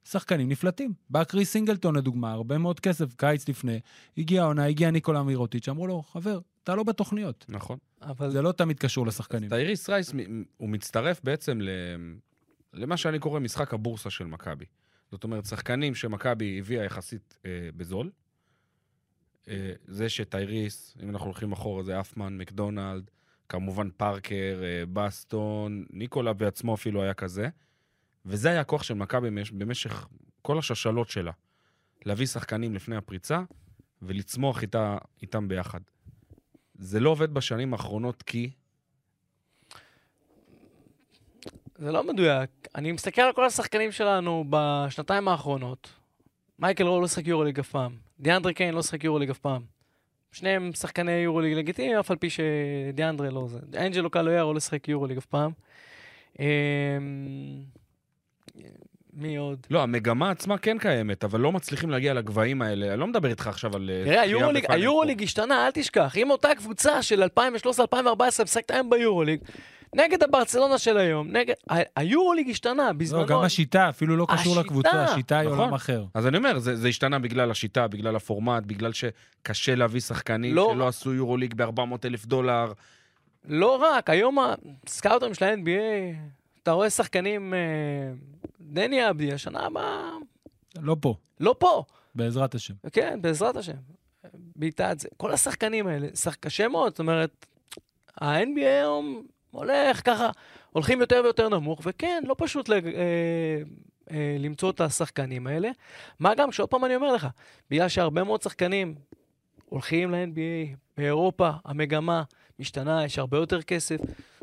שחקנים 0.09 0.49
נפלטים. 0.49 0.93
בא 1.09 1.23
קריס 1.23 1.51
סינגלטון 1.51 1.95
לדוגמה, 1.95 2.31
הרבה 2.31 2.57
מאוד 2.57 2.79
כסף, 2.79 3.15
קיץ 3.15 3.49
לפני, 3.49 3.79
הגיע 4.17 4.41
העונה, 4.41 4.65
הגיע 4.65 4.91
ניקולה 4.91 5.23
מירוטיץ', 5.23 5.69
אמרו 5.69 5.87
לו, 5.87 6.01
חבר, 6.01 6.39
אתה 6.67 6.75
לא 6.75 6.83
בתוכניות. 6.83 7.45
נכון. 7.49 7.77
אבל 8.01 8.29
זה 8.29 8.41
לא 8.41 8.51
תמיד 8.51 8.79
קשור 8.79 9.07
לשחקנים. 9.07 9.49
טייריס 9.49 9.89
רייס, 9.89 10.13
הוא 10.57 10.69
מצטרף 10.69 11.21
בעצם 11.23 11.61
ל... 11.61 11.69
למה 12.73 12.97
שאני 12.97 13.19
קורא 13.19 13.39
משחק 13.39 13.73
הבורסה 13.73 14.09
של 14.09 14.25
מכבי. 14.25 14.65
זאת 15.11 15.23
אומרת, 15.23 15.45
שחקנים 15.45 15.95
שמכבי 15.95 16.59
הביאה 16.59 16.83
יחסית 16.83 17.37
אה, 17.45 17.69
בזול. 17.77 18.09
אה, 19.47 19.71
זה 19.85 20.09
שטייריס, 20.09 20.97
אם 21.03 21.09
אנחנו 21.09 21.25
הולכים 21.25 21.51
אחורה, 21.51 21.83
זה 21.83 21.99
אפמן, 21.99 22.37
מקדונלד, 22.37 23.11
כמובן 23.49 23.89
פארקר, 23.97 24.61
אה, 24.63 24.83
בסטון, 24.93 25.85
ניקולה 25.89 26.33
בעצמו 26.33 26.75
אפילו 26.75 27.03
היה 27.03 27.13
כזה. 27.13 27.49
וזה 28.25 28.49
היה 28.49 28.61
הכוח 28.61 28.83
של 28.83 28.93
מכבי 28.93 29.27
במש- 29.29 29.51
במשך 29.51 30.07
כל 30.41 30.59
השושלות 30.59 31.09
שלה. 31.09 31.31
להביא 32.05 32.25
שחקנים 32.25 32.75
לפני 32.75 32.95
הפריצה 32.95 33.43
ולצמוח 34.01 34.61
איתה, 34.61 34.97
איתם 35.21 35.47
ביחד. 35.47 35.79
זה 36.77 36.99
לא 36.99 37.09
עובד 37.09 37.33
בשנים 37.33 37.73
האחרונות 37.73 38.23
כי 38.23 38.49
זה 41.75 41.91
לא 41.91 42.03
מדויק. 42.03 42.49
אני 42.75 42.91
מסתכל 42.91 43.21
על 43.21 43.33
כל 43.33 43.45
השחקנים 43.45 43.91
שלנו 43.91 44.45
בשנתיים 44.49 45.27
האחרונות. 45.27 45.89
מייקל 46.59 46.83
רול 46.83 47.01
לא 47.01 47.07
שיחק 47.07 47.27
יורוליג 47.27 47.59
אף 47.59 47.69
פעם. 47.69 47.95
דיאנדרה 48.19 48.53
קיין 48.53 48.75
לא 48.75 48.81
שיחק 48.81 49.03
יורוליג 49.03 49.29
אף 49.29 49.37
פעם. 49.37 49.61
שניהם 50.31 50.73
שחקני 50.73 51.11
יורוליג 51.11 51.53
לגיטימיים, 51.53 51.99
אף 51.99 52.11
על 52.11 52.17
פי 52.17 52.27
שדיאנדרה 52.29 53.29
לא 53.29 53.47
זה. 53.47 53.59
אנג'לו 53.77 54.09
קלויארו 54.09 54.53
לא 54.53 54.59
שיחק 54.59 54.87
יורוליג 54.87 55.17
אף 55.17 55.25
פעם. 55.25 55.51
מי 59.17 59.37
עוד? 59.37 59.67
לא, 59.69 59.83
המגמה 59.83 60.29
עצמה 60.29 60.57
כן 60.57 60.77
קיימת, 60.77 61.23
אבל 61.23 61.39
לא 61.39 61.51
מצליחים 61.51 61.89
להגיע 61.89 62.13
לגבהים 62.13 62.61
האלה. 62.61 62.91
אני 62.91 62.99
לא 62.99 63.07
מדבר 63.07 63.29
איתך 63.29 63.47
עכשיו 63.47 63.75
על... 63.75 63.89
אה, 63.93 64.03
תראה, 64.05 64.21
היורוליג, 64.69 65.23
השתנה, 65.23 65.65
אל 65.65 65.71
תשכח. 65.71 66.17
אם 66.17 66.31
אותה 66.31 66.49
קבוצה 66.57 67.01
של 67.01 67.23
2013-2014 67.23 68.43
משחקת 68.43 68.71
היום 68.71 68.89
ביורוליג, 68.89 69.39
נגד 69.95 70.23
הברצלונה 70.23 70.77
של 70.77 70.97
היום, 70.97 71.27
נגד... 71.31 71.53
היורוליג 71.95 72.49
השתנה 72.49 72.93
בזמנו. 72.93 73.21
לא, 73.21 73.27
גם 73.27 73.39
השיטה, 73.39 73.89
אפילו 73.89 74.17
לא 74.17 74.25
קשור 74.29 74.53
השיטה. 74.53 74.59
לקבוצה, 74.59 75.03
השיטה 75.03 75.39
היא 75.39 75.49
נכון. 75.49 75.59
עולם 75.59 75.73
אחר. 75.73 76.05
אז 76.13 76.27
אני 76.27 76.37
אומר, 76.37 76.59
זה, 76.59 76.75
זה 76.75 76.87
השתנה 76.87 77.19
בגלל 77.19 77.51
השיטה, 77.51 77.87
בגלל 77.87 78.15
הפורמט, 78.15 78.63
בגלל 78.63 78.91
שקשה 78.93 79.75
להביא 79.75 80.01
שחקנים 80.01 80.55
לא. 80.55 80.71
שלא 80.73 80.87
עשו 80.87 81.13
יורוליג 81.13 81.53
ב-400 81.53 81.81
אלף 82.05 82.25
דולר. 82.25 82.71
לא 83.45 83.75
רק, 83.75 84.09
היום 84.09 84.37
הסקאוטרים 84.87 85.33
של 85.33 85.45
ה-NBA, 85.45 86.15
אתה 86.63 86.71
רואה 86.71 86.89
שחקנים, 86.89 87.53
אה, 87.53 87.59
דני 88.67 89.09
אבדי, 89.09 89.33
השנה 89.33 89.59
הבאה, 89.59 90.11
לא 90.81 90.95
פה. 91.01 91.15
לא 91.39 91.55
פה. 91.59 91.83
בעזרת 92.15 92.55
השם. 92.55 92.73
כן, 92.91 93.19
בעזרת 93.21 93.57
השם. 93.57 93.77
בעיטה 94.55 94.91
את 94.91 94.99
זה. 94.99 95.07
כל 95.17 95.33
השחקנים 95.33 95.87
האלה, 95.87 96.07
שח... 96.15 96.35
קשה 96.35 96.67
מאוד, 96.67 96.91
זאת 96.91 96.99
אומרת, 96.99 97.45
ה-NBA 98.21 98.59
היום 98.59 99.23
הולך 99.51 100.05
ככה, 100.05 100.29
הולכים 100.71 101.01
יותר 101.01 101.21
ויותר 101.23 101.49
נמוך, 101.49 101.81
וכן, 101.83 102.23
לא 102.27 102.35
פשוט 102.37 102.69
לג... 102.69 102.87
אה, 102.87 103.61
אה, 104.11 104.35
למצוא 104.39 104.69
את 104.69 104.81
השחקנים 104.81 105.47
האלה. 105.47 105.69
מה 106.19 106.35
גם 106.35 106.51
שעוד 106.51 106.69
פעם 106.69 106.85
אני 106.85 106.95
אומר 106.95 107.13
לך, 107.13 107.27
בגלל 107.71 107.87
שהרבה 107.87 108.23
מאוד 108.23 108.41
שחקנים 108.41 108.95
הולכים 109.65 110.11
ל-NBA, 110.11 110.75
באירופה 110.97 111.49
המגמה 111.65 112.23
משתנה, 112.59 113.05
יש 113.05 113.19
הרבה 113.19 113.37
יותר 113.37 113.61
כסף, 113.61 113.97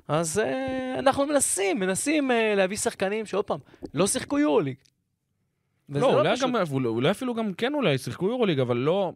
אז 0.08 0.38
אה, 0.38 0.98
אנחנו 0.98 1.26
מנסים, 1.26 1.78
מנסים 1.80 2.30
אה, 2.30 2.54
להביא 2.56 2.76
שחקנים 2.76 3.26
שעוד 3.26 3.44
פעם, 3.44 3.58
לא 3.94 4.06
שיחקו 4.06 4.38
יורוליג. 4.38 4.76
וזה 5.88 6.00
לא, 6.00 6.18
אולי, 6.18 6.36
פשוט. 6.36 6.48
גם, 6.48 6.54
אולי, 6.72 6.86
אולי 6.88 7.10
אפילו 7.10 7.34
גם 7.34 7.54
כן 7.54 7.74
אולי 7.74 7.98
שיחקו 7.98 8.28
יורוליג, 8.28 8.60
אבל 8.60 8.76
לא, 8.76 9.12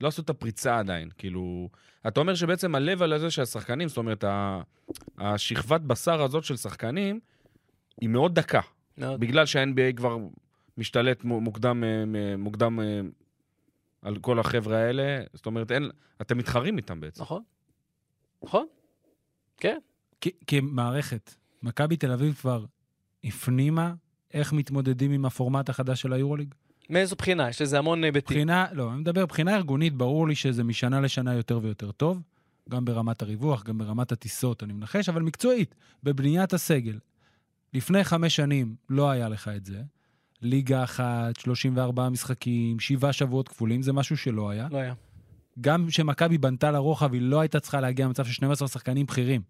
לא 0.00 0.08
עשו 0.08 0.22
את 0.22 0.30
הפריצה 0.30 0.78
עדיין. 0.78 1.08
כאילו, 1.18 1.68
אתה 2.08 2.20
אומר 2.20 2.34
שבעצם 2.34 2.74
ה-level 2.74 3.14
הזה 3.14 3.30
של 3.30 3.42
השחקנים, 3.42 3.88
זאת 3.88 3.96
אומרת, 3.96 4.24
השכבת 5.18 5.80
בשר 5.80 6.22
הזאת 6.22 6.44
של 6.44 6.56
שחקנים, 6.56 7.20
היא 8.00 8.08
מאוד 8.08 8.34
דקה. 8.34 8.60
מאוד. 8.98 9.20
בגלל 9.20 9.46
שה-NBA 9.46 9.96
כבר 9.96 10.16
משתלט 10.78 11.24
מו- 11.24 11.40
מוקדם, 11.40 11.84
אה, 11.84 12.36
מוקדם 12.36 12.80
על 14.02 14.18
כל 14.18 14.38
החבר'ה 14.38 14.76
האלה, 14.78 15.22
זאת 15.34 15.46
אומרת, 15.46 15.72
אין, 15.72 15.90
אתם 16.20 16.38
מתחרים 16.38 16.76
איתם 16.76 17.00
בעצם. 17.00 17.22
נכון. 17.22 17.42
נכון. 18.42 18.66
כן. 19.56 19.78
כמערכת, 20.46 21.34
מכבי 21.62 21.96
תל 21.96 22.12
אביב 22.12 22.34
כבר 22.34 22.64
הפנימה 23.24 23.94
איך 24.34 24.52
מתמודדים 24.52 25.12
עם 25.12 25.24
הפורמט 25.24 25.68
החדש 25.68 26.00
של 26.00 26.12
היורוליג? 26.12 26.54
מאיזו 26.90 27.16
בחינה? 27.16 27.48
יש 27.48 27.62
לזה 27.62 27.78
המון 27.78 28.04
היבטים. 28.04 28.36
מבחינה, 28.36 28.66
לא, 28.72 28.90
אני 28.92 29.00
מדבר 29.00 29.24
מבחינה 29.24 29.56
ארגונית, 29.56 29.94
ברור 29.94 30.28
לי 30.28 30.34
שזה 30.34 30.64
משנה 30.64 31.00
לשנה 31.00 31.34
יותר 31.34 31.60
ויותר 31.62 31.92
טוב, 31.92 32.22
גם 32.68 32.84
ברמת 32.84 33.22
הריווח, 33.22 33.62
גם 33.62 33.78
ברמת 33.78 34.12
הטיסות, 34.12 34.62
אני 34.62 34.72
מנחש, 34.72 35.08
אבל 35.08 35.22
מקצועית, 35.22 35.74
בבניית 36.02 36.52
הסגל. 36.52 36.98
לפני 37.74 38.04
חמש 38.04 38.36
שנים 38.36 38.74
לא 38.90 39.10
היה 39.10 39.28
לך 39.28 39.48
את 39.48 39.64
זה. 39.64 39.82
ליגה 40.42 40.84
אחת, 40.84 41.36
34 41.40 42.08
משחקים, 42.08 42.80
שבעה 42.80 43.12
שבועות 43.12 43.48
כפולים, 43.48 43.82
זה 43.82 43.92
משהו 43.92 44.16
שלא 44.16 44.50
היה. 44.50 44.68
לא 44.70 44.78
היה. 44.78 44.94
גם 45.60 45.86
כשמכבי 45.88 46.38
בנתה 46.38 46.70
לרוחב, 46.70 47.12
היא 47.12 47.22
לא 47.22 47.40
הייתה 47.40 47.60
צריכה 47.60 47.80
להגיע 47.80 48.06
למצב 48.06 48.24
של 48.24 48.32
12 48.32 48.68
שחקנים 48.68 49.06
בכירים. 49.06 49.42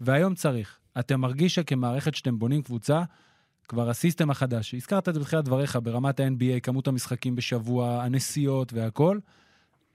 והיום 0.00 0.34
צריך. 0.34 0.78
אתה 0.98 1.16
מרגיש 1.16 1.54
שכמערכת 1.54 2.14
שאתם 2.14 2.38
בונים 2.38 2.62
קבוצה, 2.62 3.02
כבר 3.68 3.90
הסיסטם 3.90 4.30
החדש, 4.30 4.74
הזכרת 4.74 5.08
את 5.08 5.14
זה 5.14 5.20
בתחילת 5.20 5.44
דבריך, 5.44 5.78
ברמת 5.82 6.20
ה-NBA, 6.20 6.60
כמות 6.62 6.88
המשחקים 6.88 7.36
בשבוע, 7.36 8.02
הנסיעות 8.02 8.72
והכל, 8.72 9.18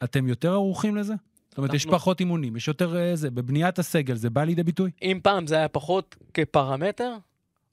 אתם 0.03 0.27
יותר 0.27 0.51
ערוכים 0.51 0.95
לזה? 0.95 1.13
זאת 1.49 1.57
אומרת, 1.57 1.73
יש 1.73 1.85
אנחנו- 1.85 1.99
פחות 1.99 2.19
אימונים, 2.19 2.55
יש 2.55 2.67
יותר 2.67 2.97
אה, 2.97 3.15
זה, 3.15 3.31
בבניית 3.31 3.79
הסגל, 3.79 4.15
זה 4.15 4.29
בא 4.29 4.43
לידי 4.43 4.63
ביטוי? 4.63 4.91
אם 5.01 5.19
פעם 5.23 5.47
זה 5.47 5.55
היה 5.55 5.67
פחות 5.67 6.15
כפרמטר, 6.33 7.15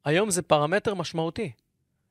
היום 0.05 0.31
זה 0.31 0.43
פרמטר 0.43 0.95
משמעותי. 0.95 1.51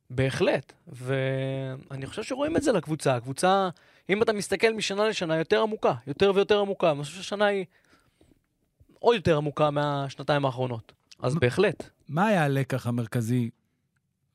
בהחלט. 0.10 0.74
ואני 0.88 2.06
חושב 2.06 2.24
שרואים 2.24 2.58
את 2.58 2.64
זה 2.64 2.72
לקבוצה. 2.72 3.16
הקבוצה, 3.16 3.70
אם 4.10 4.22
אתה 4.24 4.34
מסתכל 4.34 4.74
משנה 4.74 5.08
לשנה, 5.08 5.36
יותר 5.38 5.62
עמוקה, 5.62 5.94
יותר 6.08 6.32
ויותר 6.36 6.60
עמוקה. 6.60 6.92
אני 6.92 7.04
חושב 7.04 7.16
שהשנה 7.16 7.46
היא 7.46 7.66
עוד 9.06 9.16
יותר 9.16 9.38
עמוקה 9.38 9.72
מהשנתיים 9.72 10.46
האחרונות. 10.46 10.94
אז 11.20 11.34
מה- 11.34 11.40
בהחלט. 11.40 11.90
מה 12.10 12.26
היה 12.28 12.44
הלקח 12.46 12.88
המרכזי? 12.88 13.50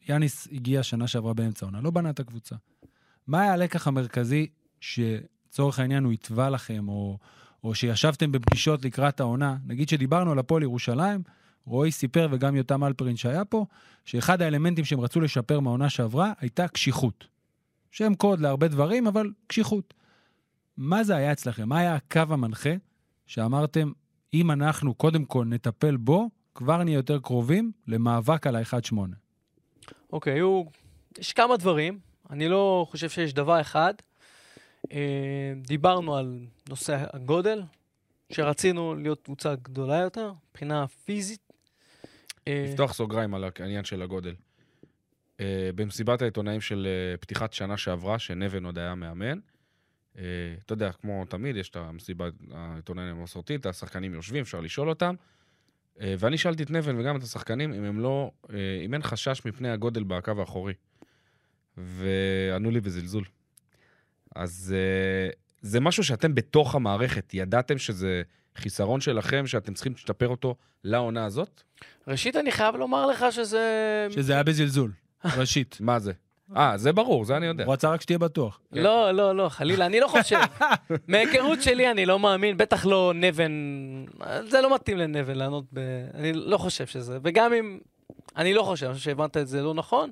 יאניס 0.09 0.49
הגיע 0.53 0.83
שנה 0.83 1.07
שעברה 1.09 1.35
באמצע 1.35 1.67
העונה, 1.67 1.81
לא 1.81 1.91
בנה 1.91 2.11
את 2.11 2.21
הקבוצה. 2.21 2.57
מה 3.27 3.41
היה 3.41 3.53
הלקח 3.53 3.89
המרכזי 3.89 4.47
שצורך 4.81 5.79
העניין 5.79 6.05
הוא 6.05 6.13
התווה 6.13 6.51
לכם, 6.51 6.89
או, 6.89 7.19
או 7.65 7.75
שישבתם 7.75 8.33
בפגישות 8.33 8.85
לקראת 8.85 9.21
העונה? 9.21 9.57
נגיד 9.67 9.89
שדיברנו 9.89 10.33
על 10.33 10.39
הפועל 10.39 10.63
ירושלים, 10.63 11.23
רועי 11.65 11.93
סיפר 11.93 12.29
וגם 12.31 12.57
יותם 12.57 12.85
אלפרין 12.85 13.17
שהיה 13.17 13.45
פה, 13.45 13.67
שאחד 14.05 14.43
האלמנטים 14.43 14.85
שהם 14.85 15.01
רצו 15.01 15.21
לשפר 15.21 15.61
מהעונה 15.61 15.91
שעברה 15.91 16.33
הייתה 16.41 16.69
קשיחות. 16.69 17.27
שם 17.91 18.15
קוד 18.15 18.41
להרבה 18.41 18.69
דברים, 18.69 19.07
אבל 19.07 19.31
קשיחות. 19.47 19.95
מה 20.77 21.05
זה 21.05 21.17
היה 21.17 21.33
אצלכם? 21.33 21.69
מה 21.69 21.79
היה 21.79 21.95
הקו 21.95 22.21
המנחה 22.29 22.71
שאמרתם, 23.27 23.93
אם 24.35 24.51
אנחנו 24.51 24.95
קודם 24.95 25.25
כל 25.25 25.45
נטפל 25.45 25.97
בו, 25.97 26.31
כבר 26.55 26.85
נהיה 26.85 26.95
יותר 26.95 27.19
קרובים 27.19 27.73
למאבק 27.87 28.47
על 28.47 28.57
ה-1-8. 28.57 28.97
אוקיי, 30.13 30.33
היו... 30.33 30.63
יש 31.19 31.33
כמה 31.33 31.57
דברים. 31.57 31.99
אני 32.31 32.49
לא 32.49 32.87
חושב 32.91 33.09
שיש 33.09 33.35
דבר 33.35 33.61
אחד. 33.61 33.95
אה, 34.93 35.53
דיברנו 35.57 36.17
על 36.17 36.47
נושא 36.69 37.05
הגודל, 37.13 37.63
שרצינו 38.33 38.95
להיות 38.95 39.23
קבוצה 39.23 39.55
גדולה 39.55 39.97
יותר, 39.97 40.33
מבחינה 40.51 40.87
פיזית. 40.87 41.53
אה, 42.49 42.67
לפתוח 42.69 42.93
סוגריים 42.93 43.35
על 43.35 43.45
העניין 43.61 43.85
של 43.85 44.03
הגודל. 44.03 44.35
Uh, 45.39 45.43
במסיבת 45.75 46.23
העיתונאים 46.23 46.61
של 46.61 46.89
פתיחת 47.21 47.53
שנה 47.53 47.77
שעברה, 47.77 48.19
שנבן 48.19 48.65
עוד 48.65 48.79
היה 48.79 48.95
מאמן, 48.95 49.39
אתה 50.13 50.73
יודע, 50.73 50.93
כמו 50.93 51.25
תמיד, 51.25 51.57
יש 51.57 51.69
את 51.69 51.77
המסיבת 51.77 52.33
העיתונאים 52.53 53.17
המסורתית, 53.17 53.67
השחקנים 53.67 54.15
יושבים, 54.15 54.43
אפשר 54.43 54.61
לשאול 54.61 54.89
אותם. 54.89 55.15
Uh, 55.97 56.03
ואני 56.19 56.39
שאלתי 56.39 56.63
את 56.63 56.71
נבן 56.71 57.01
וגם 57.01 57.17
את 57.17 57.23
השחקנים, 57.23 57.73
אם 57.73 57.85
הם 57.85 58.01
לא, 58.01 58.31
uh, 58.43 58.51
אם 58.85 58.95
אין 58.95 59.03
חשש 59.03 59.43
מפני 59.45 59.71
הגודל 59.71 60.03
בקו 60.03 60.33
האחורי. 60.39 60.75
וענו 61.77 62.71
לי 62.71 62.81
בזלזול. 62.81 63.25
אז 64.37 64.75
זה 65.63 65.81
משהו 65.81 66.05
שאתם 66.05 66.35
בתוך 66.35 66.75
המערכת, 66.75 67.35
ידעתם 67.35 67.79
שזה 67.79 68.23
חיסרון 68.57 69.01
שלכם, 69.01 69.47
שאתם 69.47 69.75
צריכים 69.75 69.93
להשתפר 69.93 70.29
אותו 70.29 70.57
לעונה 70.85 71.25
הזאת? 71.25 71.63
ראשית, 72.09 72.37
אני 72.37 72.53
חייב 72.53 72.77
לומר 72.77 73.07
לך 73.07 73.25
שזה... 73.31 74.07
שזה 74.11 74.33
היה 74.33 74.43
בזלזול, 74.43 74.93
ראשית. 75.39 75.77
מה 75.81 75.99
זה? 75.99 76.13
אה, 76.57 76.73
זה 76.77 76.93
ברור, 76.93 77.25
זה 77.25 77.37
אני 77.37 77.47
יודע. 77.47 77.65
הוא 77.65 77.73
רצה 77.73 77.91
רק 77.91 78.01
שתהיה 78.01 78.19
בטוח. 78.19 78.61
לא, 78.73 79.11
לא, 79.11 79.37
לא, 79.37 79.49
חלילה, 79.49 79.87
אני 79.87 80.01
לא 80.01 80.09
חושב. 80.09 80.39
מהיכרות 81.09 81.63
שלי, 81.63 81.91
אני 81.91 82.07
לא 82.07 82.19
מאמין, 82.19 82.57
בטח 82.57 82.87
לא 82.87 83.13
נבן, 83.15 83.53
זה 84.49 84.61
לא 84.61 84.75
מתאים 84.75 84.99
לנבן 84.99 85.35
לענות 85.37 85.65
ב... 85.73 85.81
אני 86.15 86.33
לא 86.33 86.59
חושב 86.59 86.87
שזה. 86.87 87.19
וגם 87.25 87.53
אם... 87.53 87.79
אני 88.37 88.55
לא 88.55 88.63
חושב, 88.63 88.87
אני 88.87 88.95
חושב 88.95 89.05
שהבנת 89.05 89.37
את 89.37 89.49
זה 89.49 89.63
לא 89.63 89.75
נכון. 89.75 90.11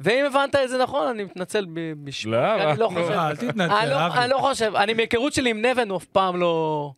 ואם 0.00 0.24
הבנת 0.26 0.54
את 0.64 0.68
זה 0.68 0.82
נכון, 0.82 1.06
אני 1.08 1.24
מתנצל 1.24 1.66
ב- 1.72 1.92
בשמי. 2.04 2.32
לא, 2.32 2.70
אני 2.70 2.78
לא 2.80 2.88
חושב. 2.88 3.10
אה, 3.10 3.26
אל 3.30 3.36
אני 3.40 3.48
תתנצל, 3.52 3.84
לא- 3.90 4.06
אבי. 4.06 4.18
אני 4.18 4.30
לא 4.30 4.38
חושב, 4.38 4.72
אני 4.76 4.94
מהיכרות 4.94 5.32
שלי 5.32 5.50
עם 5.50 5.64
נבן, 5.66 5.88
הוא 5.90 5.96
אף 5.98 6.04
פעם 6.04 6.36
לא... 6.40 6.92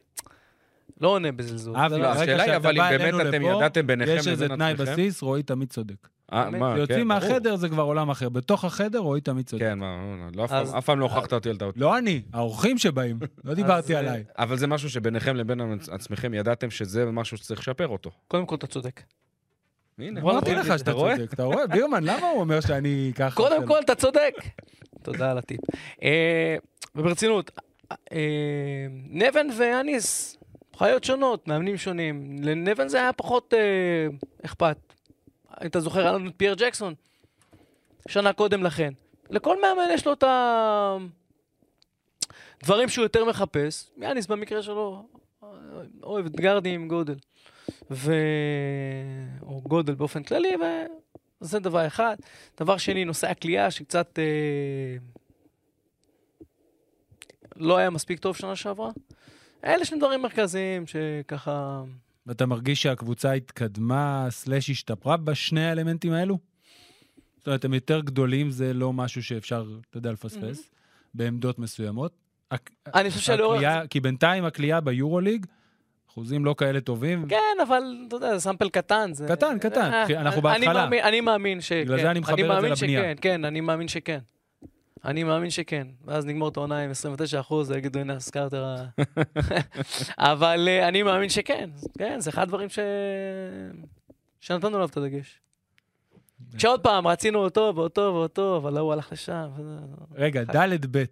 לא 1.00 1.08
עונה 1.08 1.32
בזלזול. 1.32 1.76
אבי, 1.76 1.94
לא- 1.94 2.02
לא, 2.02 2.06
השאלה 2.08 2.42
היא, 2.42 2.56
אבל 2.56 2.80
אם 2.80 2.98
באמת 2.98 3.14
אתם 3.28 3.42
ידעתם 3.42 3.86
ביניכם 3.86 4.16
יש 4.16 4.28
איזה 4.28 4.44
לבין 4.44 4.56
תנאי 4.56 4.72
עצמכם? 4.72 4.92
בסיס, 4.92 5.22
רועי 5.22 5.42
תמיד 5.42 5.70
צודק. 5.70 6.08
אה, 6.32 6.50
מה, 6.50 6.74
יוצאים 6.78 6.98
כן. 7.00 7.06
מהחדר 7.06 7.56
זה 7.56 7.68
כבר 7.68 7.82
עולם 7.82 8.10
אחר. 8.10 8.28
בתוך 8.28 8.64
החדר 8.64 8.98
רועי 8.98 9.20
תמיד 9.20 9.46
צודק. 9.46 9.62
כן, 9.62 9.78
מה, 9.78 9.96
לא, 10.34 10.44
אף 10.44 10.50
פעם- 10.50 10.62
אז- 10.62 10.74
אף 10.78 10.84
פעם 10.84 11.00
לא 11.00 11.04
הוכחת 11.04 11.32
אותי 11.32 11.48
על 11.50 11.56
טעות. 11.56 11.74
לא 11.76 11.98
אני, 11.98 12.22
האורחים 12.32 12.78
שבאים. 12.78 13.18
לא 13.44 13.54
דיברתי 13.54 13.94
אה, 13.94 13.98
עליי. 13.98 14.24
אבל 14.38 14.56
זה 14.56 14.66
משהו 14.66 14.90
שביניכם 14.90 15.36
לבין 15.36 15.60
עצמכם 15.90 16.34
ידעתם 16.34 16.70
שזה 16.70 17.04
משהו 17.10 17.36
שצריך 17.36 17.60
לשפר 17.60 17.88
אותו. 17.88 18.10
קודם 18.28 18.46
כל, 18.46 18.54
אתה 18.54 18.66
צודק. 18.66 19.02
הנה, 19.98 20.20
וואלה, 20.24 20.38
אמרתי 20.38 20.54
לך 20.54 20.78
שאתה 20.78 20.92
רואה? 20.92 21.16
צודק. 21.16 21.32
אתה 21.32 21.42
רואה? 21.44 21.66
בירמן, 21.66 22.04
למה 22.04 22.26
הוא 22.30 22.40
אומר 22.40 22.60
שאני 22.60 23.12
ככה? 23.16 23.36
קודם 23.36 23.66
כל, 23.66 23.78
אתה 23.84 23.94
צודק. 23.94 24.34
תודה 25.02 25.30
על 25.30 25.38
הטיפ. 25.38 25.60
אה, 26.02 26.56
וברצינות, 26.96 27.50
אה, 28.12 28.18
נבן 29.10 29.46
ואניס, 29.58 30.36
חיות 30.76 31.04
שונות, 31.04 31.48
מאמנים 31.48 31.76
שונים. 31.76 32.36
לנבן 32.42 32.88
זה 32.88 33.00
היה 33.00 33.12
פחות 33.12 33.54
אה, 33.54 33.58
אכפת. 34.44 34.91
אתה 35.66 35.80
זוכר, 35.80 36.00
היה 36.00 36.12
לנו 36.12 36.30
את 36.30 36.34
פייר 36.36 36.54
ג'קסון, 36.54 36.94
שנה 38.08 38.32
קודם 38.32 38.62
לכן. 38.62 38.92
לכל 39.30 39.60
מאמן 39.60 39.86
יש 39.90 40.06
לו 40.06 40.12
את 40.12 40.24
הדברים 42.62 42.88
שהוא 42.88 43.02
יותר 43.02 43.24
מחפש. 43.24 43.90
יאניס 43.98 44.26
במקרה 44.26 44.62
שלו 44.62 45.06
אוהב 46.02 46.26
את 46.26 46.36
גרדים 46.36 46.80
עם 46.80 46.88
גודל. 46.88 47.14
ו... 47.90 48.12
או 49.42 49.60
גודל 49.60 49.94
באופן 49.94 50.22
כללי, 50.22 50.52
וזה 51.40 51.58
דבר 51.58 51.86
אחד. 51.86 52.16
דבר 52.60 52.76
שני, 52.76 53.04
נושא 53.04 53.30
הכלייה, 53.30 53.70
שקצת 53.70 54.18
אה, 54.18 54.96
לא 57.56 57.76
היה 57.76 57.90
מספיק 57.90 58.18
טוב 58.18 58.36
שנה 58.36 58.56
שעברה. 58.56 58.90
אלה 59.64 59.84
שני 59.84 59.98
דברים 59.98 60.22
מרכזיים 60.22 60.84
שככה... 60.86 61.82
ואתה 62.26 62.46
מרגיש 62.46 62.82
שהקבוצה 62.82 63.32
התקדמה, 63.32 64.26
סלאש 64.30 64.70
השתפרה 64.70 65.16
בשני 65.16 65.64
האלמנטים 65.66 66.12
האלו? 66.12 66.38
זאת 67.38 67.46
אומרת, 67.46 67.64
הם 67.64 67.74
יותר 67.74 68.00
גדולים, 68.00 68.50
זה 68.50 68.74
לא 68.74 68.92
משהו 68.92 69.22
שאפשר, 69.22 69.64
אתה 69.90 69.98
יודע, 69.98 70.12
לפספס, 70.12 70.70
בעמדות 71.14 71.58
מסוימות. 71.58 72.12
אני 72.94 73.10
חושב. 73.10 73.32
הקליעה- 73.32 73.86
כי 73.86 74.00
בינתיים 74.00 74.44
הקליעה 74.44 74.80
ביורוליג, 74.80 75.46
אחוזים 76.10 76.44
לא 76.44 76.54
כאלה 76.58 76.80
טובים. 76.80 77.28
כן, 77.28 77.36
אבל 77.68 77.82
אתה 78.08 78.16
יודע, 78.16 78.34
זה 78.34 78.40
סמפל 78.40 78.68
קטן. 78.68 79.10
זה... 79.14 79.26
קטן, 79.28 79.58
קטן. 79.58 79.92
אה, 79.92 80.20
אנחנו 80.20 80.48
אני 80.50 80.66
בהתחלה. 80.66 80.88
אני 81.08 81.20
מאמין 81.20 81.60
שכן. 81.60 81.82
בגלל 81.84 82.00
זה 82.00 82.10
אני 82.10 82.20
מחבר 82.20 82.56
את 82.56 82.78
זה 82.78 82.86
לבנייה. 82.86 83.14
כן, 83.14 83.44
אני 83.44 83.60
מאמין 83.60 83.88
שכן. 83.88 84.18
אני 85.04 85.24
מאמין 85.24 85.50
שכן. 85.50 85.86
ואז 86.04 86.26
נגמור 86.26 86.48
את 86.48 86.56
העונה 86.56 86.78
עם 86.78 86.90
29 86.90 87.40
אחוז, 87.40 87.70
ויגידו, 87.70 87.98
הנה 87.98 88.14
הסקארטר 88.14 88.64
ה... 88.64 88.84
אבל 90.32 90.68
אה, 90.68 90.88
אני 90.88 91.02
מאמין 91.02 91.28
שכן. 91.28 91.70
כן, 91.98 92.20
זה 92.20 92.30
אחד 92.30 92.42
הדברים 92.42 92.68
ש... 92.68 92.78
שנתנו 94.40 94.74
עליו 94.76 94.88
את 94.88 94.96
הדגש. 94.96 95.40
כשעוד 96.56 96.80
פעם, 96.80 97.06
רצינו 97.06 97.38
אותו 97.38 97.72
ואותו 97.76 98.00
ואותו, 98.00 98.56
אבל 98.56 98.76
ההוא 98.76 98.92
הלך 98.92 99.12
לשם. 99.12 99.48
רגע, 100.14 100.42
ד' 100.42 100.96
ב', 100.96 101.04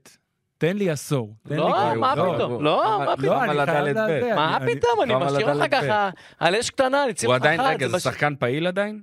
תן 0.58 0.76
לי 0.76 0.90
עשור. 0.90 1.34
תן 1.48 1.54
לי 1.54 1.60
לא, 1.60 1.76
כאילו. 1.88 2.00
מה 2.00 2.14
לא, 2.14 2.34
פתאום? 2.34 2.64
לא, 2.64 2.98
מה 3.06 3.16
פתאום? 3.16 3.26
לא, 3.26 3.44
אני 3.44 3.66
חייב. 3.66 4.34
מה 4.36 4.58
פתאום? 4.66 5.02
אני 5.02 5.14
משאיר 5.14 5.54
ב'? 5.54 5.68
ככה 5.68 6.10
על 6.38 6.56
אש 6.56 6.70
קטנה, 6.70 7.04
אני 7.04 7.12
הוא 7.24 7.34
אותך 7.34 7.44
עדיין, 7.44 7.60
חד. 7.60 7.70
רגע, 7.74 7.88
זה 7.88 8.00
שחקן 8.00 8.34
פעיל 8.38 8.66
עדיין? 8.66 9.02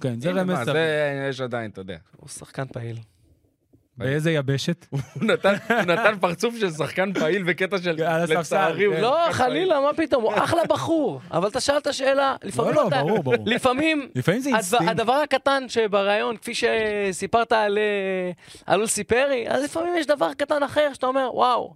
כן, 0.00 0.20
זה 0.20 0.30
רמז. 0.30 0.64
זה 0.64 1.26
יש 1.30 1.40
עדיין, 1.40 1.70
אתה 1.70 1.80
יודע. 1.80 1.96
הוא 2.16 2.28
שחקן 2.28 2.64
פעיל. 2.72 2.96
באיזה 3.98 4.30
יבשת? 4.30 4.86
הוא 4.90 5.00
נתן- 5.22 6.18
פרצוף 6.20 6.54
של 6.60 6.70
שחקן 6.70 7.12
פעיל 7.12 7.42
בקטע 7.42 7.78
של 7.78 7.96
לצערי 8.28 8.86
כן. 8.94 9.00
לא, 9.00 9.18
שחקן 9.20 9.32
חלילה, 9.44 9.80
מה 9.80 9.94
פתאום? 9.96 10.22
הוא 10.22 10.32
אחלה 10.36 10.62
בחור. 10.68 11.20
אבל 11.30 11.48
אתה 11.48 11.60
שאלת 11.60 11.94
שאלה, 11.94 12.36
לא, 12.42 12.48
לפעמים 12.48 12.74
לא, 12.74 12.88
אתה... 12.88 13.00
ברור, 13.00 13.22
ברור. 13.22 13.36
לפעמים 13.46 14.08
לפעמים 14.14 14.40
זה 14.40 14.48
הדבר- 14.48 14.58
אינסטינקט. 14.58 14.90
הדבר 15.00 15.12
הקטן 15.12 15.64
שבריאיון, 15.68 16.36
כפי 16.36 16.52
שסיפרת 16.54 17.52
על 17.52 17.78
אה, 17.78 18.30
על 18.66 18.80
לוסי 18.80 19.04
פרי, 19.04 19.44
אז 19.48 19.64
לפעמים 19.64 19.96
יש 19.96 20.06
דבר 20.06 20.34
קטן 20.34 20.62
אחר 20.62 20.90
שאתה 20.94 21.06
אומר, 21.06 21.30
וואו, 21.34 21.74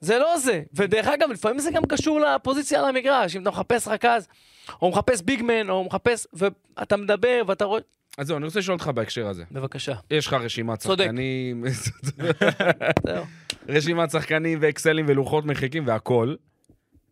זה 0.00 0.18
לא 0.18 0.38
זה. 0.38 0.62
ודרך 0.74 1.06
אגב, 1.06 1.30
לפעמים 1.30 1.58
זה 1.58 1.70
גם 1.70 1.82
קשור 1.86 2.20
לפוזיציה 2.20 2.78
על 2.78 2.84
המגרש. 2.88 3.36
אם 3.36 3.42
אתה 3.42 3.50
מחפש 3.50 3.88
רכז, 3.88 4.28
או 4.82 4.90
מחפש 4.90 5.22
ביגמן, 5.22 5.70
או 5.70 5.84
מחפש, 5.84 6.26
ואתה 6.32 6.96
מדבר 6.96 7.42
ואתה 7.46 7.64
רואה... 7.64 7.80
אז 8.18 8.26
זהו, 8.26 8.36
אני 8.36 8.44
רוצה 8.44 8.58
לשאול 8.58 8.74
אותך 8.74 8.88
בהקשר 8.88 9.26
הזה. 9.26 9.44
בבקשה, 9.52 9.94
יש 10.10 10.26
לך 10.26 10.32
רשימת 10.32 10.78
צודק. 10.78 11.04
שחקנים, 11.04 11.64
זהו. 13.06 13.24
רשימת 13.68 14.10
שחקנים 14.10 14.58
ואקסלים 14.62 15.04
ולוחות 15.08 15.44
מרחיקים 15.44 15.86
והכול, 15.86 16.36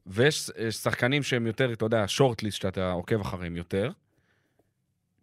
ויש 0.06 0.50
יש 0.58 0.74
שחקנים 0.76 1.22
שהם 1.22 1.46
יותר, 1.46 1.72
אתה 1.72 1.84
יודע, 1.84 2.04
שורטליסט 2.06 2.60
שאתה 2.60 2.92
עוקב 2.92 3.20
אחריהם 3.20 3.56
יותר. 3.56 3.90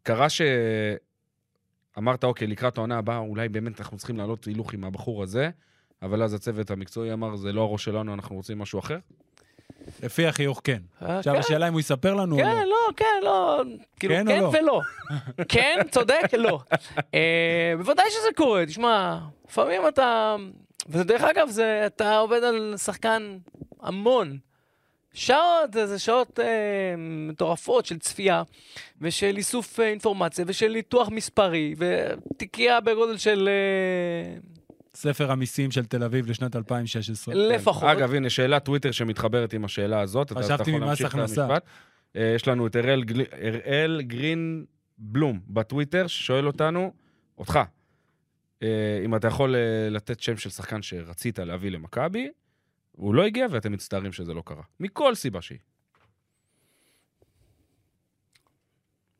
קרה 0.03 0.27
שאמרת, 0.29 2.23
אוקיי, 2.23 2.47
לקראת 2.47 2.77
העונה 2.77 2.97
הבאה, 2.97 3.17
אולי 3.17 3.49
באמת 3.49 3.79
אנחנו 3.81 3.97
צריכים 3.97 4.17
לעלות 4.17 4.45
הילוך 4.45 4.73
עם 4.73 4.83
הבחור 4.83 5.23
הזה, 5.23 5.49
אבל 6.01 6.23
אז 6.23 6.33
הצוות 6.33 6.71
המקצועי 6.71 7.13
אמר, 7.13 7.35
זה 7.35 7.53
לא 7.53 7.61
הראש 7.61 7.83
שלנו, 7.83 8.13
אנחנו 8.13 8.35
רוצים 8.35 8.59
משהו 8.59 8.79
אחר. 8.79 8.97
לפי 10.03 10.27
החיוך 10.27 10.61
כן. 10.63 10.81
אה, 11.01 11.17
עכשיו 11.17 11.33
כן. 11.33 11.39
השאלה 11.39 11.67
אם 11.67 11.73
הוא 11.73 11.79
יספר 11.79 12.13
לנו 12.13 12.35
או 12.35 12.41
כן, 12.41 12.55
לא. 12.55 12.63
לא, 12.63 12.93
כן, 12.97 13.05
לא. 13.23 13.63
כאילו, 13.99 14.15
כן 14.15 14.41
או 14.41 14.51
כן 14.51 14.65
לא? 14.65 14.79
ולא. 14.79 14.81
כן, 15.49 15.79
צודק, 15.91 16.33
לא. 16.37 16.59
אה, 17.13 17.73
בוודאי 17.77 18.05
שזה 18.09 18.27
קורה, 18.35 18.65
תשמע, 18.65 19.17
לפעמים 19.47 19.87
אתה... 19.87 20.35
ודרך 20.89 21.21
אגב, 21.21 21.49
זה, 21.49 21.83
אתה 21.85 22.17
עובד 22.17 22.43
על 22.43 22.73
שחקן 22.77 23.37
המון. 23.81 24.37
שעות, 25.13 25.73
זה, 25.73 25.99
שעות 25.99 26.39
אה, 26.39 26.45
מטורפות 26.97 27.85
של 27.85 27.99
צפייה, 27.99 28.43
ושל 29.01 29.33
איסוף 29.37 29.79
אינפורמציה, 29.79 30.45
ושל 30.47 30.71
ניתוח 30.71 31.09
מספרי, 31.09 31.75
ותיקייה 31.77 32.79
בגודל 32.79 33.17
של 33.17 33.49
אה, 33.51 34.39
ספר 34.95 35.31
המיסים 35.31 35.71
של 35.71 35.85
תל 35.85 36.03
אביב 36.03 36.29
לשנת 36.29 36.55
2016. 36.55 37.35
לפחות. 37.35 37.83
אגב, 37.83 38.13
הנה, 38.13 38.29
שאלת 38.29 38.65
טוויטר 38.65 38.91
שמתחברת 38.91 39.53
עם 39.53 39.65
השאלה 39.65 40.01
הזאת. 40.01 40.31
חשבתי 40.31 40.71
ממס 40.71 41.01
הכנסה. 41.01 41.47
אה, 42.15 42.33
יש 42.35 42.47
לנו 42.47 42.67
את 42.67 42.75
אראל 42.75 44.01
גרין 44.01 44.65
בלום 44.97 45.39
בטוויטר, 45.47 46.07
ששואל 46.07 46.47
אותנו, 46.47 46.93
אותך, 47.37 47.59
אה, 48.63 49.01
אם 49.05 49.15
אתה 49.15 49.27
יכול 49.27 49.55
אה, 49.55 49.89
לתת 49.89 50.19
שם 50.19 50.37
של 50.37 50.49
שחקן 50.49 50.81
שרצית 50.81 51.39
להביא 51.39 51.71
למכבי, 51.71 52.29
הוא 52.91 53.15
לא 53.15 53.25
הגיע 53.25 53.47
ואתם 53.51 53.71
מצטערים 53.71 54.11
שזה 54.11 54.33
לא 54.33 54.43
קרה. 54.45 54.63
מכל 54.79 55.15
סיבה 55.15 55.41
שהיא. 55.41 55.59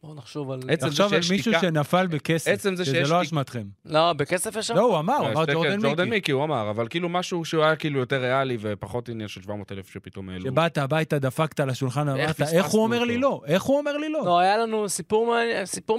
בואו 0.06 0.16
נחשוב 0.16 0.52
על... 0.52 0.60
עצם 0.68 0.90
זה 0.90 0.92
תחשוב 0.92 1.14
על 1.14 1.22
שיש 1.22 1.32
מישהו 1.32 1.52
שתיקה- 1.54 1.62
שנפל 1.62 2.08
בכסף, 2.08 2.52
עצם 2.52 2.76
זה 2.76 2.86
שזה 2.86 2.96
שיש 2.96 3.10
לא 3.10 3.22
אשמתכם. 3.22 3.64
לא, 3.86 4.14
בכסף 4.14 4.56
יש 4.56 4.68
שם? 4.68 4.76
לא, 4.76 4.82
הוא 4.82 5.00
אמר, 5.00 5.16
הוא 5.16 5.26
אה, 5.26 5.32
אמר 5.32 5.46
ג'ורדן 5.54 5.82
ג'ורדן 5.82 6.04
מיקי. 6.04 6.16
מיקי, 6.16 6.32
הוא 6.32 6.44
אמר, 6.44 6.70
אבל 6.70 6.88
כאילו 6.88 7.10
משהו 7.10 7.46
שהוא 7.46 7.64
היה 7.64 7.76
כאילו 7.76 8.00
יותר 8.00 8.22
ריאלי 8.22 8.58
ופחות 8.62 9.10
עניין 9.10 9.28
של 9.28 9.42
700 9.42 9.72
אלף 9.72 9.90
שפתאום 9.90 10.30
העלו. 10.30 10.46
שבאת 10.46 10.78
הביתה, 10.78 11.20
דפקת 11.20 11.60
על 11.60 11.70
השולחן 11.70 12.08
פספסנו 12.28 12.58
איך 12.58 12.66
הוא 12.66 12.84
אומר 12.84 12.98
אותו?" 12.98 13.06
לי 13.06 13.18
לא? 13.18 13.42
איך 13.46 13.64
הוא 13.64 13.78
אומר 13.78 13.98
לי 13.98 14.10
לא? 14.10 14.26
לא, 14.26 14.40
היה 14.40 14.58
לנו 14.58 14.90
סיפור, 14.90 15.36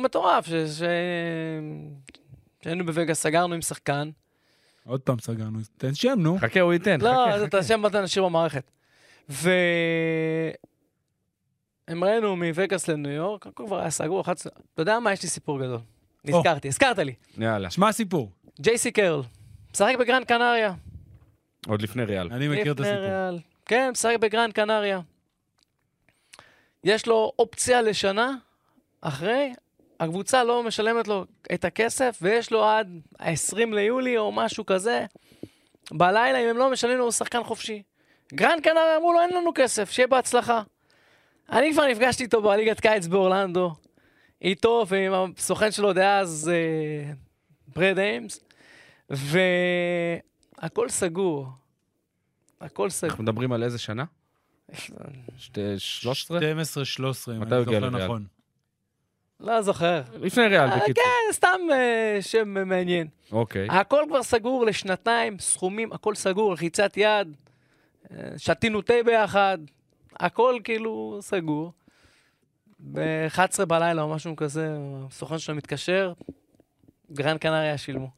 מטורף, 0.00 0.46
ש... 0.46 0.50
ש... 0.50 0.82
שהיינו 2.62 2.86
בווגאס, 2.86 3.22
סגרנו 3.22 3.54
עם 3.54 3.62
שחקן. 3.62 4.10
עוד 4.86 5.00
פעם 5.00 5.18
סגרנו. 5.18 5.58
תן 5.78 5.94
שם, 5.94 6.14
נו. 6.18 6.38
חכה, 6.40 6.60
הוא 6.60 6.72
ייתן. 6.72 7.00
לא, 7.00 7.44
אתה 7.44 7.62
שם 7.62 7.82
נשאיר 8.02 8.24
במערכת. 8.24 8.70
הם 11.88 12.04
ראינו 12.04 12.36
מווגאס 12.36 12.88
לניו 12.88 13.12
יורק, 13.12 13.46
הכל 13.46 13.64
כבר 13.66 13.80
היה 13.80 13.90
סגור, 13.90 14.20
11... 14.20 14.52
אתה 14.74 14.82
יודע 14.82 14.98
מה? 14.98 15.12
יש 15.12 15.22
לי 15.22 15.28
סיפור 15.28 15.58
גדול. 15.58 15.78
נזכרתי, 16.24 16.68
הזכרת 16.68 16.98
לי. 16.98 17.14
יאללה. 17.38 17.70
שמע 17.70 17.92
סיפור. 17.92 18.30
ג'ייסי 18.60 18.90
קרול, 18.92 19.22
משחק 19.72 19.94
בגרנד 19.98 20.24
קנריה. 20.26 20.72
עוד 21.68 21.82
לפני 21.82 22.04
ריאל. 22.04 22.32
אני 22.32 22.48
מכיר 22.48 22.72
את 22.72 22.80
הסיפור. 22.80 22.98
ריאל. 22.98 23.38
כן, 23.66 23.90
משחק 23.92 24.16
בגרנד 24.20 24.52
קנריה. 24.52 25.00
יש 26.84 27.06
לו 27.06 27.32
אופציה 27.38 27.82
לשנה, 27.82 28.30
אחרי, 29.00 29.52
הקבוצה 30.00 30.44
לא 30.44 30.62
משלמת 30.62 31.08
לו 31.08 31.24
את 31.54 31.64
הכסף, 31.64 32.18
ויש 32.22 32.50
לו 32.50 32.64
עד 32.64 33.00
ה-20 33.18 33.74
ליולי 33.74 34.18
או 34.18 34.32
משהו 34.32 34.66
כזה. 34.66 35.06
בלילה, 35.92 36.38
אם 36.38 36.48
הם 36.48 36.56
לא 36.56 36.70
משלמים 36.70 36.98
לו, 36.98 37.04
הוא 37.04 37.12
שחקן 37.12 37.44
חופשי. 37.44 37.82
גרנד 38.34 38.62
קנריה 38.62 38.96
אמרו 38.96 39.12
לו, 39.12 39.20
אין 39.20 39.30
לנו 39.30 39.50
כסף, 39.54 39.90
שיהיה 39.90 40.06
בהצלחה. 40.06 40.62
אני 41.52 41.72
כבר 41.72 41.86
נפגשתי 41.86 42.22
איתו 42.24 42.42
בליגת 42.42 42.80
קיץ 42.80 43.06
באורלנדו, 43.06 43.74
איתו 44.42 44.84
ועם 44.88 45.12
הסוכן 45.36 45.70
שלו 45.70 45.92
דאז, 45.92 46.50
אה, 46.54 47.12
ברד 47.76 47.98
איימס, 47.98 48.44
והכל 49.10 50.88
סגור. 50.88 51.46
הכל 52.60 52.90
סגור. 52.90 53.10
אנחנו 53.10 53.22
מדברים 53.24 53.52
על 53.52 53.62
איזה 53.62 53.78
שנה? 53.78 54.04
שתי- 55.38 55.78
13? 55.78 56.38
12-13, 56.40 56.42
אם 57.36 57.40
מתי 57.40 57.54
אני 57.54 57.64
זוכר? 57.64 57.90
נכון. 57.90 58.24
לא 59.40 59.62
זוכר. 59.62 60.02
לפני 60.20 60.46
ריאל, 60.46 60.68
אה, 60.70 60.76
בקיצור. 60.76 61.04
כן, 61.04 61.32
סתם 61.32 61.60
אה, 61.72 62.18
שם 62.20 62.68
מעניין. 62.68 63.08
אוקיי. 63.32 63.66
הכל 63.70 64.02
כבר 64.08 64.22
סגור 64.22 64.64
לשנתיים, 64.66 65.38
סכומים, 65.38 65.92
הכל 65.92 66.14
סגור, 66.14 66.52
לחיצת 66.52 66.96
יד, 66.96 67.36
אה, 68.10 68.16
שתינו 68.36 68.82
תה 68.82 68.94
ביחד, 69.04 69.58
הכל 70.20 70.54
כאילו 70.64 71.18
סגור. 71.20 71.72
ב-11 72.92 73.64
בלילה 73.64 74.02
או 74.02 74.14
משהו 74.14 74.36
כזה, 74.36 74.76
הסוכן 75.08 75.38
שלו 75.38 75.54
מתקשר, 75.54 76.12
גרנד 77.12 77.38
קנריה 77.38 77.78
שילמו. 77.78 78.10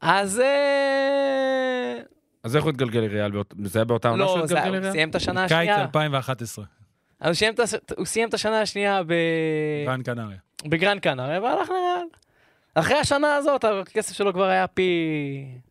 אז... 0.00 0.40
אה, 0.40 2.00
אז 2.42 2.56
איך 2.56 2.64
הוא 2.64 2.70
התגלגל 2.70 3.00
לריאל? 3.00 3.32
זה 3.64 3.78
היה 3.78 3.84
באותה 3.84 4.08
עונה 4.08 4.26
שהוא 4.26 4.38
לא, 4.38 4.46
זה- 4.46 4.54
התגלגל 4.54 4.68
הוא 4.74 4.76
לריאל? 4.76 4.92
סיים 4.92 5.10
את 5.10 5.14
השנה 5.14 5.48
קיץ 5.48 5.52
השנייה. 5.52 5.82
2011, 5.82 6.64
אז 7.20 7.42
הוא 7.96 8.04
סיים 8.04 8.28
את 8.28 8.32
הוא 8.32 8.34
השנה 8.34 8.60
השנייה 8.60 9.02
ב... 9.06 9.12
רן 9.86 10.02
קנריה. 10.02 10.38
בגרנד 10.64 11.00
קנריה, 11.00 11.40
והלך 11.42 11.68
לריאל. 11.68 12.06
אחרי 12.74 12.96
השנה 12.96 13.34
הזאת, 13.36 13.64
הכסף 13.64 14.12
שלו 14.16 14.32
כבר 14.32 14.44
היה 14.44 14.66
פי... 14.66 14.90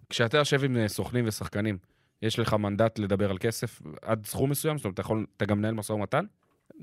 כשאתה 0.09 0.38
יושב 0.38 0.64
עם 0.64 0.78
אה, 0.78 0.88
סוכנים 0.88 1.26
ושחקנים, 1.28 1.78
יש 2.24 2.39
לך 2.39 2.53
מנדט 2.53 2.99
לדבר 2.99 3.32
על 3.32 3.38
כסף 3.38 3.82
עד 4.01 4.26
סכום 4.26 4.49
מסוים? 4.49 4.78
זאת 4.78 4.86
אומרת, 4.86 4.93
אתה 4.93 5.01
יכול, 5.01 5.26
אתה 5.38 5.45
גם 5.45 5.57
מנהל 5.57 5.74
משא 5.74 5.91
ומתן? 5.93 6.26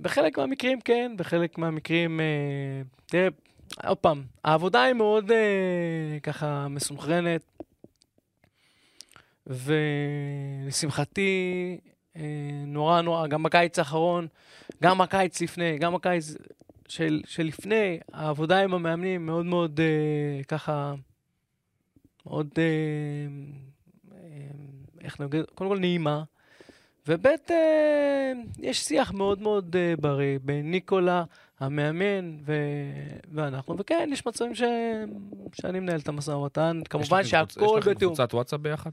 בחלק 0.01 0.38
מהמקרים 0.38 0.80
כן, 0.80 1.12
בחלק 1.16 1.59
מהמקרים... 1.59 2.20
אה, 2.20 2.82
תראה, 3.07 3.28
עוד 3.84 3.99
פעם, 3.99 4.22
העבודה 4.45 4.82
היא 4.82 4.95
מאוד 4.95 5.30
אה, 5.30 6.18
ככה 6.22 6.68
מסונכרנת, 6.68 7.62
ולשמחתי, 10.66 11.30
אה, 12.16 12.22
נורא 12.66 13.01
נורא, 13.01 13.26
גם 13.26 13.43
בקיץ 13.43 13.78
האחרון, 13.78 14.26
גם 14.82 15.01
הקיץ 15.01 15.41
לפני, 15.41 15.78
גם 15.78 15.95
הקיץ 15.95 16.34
של, 16.88 17.22
שלפני, 17.26 17.99
העבודה 18.12 18.62
עם 18.62 18.74
המאמנים 18.74 19.26
מאוד 19.26 19.47
מאוד 19.47 19.80
ככה, 20.49 20.95
מאוד, 22.26 22.49
איך 25.05 25.21
נגיד, 25.21 25.45
קודם 25.55 25.71
כל 25.71 25.79
נעימה. 25.79 26.23
וב' 27.09 27.27
אה, 27.51 28.33
יש 28.59 28.81
שיח 28.81 29.13
מאוד 29.13 29.43
מאוד 29.43 29.77
אה, 29.77 29.95
בריא 30.01 30.39
בין 30.43 30.71
ניקולה, 30.71 31.25
המאמן, 31.61 32.37
ו... 32.45 32.55
ואנחנו, 33.33 33.79
וכן, 33.79 34.11
יש 34.13 34.27
מצבים 34.27 34.55
ש... 34.55 34.63
שאני 35.53 35.81
מנהל 35.81 36.01
את 36.01 36.09
המשא 36.09 36.31
ומתן, 36.31 36.81
כמובן 36.91 37.25
שהכל 37.25 37.61
יש 37.61 37.73
לכם 37.79 37.91
בתיאום. 37.91 38.15
קבוצת 38.15 38.35
וואטסאפ 38.35 38.61
ביחד? 38.61 38.91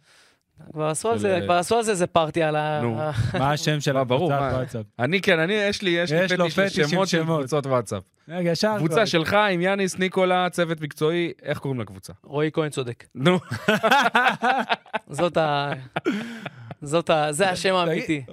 כבר 0.73 0.85
עשו 0.85 1.09
על 1.09 1.17
זה, 1.17 1.35
אה, 1.35 1.41
כבר 1.41 1.53
עשו 1.53 1.75
על 1.75 1.83
זה 1.83 1.91
איזה 1.91 2.07
פארטי 2.07 2.43
על 2.43 2.55
ה... 2.55 2.81
נו. 2.81 2.95
מה 3.33 3.51
השם 3.51 3.79
של 3.79 3.97
הקבוצת 3.97 4.29
מה? 4.29 4.51
וואטסאפ? 4.53 4.85
אני 4.99 5.21
כן, 5.21 5.39
אני, 5.39 5.53
יש 5.53 5.81
לי, 5.81 5.89
יש 5.89 6.11
לי 6.11 6.49
פטיש 6.49 6.79
לשמות 6.79 7.07
של. 7.07 7.23
קבוצות 7.23 7.65
וואטסאפ. 7.65 8.03
רגע, 8.29 8.51
ישר. 8.51 8.67
כבר. 8.67 8.77
קבוצה 8.77 9.05
שלך 9.05 9.33
עם 9.33 9.61
יאניס, 9.61 9.97
ניקולה, 9.97 10.49
צוות 10.49 10.81
מקצועי, 10.81 11.31
איך 11.41 11.59
קוראים 11.59 11.79
לקבוצה? 11.79 12.13
רועי 12.23 12.49
כהן 12.53 12.69
צודק. 12.69 13.05
נו, 13.15 13.39
זאת 15.09 15.37
ה... 15.37 15.73
זאת 16.81 17.09
ה... 17.09 17.27
זה 17.31 17.49
השם 17.49 17.75
האמיתי. 17.75 18.23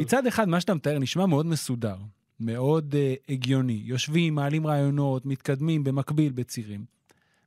מצד 0.00 0.26
אחד, 0.26 0.48
מה 0.48 0.60
שאתה 0.60 0.74
מתאר 0.74 0.98
נשמע 0.98 1.26
מאוד 1.26 1.46
מסודר, 1.46 1.96
מאוד 2.40 2.94
אה, 2.98 3.14
הגיוני. 3.28 3.82
יושבים, 3.84 4.34
מעלים 4.34 4.66
רעיונות, 4.66 5.26
מתקדמים 5.26 5.84
במקביל 5.84 6.32
בצירים. 6.32 6.84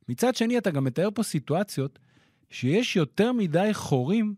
מצד 0.08 0.36
שני, 0.36 0.58
אתה 0.58 0.70
גם 0.70 0.84
מתאר 0.84 1.08
פה 1.14 1.22
סיטואציות 1.22 1.98
שיש 2.50 2.96
יותר 2.96 3.32
מדי 3.32 3.70
חורים 3.72 4.34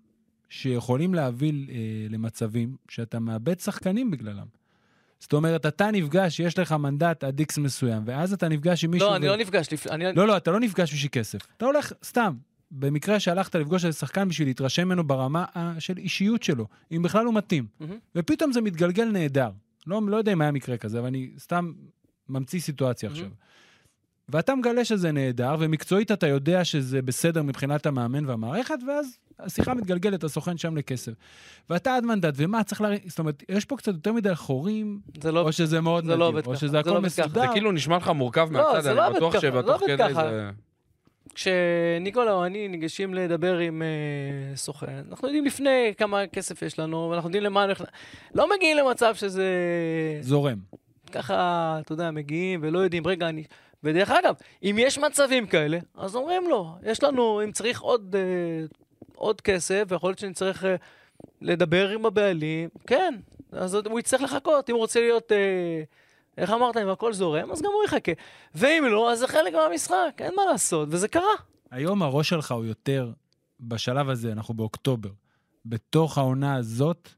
שיכולים 0.49 1.15
להביא 1.15 1.53
אה, 1.69 1.75
למצבים 2.11 2.77
שאתה 2.89 3.19
מאבד 3.19 3.61
שחקנים 3.61 4.11
בגללם. 4.11 4.47
זאת 5.21 5.33
אומרת, 5.33 5.67
אתה 5.67 5.91
נפגש, 5.91 6.41
יש 6.41 6.59
לך 6.59 6.73
מנדט 6.73 7.25
עד 7.25 7.39
איקס 7.39 7.59
מסוים, 7.59 8.03
ואז 8.07 8.33
אתה 8.33 8.49
נפגש 8.49 8.85
עם 8.85 8.91
מישהו... 8.91 9.09
לא, 9.09 9.17
אני 9.17 9.27
ו- 9.27 9.31
לא 9.31 9.37
נפגש. 9.37 9.73
לפ- 9.73 9.87
אני- 9.87 10.05
לא, 10.17 10.27
לא, 10.27 10.37
אתה 10.37 10.51
לא 10.51 10.61
נפגש 10.61 10.95
בשביל 10.95 11.11
כסף. 11.13 11.39
אתה 11.57 11.65
הולך 11.67 11.93
סתם. 12.05 12.35
במקרה 12.71 13.21
שהלכת 13.21 13.55
לפגוש 13.55 13.85
איזה 13.85 13.99
שחקן 13.99 14.29
בשביל 14.29 14.49
להתרשם 14.49 14.85
ממנו 14.85 15.05
ברמה 15.07 15.45
ה- 15.55 15.81
של 15.81 15.99
אישיות 15.99 16.43
שלו, 16.43 16.67
אם 16.93 17.03
בכלל 17.03 17.25
הוא 17.27 17.35
מתאים. 17.35 17.67
מהמם. 17.81 17.99
ופתאום 18.17 18.53
זה 18.53 18.61
מתגלגל 18.61 19.05
נהדר. 19.05 19.51
לא, 19.87 20.01
לא 20.09 20.17
יודע 20.17 20.33
אם 20.33 20.41
היה 20.41 20.53
מקרה 20.53 20.77
כזה, 20.77 20.99
אבל 20.99 21.07
אני 21.07 21.31
סתם 21.39 21.73
ממציא 22.29 22.61
סיטואציה 22.61 23.11
עכשיו. 23.11 23.29
ואתה 24.29 24.55
מגלה 24.55 24.85
שזה 24.85 25.13
נהדר, 25.13 25.57
ומקצועית 25.59 26.13
אתה 26.13 26.27
יודע 26.27 26.65
שזה 26.65 27.03
בסדר 27.03 27.43
מבחינת 27.43 27.87
המאמן 27.87 28.27
והמערכת, 28.27 28.79
ואז 28.89 29.19
השיחה 29.39 29.75
מתגלגלת, 29.75 30.25
הסוכן 30.25 30.59
שם 30.59 30.77
לכסף. 30.77 31.13
ואתה 31.71 31.97
עד 31.97 32.05
מנדט, 32.05 32.35
ומה, 32.37 32.65
צריך 32.65 32.81
להרים... 32.81 32.99
זאת 33.07 33.19
אומרת, 33.19 33.43
יש 33.49 33.65
פה 33.65 33.77
קצת 33.77 33.93
יותר 33.95 34.13
מדי 34.13 34.35
חורים, 34.35 35.01
זה 35.23 35.33
לא... 35.33 35.41
או 35.41 35.53
שזה 35.53 35.81
מאוד 35.81 36.05
זה 36.05 36.17
לא 36.17 36.27
או 36.37 36.43
ככה, 36.43 36.57
שזה 36.57 36.69
זה 36.69 36.79
הכל 36.79 36.91
לא. 36.91 37.01
מסודר. 37.01 37.41
זה 37.41 37.47
כאילו 37.53 37.73
נשמע 37.73 37.97
לך 37.97 38.09
מורכב 38.09 38.49
לא, 38.53 38.59
מהצד, 38.63 38.81
זה 38.81 38.95
לא 38.95 39.01
אני 39.01 39.07
עובד 39.07 39.17
בטוח 39.17 39.35
לא 39.35 39.41
שבתוך 39.41 39.83
עובד 39.83 39.87
כדי 39.87 40.09
ככה. 40.09 40.31
זה... 40.31 40.51
כשניקולה 41.35 42.33
או 42.33 42.45
אני 42.47 42.69
ניגשים 42.69 43.15
לדבר 43.15 43.59
עם 43.59 43.83
אה, 43.83 44.57
סוכן, 44.57 45.03
אנחנו 45.11 45.29
יודעים 45.29 45.45
לפני 45.45 45.93
כמה 45.99 46.27
כסף 46.27 46.63
יש 46.63 46.79
לנו, 46.79 47.09
ואנחנו 47.11 47.29
יודעים 47.29 47.45
למה 47.45 47.65
אנחנו... 47.65 47.85
לא 48.35 48.51
מגיעים 48.57 48.77
למצב 48.77 49.15
שזה... 49.15 49.49
זורם. 50.21 50.59
ככה, 51.13 51.79
אתה 51.81 51.93
יודע, 51.93 52.11
מגיעים 52.11 52.61
ולא 52.63 52.79
יודעים, 52.79 53.07
רגע, 53.07 53.29
אני... 53.29 53.45
ודרך 53.85 54.11
אגב, 54.11 54.35
אם 54.63 54.77
יש 54.79 54.99
מצבים 54.99 55.47
כאלה, 55.47 55.79
אז 55.95 56.17
אומרים 56.17 56.49
לו, 56.51 56.75
יש 56.83 57.03
לנו, 57.03 57.45
אם 57.45 57.53
צריך 57.53 57.81
עוד, 57.81 58.17
אה, 58.19 58.67
עוד 59.15 59.41
כסף, 59.41 59.85
ויכול 59.89 60.11
להיות 60.11 60.19
שנצטרך 60.19 60.65
אה, 60.65 60.77
לדבר 61.41 61.89
עם 61.89 62.07
הבעלים, 62.07 62.69
כן, 62.87 63.15
אז 63.53 63.75
הוא 63.75 64.01
יצטרך 64.01 64.23
לחכות, 64.23 64.71
אם 64.71 64.75
הוא 64.75 64.81
רוצה 64.81 65.01
להיות, 65.01 65.33
אה, 65.33 65.83
איך 66.39 66.51
אמרת, 66.51 66.77
אם 66.77 66.89
הכל 66.89 67.13
זורם, 67.13 67.51
אז 67.51 67.63
גם 67.63 67.71
הוא 67.75 67.85
יחכה. 67.85 68.13
ואם 68.55 68.85
לא, 68.91 69.13
אז 69.13 69.19
זה 69.19 69.29
חלק 69.29 69.55
מהמשחק, 69.55 70.15
אין 70.19 70.35
מה 70.37 70.43
לעשות, 70.45 70.89
וזה 70.91 71.09
קרה. 71.09 71.35
היום 71.71 72.03
הראש 72.03 72.29
שלך 72.29 72.53
הוא 72.53 72.65
יותר, 72.65 73.11
בשלב 73.61 74.09
הזה, 74.09 74.33
אנחנו 74.33 74.55
באוקטובר, 74.55 75.11
בתוך 75.67 76.19
העונה 76.19 76.55
הזאת, 76.57 77.09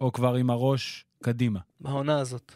או 0.00 0.12
כבר 0.12 0.34
עם 0.34 0.50
הראש 0.50 1.04
קדימה? 1.22 1.60
בעונה 1.80 2.20
הזאת. 2.20 2.52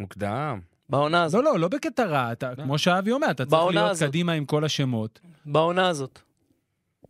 מוקדם. 0.00 0.60
בעונה 0.90 1.22
הזאת. 1.22 1.44
לא, 1.44 1.52
לא, 1.52 1.60
לא 1.60 1.68
בקטע 1.68 2.04
רע, 2.04 2.32
אתה, 2.32 2.50
לא. 2.58 2.62
כמו 2.64 2.78
שאבי 2.78 3.12
אומר, 3.12 3.30
אתה 3.30 3.46
צריך 3.46 3.62
להיות 3.70 3.90
הזאת. 3.90 4.08
קדימה 4.08 4.32
עם 4.32 4.44
כל 4.44 4.64
השמות. 4.64 5.20
בעונה 5.46 5.88
הזאת. 5.88 6.18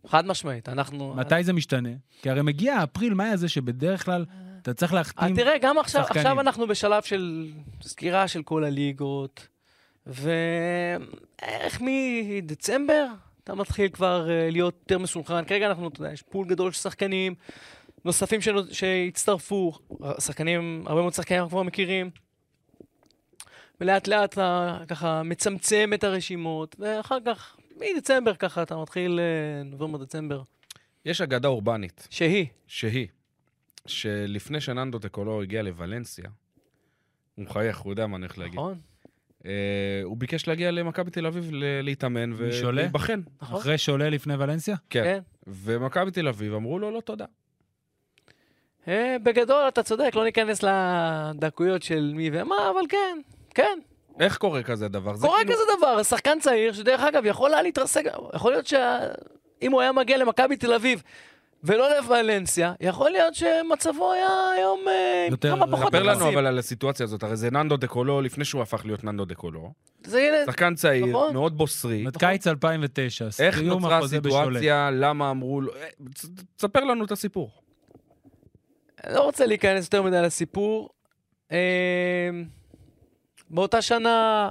חד 0.07 0.25
משמעית, 0.25 0.69
אנחנו... 0.69 1.13
מתי 1.13 1.43
זה 1.43 1.53
משתנה? 1.53 1.89
כי 2.21 2.29
הרי 2.29 2.41
מגיע 2.41 2.75
האפריל-מאי 2.75 3.27
הזה 3.27 3.49
שבדרך 3.49 4.05
כלל 4.05 4.25
אתה 4.61 4.73
צריך 4.73 4.91
אה, 4.91 4.97
להחתים... 4.97 5.35
תראה, 5.35 5.57
גם 5.61 5.77
עכשיו, 5.77 6.03
שחקנים. 6.03 6.25
עכשיו 6.25 6.39
אנחנו 6.39 6.67
בשלב 6.67 7.03
של 7.03 7.47
סקירה 7.81 8.27
של 8.27 8.43
כל 8.43 8.63
הליגות, 8.63 9.47
ואיך 10.07 11.81
מדצמבר 11.81 13.05
אתה 13.43 13.55
מתחיל 13.55 13.89
כבר 13.89 14.29
אה, 14.29 14.49
להיות 14.51 14.75
יותר 14.81 14.97
מסונכרן. 14.97 15.45
כרגע 15.45 15.67
אנחנו, 15.67 15.87
אתה 15.87 16.01
יודע, 16.01 16.13
יש 16.13 16.21
פול 16.21 16.47
גדול 16.47 16.71
של 16.71 16.79
שחקנים 16.79 17.35
נוספים 18.05 18.39
שהצטרפו, 18.71 19.73
שחקנים, 20.19 20.83
הרבה 20.87 21.01
מאוד 21.01 21.13
שחקנים 21.13 21.39
אנחנו 21.41 21.49
כבר 21.51 21.63
מכירים. 21.63 22.09
ולאט 23.81 24.07
לאט 24.07 24.33
אתה 24.33 24.77
ככה 24.87 25.23
מצמצם 25.23 25.91
את 25.93 26.03
הרשימות, 26.03 26.75
ואחר 26.79 27.17
כך, 27.25 27.57
מדצמבר 27.77 28.35
ככה 28.35 28.63
אתה 28.63 28.77
מתחיל, 28.77 29.19
אה, 29.19 29.63
נובמבר, 29.63 29.97
דצמבר, 29.97 30.41
יש 31.05 31.21
אגדה 31.21 31.47
אורבנית, 31.47 32.07
שהיא. 32.09 32.45
שהיא, 32.67 33.07
שלפני 33.85 34.61
שננדו 34.61 34.99
דקולו 34.99 35.41
הגיע 35.41 35.61
לוולנסיה, 35.61 36.29
הוא 37.35 37.45
מחייך, 37.45 37.77
הוא 37.77 37.91
יודע 37.91 38.07
מה 38.07 38.17
אני 38.17 38.25
הולך 38.25 38.37
להגיד. 38.37 38.59
נכון? 38.59 38.79
אה, 39.45 40.01
הוא 40.03 40.17
ביקש 40.17 40.47
להגיע 40.47 40.71
למכבי 40.71 41.11
תל 41.11 41.25
אביב 41.25 41.49
להתאמן? 41.83 42.33
ולהיבחן. 42.37 43.21
נכון? 43.41 43.59
אחרי 43.59 43.77
שעולה 43.77 44.09
לפני 44.09 44.33
ולנסיה? 44.35 44.75
כן. 44.89 45.03
כן. 45.03 45.19
ומכבי 45.47 46.11
תל 46.11 46.27
אביב 46.27 46.53
אמרו 46.53 46.79
לו, 46.79 46.91
לא 46.91 47.01
תודה. 47.01 47.25
אה, 48.87 49.15
בגדול, 49.23 49.67
אתה 49.67 49.83
צודק, 49.83 50.11
לא 50.15 50.23
ניכנס 50.23 50.63
לדקויות 50.63 51.83
של 51.83 52.13
מי 52.15 52.29
ומה, 52.33 52.55
אבל 52.71 52.81
כן, 52.89 53.19
כן. 53.59 53.79
איך 54.19 54.37
קורה 54.37 54.63
כזה 54.63 54.87
דבר? 54.87 55.13
קורה 55.21 55.37
כאילו- 55.37 55.53
כזה 55.53 55.63
דבר, 55.77 56.03
שחקן 56.03 56.39
צעיר, 56.39 56.73
שדרך 56.73 57.01
אגב, 57.01 57.25
יכול 57.25 57.53
היה 57.53 57.61
להתרסק, 57.61 58.03
יכול 58.35 58.51
להיות 58.51 58.67
שאם 58.67 59.71
הוא 59.71 59.81
היה 59.81 59.91
מגיע 59.91 60.17
למכבי 60.17 60.57
תל 60.57 60.73
אביב 60.73 61.03
ולא 61.63 61.97
לוולנסיה, 61.97 62.73
יכול 62.79 63.11
להיות 63.11 63.35
שמצבו 63.35 64.11
היה 64.13 64.29
היום 64.55 64.79
אה, 64.87 65.27
יותר- 65.29 65.55
כמה 65.55 65.67
פחות 65.71 65.87
ספר 65.87 66.03
לנו. 66.03 66.29
אבל 66.29 66.45
על 66.47 66.59
הסיטואציה 66.59 67.03
הזאת, 67.03 67.23
הרי 67.23 67.35
זה 67.35 67.51
ננדו 67.51 67.77
דקולו 67.77 68.21
לפני 68.21 68.45
שהוא 68.45 68.61
הפך 68.61 68.85
להיות 68.85 69.03
ננדו 69.03 69.25
דקולו. 69.25 69.71
זה 70.03 70.21
ילד, 70.21 70.45
שחקן 70.45 70.75
צעיר, 70.75 71.05
נכון. 71.05 71.33
מאוד 71.33 71.57
בוסרי. 71.57 71.99
אומרת, 71.99 72.17
קיץ 72.17 72.47
2009, 72.47 73.25
איך 73.39 73.61
נוצרה. 73.61 73.97
הסיטואציה, 73.97 74.89
למה 74.93 75.31
אמרו 75.31 75.61
לו... 75.61 75.73
אה, 75.75 75.87
תספר 76.57 76.83
לנו 76.83 77.05
את 77.05 77.11
הסיפור. 77.11 77.51
אני 79.03 79.13
לא 79.15 79.23
רוצה 79.23 79.45
להיכנס 79.45 79.83
יותר 79.83 80.01
מדי 80.01 80.21
לסיפור. 80.21 80.89
אה, 81.51 81.57
באותה 83.49 83.81
שנה, 83.81 84.49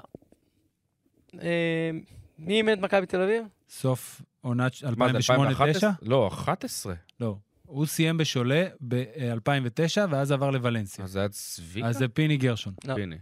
אה, 1.43 1.91
מי 2.39 2.55
אימן 2.55 2.73
את 2.73 2.79
מכבי 2.79 3.07
תל 3.07 3.21
אביב? 3.21 3.45
סוף 3.71 4.23
עונת 4.41 4.73
מה 4.97 5.13
זה, 5.13 5.19
2008-2009? 5.19 5.19
2011? 5.19 5.91
לא, 6.03 6.29
11. 6.29 6.95
לא. 7.21 7.37
הוא 7.67 7.87
סיים 7.87 8.17
בשולה 8.17 8.67
ב-2009, 8.89 10.01
ואז 10.11 10.33
עבר 10.33 10.51
לוולנסיה. 10.51 11.05
אז 11.05 11.11
זה 11.11 11.19
היה 11.19 11.29
צביקה? 11.29 11.89
אז 11.89 11.97
זה 11.97 12.09
פיני 12.09 12.37
גרשון. 12.37 12.73
לא. 12.85 12.95
הנה. 12.99 13.17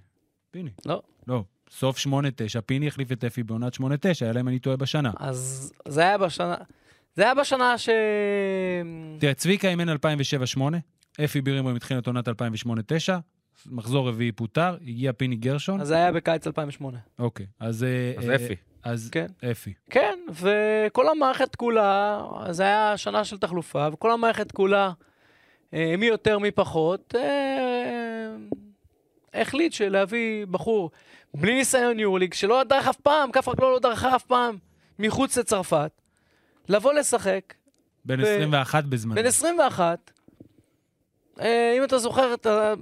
פיני. 0.50 0.70
לא. 0.86 1.02
לא. 1.26 1.44
סוף 1.70 2.06
8-9, 2.06 2.10
פיני 2.66 2.88
החליף 2.88 3.12
את 3.12 3.24
אפי 3.24 3.42
בעונת 3.42 3.74
8-9, 3.74 3.80
אלא 4.22 4.40
אם 4.40 4.48
אני 4.48 4.58
טועה 4.58 4.76
בשנה. 4.76 5.10
אז 5.18 5.72
זה 5.88 6.00
היה 6.00 6.18
בשנה, 6.18 6.54
זה 7.16 7.22
היה 7.22 7.34
בשנה 7.34 7.78
ש... 7.78 7.88
תראה, 9.18 9.34
צביקה 9.34 9.68
אימן 9.68 9.88
2007-2008, 9.88 10.60
אפי 11.24 11.40
בירנבוים 11.40 11.76
התחיל 11.76 11.98
את 11.98 12.06
עונת 12.06 12.28
2008-2009, 12.28 12.32
מחזור 13.70 14.08
רביעי 14.08 14.32
פוטר, 14.32 14.76
הגיע 14.82 15.12
פיני 15.12 15.36
גרשון. 15.36 15.80
אז 15.80 15.88
זה 15.88 15.94
היה 15.94 16.12
בקיץ 16.12 16.46
2008. 16.46 16.98
אוקיי, 17.18 17.46
אז... 17.60 17.84
אה, 17.84 18.14
אז 18.18 18.30
אה, 18.30 18.34
אפי. 18.34 18.56
אז 18.82 19.10
כן. 19.12 19.26
אפי. 19.50 19.72
כן, 19.90 20.18
וכל 20.30 21.08
המערכת 21.08 21.56
כולה, 21.56 22.22
זה 22.50 22.62
היה 22.62 22.96
שנה 22.96 23.24
של 23.24 23.38
תחלופה, 23.38 23.88
וכל 23.92 24.10
המערכת 24.10 24.52
כולה, 24.52 24.92
אה, 25.74 25.94
מי 25.98 26.06
יותר 26.06 26.38
מי 26.38 26.50
פחות, 26.50 27.14
אה, 27.18 28.34
החליט 29.34 29.72
שלהביא 29.72 30.46
בחור 30.46 30.90
בלי 31.34 31.54
ניסיון 31.54 31.98
יורליג, 31.98 32.34
שלא 32.34 32.64
דרך 32.64 32.88
אף 32.88 32.96
פעם, 32.96 33.32
כף 33.32 33.48
רגלו 33.48 33.72
לא 33.72 33.78
דרכה 33.78 34.16
אף 34.16 34.24
פעם, 34.24 34.56
מחוץ 34.98 35.38
לצרפת, 35.38 35.90
לבוא 36.68 36.92
לשחק, 36.92 37.54
בן 38.04 38.20
ו- 38.20 38.22
21 38.22 38.84
בזמנו. 38.84 39.14
בן 39.14 39.26
21. 39.26 40.10
אה, 41.40 41.74
אם 41.78 41.84
אתה 41.84 41.98
זוכר. 41.98 42.34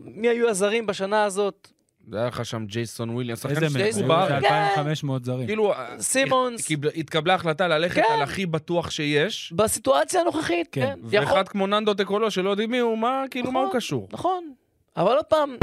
מי 0.05 0.29
היו 0.29 0.49
הזרים 0.49 0.87
בשנה 0.87 1.25
הזאת, 1.25 1.69
זה 2.11 2.19
היה 2.19 2.27
לך 2.27 2.45
שם 2.45 2.65
ג'ייסון 2.67 3.11
וויליאמס, 3.11 3.43
שחקן 3.43 3.65
איזה. 3.65 3.79
איזה 3.85 4.05
2,500 4.05 5.25
זרים. 5.25 5.47
כאילו, 5.47 5.73
סימונס. 5.99 6.67
קיבל- 6.67 6.91
התקבלה 6.97 7.35
החלטה 7.35 7.69
ללכת 7.69 8.03
כן. 8.03 8.13
על 8.15 8.23
הכי 8.23 8.47
בטוח 8.47 8.91
שיש, 8.91 9.53
בסיטואציה 9.57 10.21
הנוכחית, 10.21 10.69
כן. 10.73 10.95
כן. 11.11 11.19
ואחד 11.21 11.49
כמו 11.49 11.67
ננדו 11.67 11.95
דקולו 11.95 12.31
שלא 12.31 12.51
יודעים 12.51 12.71
מי 12.71 12.79
הוא, 12.79 12.99
מה, 12.99 13.25
כאילו, 13.31 13.53
מה 13.53 13.59
הוא 13.61 13.67
נכון. 13.69 13.77
קשור? 13.81 14.09
נכון. 14.13 14.53
אבל 14.97 15.17
עוד 15.17 15.25
פעם, 15.25 15.57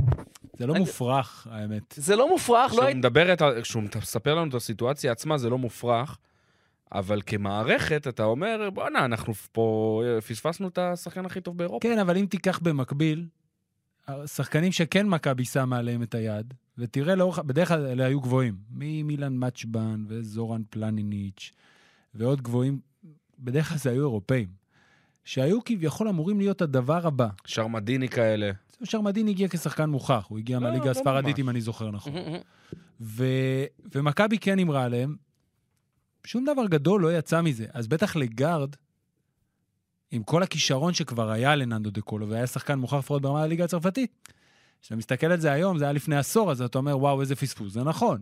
זה 0.60 0.68
לא 0.68 0.74
מופרך, 0.76 1.48
האמת. 1.52 1.94
זה 1.98 2.16
לא 2.16 2.30
מופרך, 2.30 2.74
לא 2.74 2.84
כשהוא 3.62 3.84
מספר 4.02 4.36
לנו 4.36 4.50
את 4.50 4.54
הסיטואציה 4.54 5.12
עצמה, 5.12 5.38
זה 5.38 5.50
לא 5.50 5.58
מופרך, 5.58 6.18
אבל 6.92 7.22
כמערכת, 7.26 8.08
אתה 8.08 8.24
אומר, 8.24 8.70
בואנה, 8.74 9.06
אנחנו 9.06 9.34
פה 9.34 10.02
אה, 10.06 10.22
פספסנו 10.22 10.68
את 10.68 10.78
השחקן 10.78 11.26
הכי 11.26 11.42
טוב 11.42 11.58
באירופה. 11.58 11.88
כן, 11.88 12.00
אבל 12.00 12.18
אם 12.18 12.26
תיקח 12.26 12.60
במקביל, 12.60 13.26
השחקנים 14.08 14.72
שכן 14.72 15.08
מכבי 15.08 15.46
שמה 15.46 15.78
עליהם 15.78 16.04
את 16.04 16.16
היד, 16.16 16.54
ותראה 16.78 17.16
לאורך, 17.16 17.40
בדרך 17.40 17.68
כלל 17.68 17.86
אלה 17.86 18.06
היו 18.06 18.22
גבוהים, 18.22 18.56
ממילן 18.72 19.34
מצ'בן 19.48 20.04
וזורן 20.08 20.62
פלניניץ' 20.70 21.52
ועוד 22.14 22.42
גבוהים, 22.42 22.80
בדרך 23.40 23.70
כלל 23.70 23.78
זה 23.78 23.90
היו 23.90 24.02
אירופאים. 24.02 24.62
שהיו 25.24 25.64
כביכול 25.66 26.08
אמורים 26.08 26.40
להיות 26.40 26.62
הדבר 26.62 27.08
הבא. 27.08 27.28
שרמדיני 27.46 28.10
כאלה. 28.10 28.52
שרמדין 28.84 29.28
הגיע 29.28 29.48
כשחקן 29.50 29.90
מוכח, 29.90 30.26
הוא 30.30 30.38
הגיע 30.38 30.60
לא, 30.60 30.64
מהליגה 30.64 30.86
לא 30.86 30.92
הספרדית, 30.92 31.36
ממש. 31.36 31.40
אם 31.40 31.50
אני 31.50 31.62
זוכר 31.62 31.92
נכון. 31.92 32.14
ו... 33.02 33.26
ומכבי 33.96 34.38
כן 34.38 34.60
אמרה 34.60 34.84
עליהם, 34.84 35.16
שום 36.26 36.46
דבר 36.46 36.66
גדול 36.66 37.02
לא 37.02 37.18
יצא 37.18 37.42
מזה. 37.42 37.66
אז 37.74 37.88
בטח 37.88 38.16
לגארד, 38.16 38.76
עם 40.12 40.24
כל 40.24 40.44
הכישרון 40.44 40.94
שכבר 40.94 41.30
היה 41.32 41.56
לננדו 41.56 41.90
דה 41.90 42.02
קולו, 42.02 42.30
והיה 42.30 42.48
שחקן 42.48 42.80
מוכח 42.80 42.94
לפחות 42.94 43.22
ברמה 43.22 43.44
הליגה 43.44 43.64
הצרפתית, 43.64 44.30
כשאתה 44.82 44.96
מסתכל 44.96 45.28
על 45.28 45.40
זה 45.40 45.52
היום, 45.52 45.78
זה 45.78 45.84
היה 45.84 45.94
לפני 45.94 46.18
עשור, 46.18 46.52
אז 46.52 46.62
אתה 46.62 46.78
אומר, 46.78 46.98
וואו, 46.98 47.22
איזה 47.22 47.36
פספוס, 47.36 47.74
זה 47.74 47.84
נכון. 47.84 48.22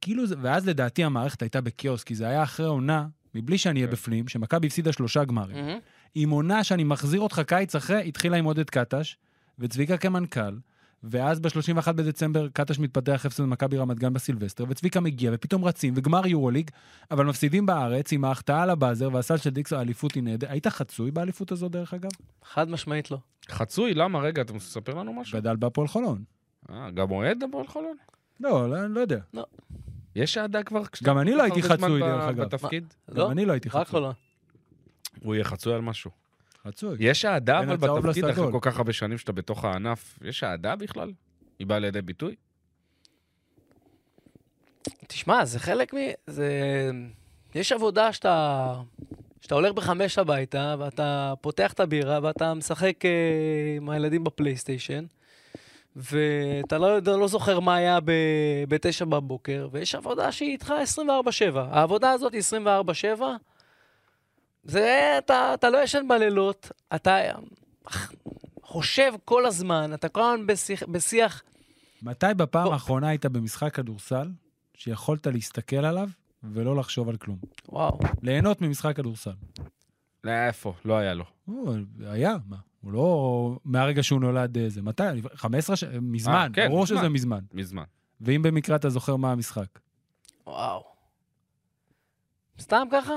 כאילו. 0.00 0.22
ואז 0.42 0.68
לדעתי 0.68 1.04
המערכת 1.04 1.42
הייתה 1.42 1.60
בכאוס, 1.60 2.04
כי 2.04 2.14
זה 2.14 2.28
היה 2.28 2.42
אחרי 2.42 2.66
עונה, 2.66 3.06
מבלי 3.34 3.58
שאני 3.58 3.80
אהיה 3.80 3.86
כן. 3.86 3.92
בפנים, 3.92 4.28
שמכבי 4.28 4.66
הפסידה 4.66 4.92
שלושה 4.92 5.24
גמרים. 5.24 5.56
מהמם. 5.56 5.78
עם 6.14 6.30
עונה 6.30 6.64
שאני 6.64 6.84
מחזיר 6.84 7.20
אותך 7.20 7.42
קיץ 7.46 7.74
אחרי, 7.74 8.08
התחילה 8.08 8.36
עם 8.36 8.44
עודד 8.44 8.70
קטש, 8.70 9.16
וצביקה 9.58 9.96
כמנכ"ל, 9.96 10.56
ואז 11.02 11.40
ב-31 11.40 11.92
בדצמבר 11.92 12.48
קטש 12.48 12.78
מתפתח 12.78 13.22
הפסד 13.26 13.42
במכבי 13.42 13.76
רמת 13.76 13.98
גן 13.98 14.12
בסילבסטר, 14.12 14.64
וצביקה 14.68 15.00
מגיע, 15.00 15.30
ופתאום 15.34 15.64
רצים, 15.64 15.94
וגמר 15.96 16.26
יורוליג, 16.26 16.70
אבל 17.10 17.26
מפסידים 17.26 17.66
בארץ 17.66 18.12
עם 18.12 18.24
ההחטאה 18.24 18.62
על 18.62 18.70
הבאזר 18.70 19.08
והסל 19.12 19.36
של 19.36 19.50
דיקסון, 19.50 19.78
האליפות 19.78 20.14
היא 20.14 20.22
נהדרת. 20.22 20.50
היית 20.50 20.66
חצוי 20.66 21.10
באליפות 21.10 21.52
הזו, 21.52 21.68
דרך 21.68 21.94
אגב? 21.94 22.10
חד 22.44 22.68
משמעית 22.68 23.10
לא. 23.10 23.18
חצוי, 23.48 23.94
למה? 23.94 24.20
רגע, 24.20 24.42
אתה 24.42 24.52
מספר 24.52 24.94
לנו 24.94 25.12
משהו? 25.12 25.38
גדל 25.38 25.56
בהפועל 25.56 25.88
חולון. 25.88 26.24
אה, 26.70 26.90
גם 26.90 27.10
אוהד 27.10 27.42
הפועל 27.42 27.66
חולון? 27.66 27.96
לא, 28.40 28.70
לא, 28.70 28.86
לא 28.86 29.00
יודע. 29.00 29.18
יש 30.16 30.38
אהדה 30.38 30.62
כבר? 30.62 30.82
גם 31.04 31.18
אני 31.18 31.34
לא 31.34 31.42
הייתי 31.42 31.62
חצוי, 31.62 32.00
דרך 32.00 32.24
אגב. 32.24 32.44
בתפקיד? 32.44 32.94
לא? 33.08 33.24
גם 33.24 33.30
אני 33.30 33.44
לא 33.44 33.52
הייתי 33.52 33.68
רק 33.68 33.74
חצוי. 33.74 33.84
חולון. 33.90 34.14
הוא 35.22 35.34
יהיה 35.34 35.44
חצוי 35.44 35.74
על 35.74 35.80
משהו. 35.80 36.10
חצוי. 36.66 36.96
יש 37.00 37.24
אהדה 37.24 37.58
אבל 37.58 37.76
בתפקיד, 37.76 38.24
אחרי. 38.24 38.52
כל 38.52 38.58
כך 38.60 38.78
הרבה 38.78 38.92
שנים 38.92 39.18
שאתה 39.18 39.32
בתוך 39.32 39.64
הענף, 39.64 40.18
יש 40.22 40.44
אהדה 40.44 40.76
בכלל? 40.76 41.12
היא 41.58 41.66
באה 41.66 41.78
לידי 41.78 42.02
ביטוי? 42.02 42.34
תשמע, 45.06 45.44
זה 45.44 45.58
חלק 45.58 45.94
מ... 45.94 45.98
זה... 46.26 46.50
יש 47.54 47.72
עבודה 47.72 48.12
שאתה... 48.12 48.74
שאתה 49.40 49.54
הולך 49.54 49.72
בחמש 49.72 50.18
הביתה, 50.18 50.74
ואתה 50.78 51.34
פותח 51.40 51.72
את 51.72 51.80
הבירה, 51.80 52.18
ואתה 52.22 52.54
משחק 52.54 53.04
אה, 53.04 53.10
עם 53.76 53.90
הילדים 53.90 54.24
בפלייסטיישן, 54.24 55.04
ואתה 55.96 56.78
לא, 56.78 56.98
לא 57.06 57.28
זוכר 57.28 57.60
מה 57.60 57.74
היה 57.74 58.00
ב- 58.00 58.64
בתשע 58.68 59.04
בבוקר, 59.04 59.68
ויש 59.72 59.94
עבודה 59.94 60.32
שהיא 60.32 60.50
איתך 60.50 60.74
24-7. 61.54 61.58
העבודה 61.58 62.10
הזאת 62.10 62.32
היא 62.32 62.42
24-7, 63.18 63.22
זה, 64.70 65.14
אתה, 65.18 65.54
אתה 65.54 65.70
לא 65.70 65.82
ישן 65.82 66.08
בלילות, 66.08 66.72
אתה 66.94 67.18
חושב 68.62 69.12
כל 69.24 69.46
הזמן, 69.46 69.94
אתה 69.94 70.08
כל 70.08 70.20
הזמן 70.22 70.46
בשיח, 70.46 70.82
בשיח 70.88 71.42
מתי 72.02 72.26
בפעם 72.36 72.64
בוא. 72.64 72.72
האחרונה 72.72 73.08
היית 73.08 73.26
במשחק 73.26 73.74
כדורסל, 73.74 74.30
שיכולת 74.74 75.26
להסתכל 75.26 75.76
עליו 75.84 76.08
ולא 76.42 76.76
לחשוב 76.76 77.08
על 77.08 77.16
כלום? 77.16 77.38
וואו. 77.68 77.98
ליהנות 78.22 78.60
ממשחק 78.60 78.96
כדורסל. 78.96 79.30
לא, 80.24 80.30
איפה? 80.30 80.74
לא 80.84 80.94
היה 80.94 81.14
לו. 81.14 81.24
הוא 81.44 81.74
היה, 82.06 82.36
מה? 82.48 82.56
הוא 82.80 82.92
לא... 82.92 83.58
מהרגע 83.64 84.02
שהוא 84.02 84.20
נולד 84.20 84.58
אה, 84.58 84.68
זה. 84.68 84.82
מתי? 84.82 85.02
15 85.34 85.76
ש... 85.76 85.84
מזמן, 86.02 86.34
אה, 86.34 86.46
כן, 86.52 86.68
ברור 86.68 86.82
מזמן. 86.82 86.98
שזה 86.98 87.08
מזמן. 87.08 87.40
מזמן. 87.54 87.84
ואם 88.20 88.42
במקרה 88.42 88.76
אתה 88.76 88.88
זוכר 88.88 89.16
מה 89.16 89.32
המשחק. 89.32 89.78
וואו. 90.46 90.84
סתם 92.60 92.86
ככה? 92.92 93.14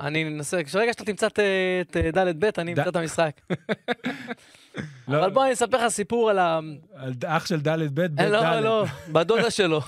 אני 0.00 0.24
אנסה, 0.24 0.64
כשרגע 0.64 0.92
שאתה 0.92 1.04
תמצא 1.04 1.26
את, 1.26 1.96
ד' 1.96 2.44
ב', 2.44 2.50
אני 2.58 2.70
אמצא 2.72 2.88
את 2.88 2.96
המשחק. 2.96 3.40
לא, 5.08 5.18
אבל 5.18 5.30
בוא 5.30 5.44
אני 5.44 5.52
אספר 5.52 5.76
לך 5.86 5.88
סיפור 5.92 6.30
על 6.30 6.38
ה... 6.38 6.60
על 6.94 7.12
אח 7.26 7.46
של 7.46 7.60
ד' 7.60 7.68
ב', 7.68 8.00
ב' 8.00 8.20
אה, 8.20 8.28
ד'. 8.28 8.32
לא, 8.32 8.60
לא, 8.60 8.84
בדודה 9.12 9.50
שלו. 9.50 9.80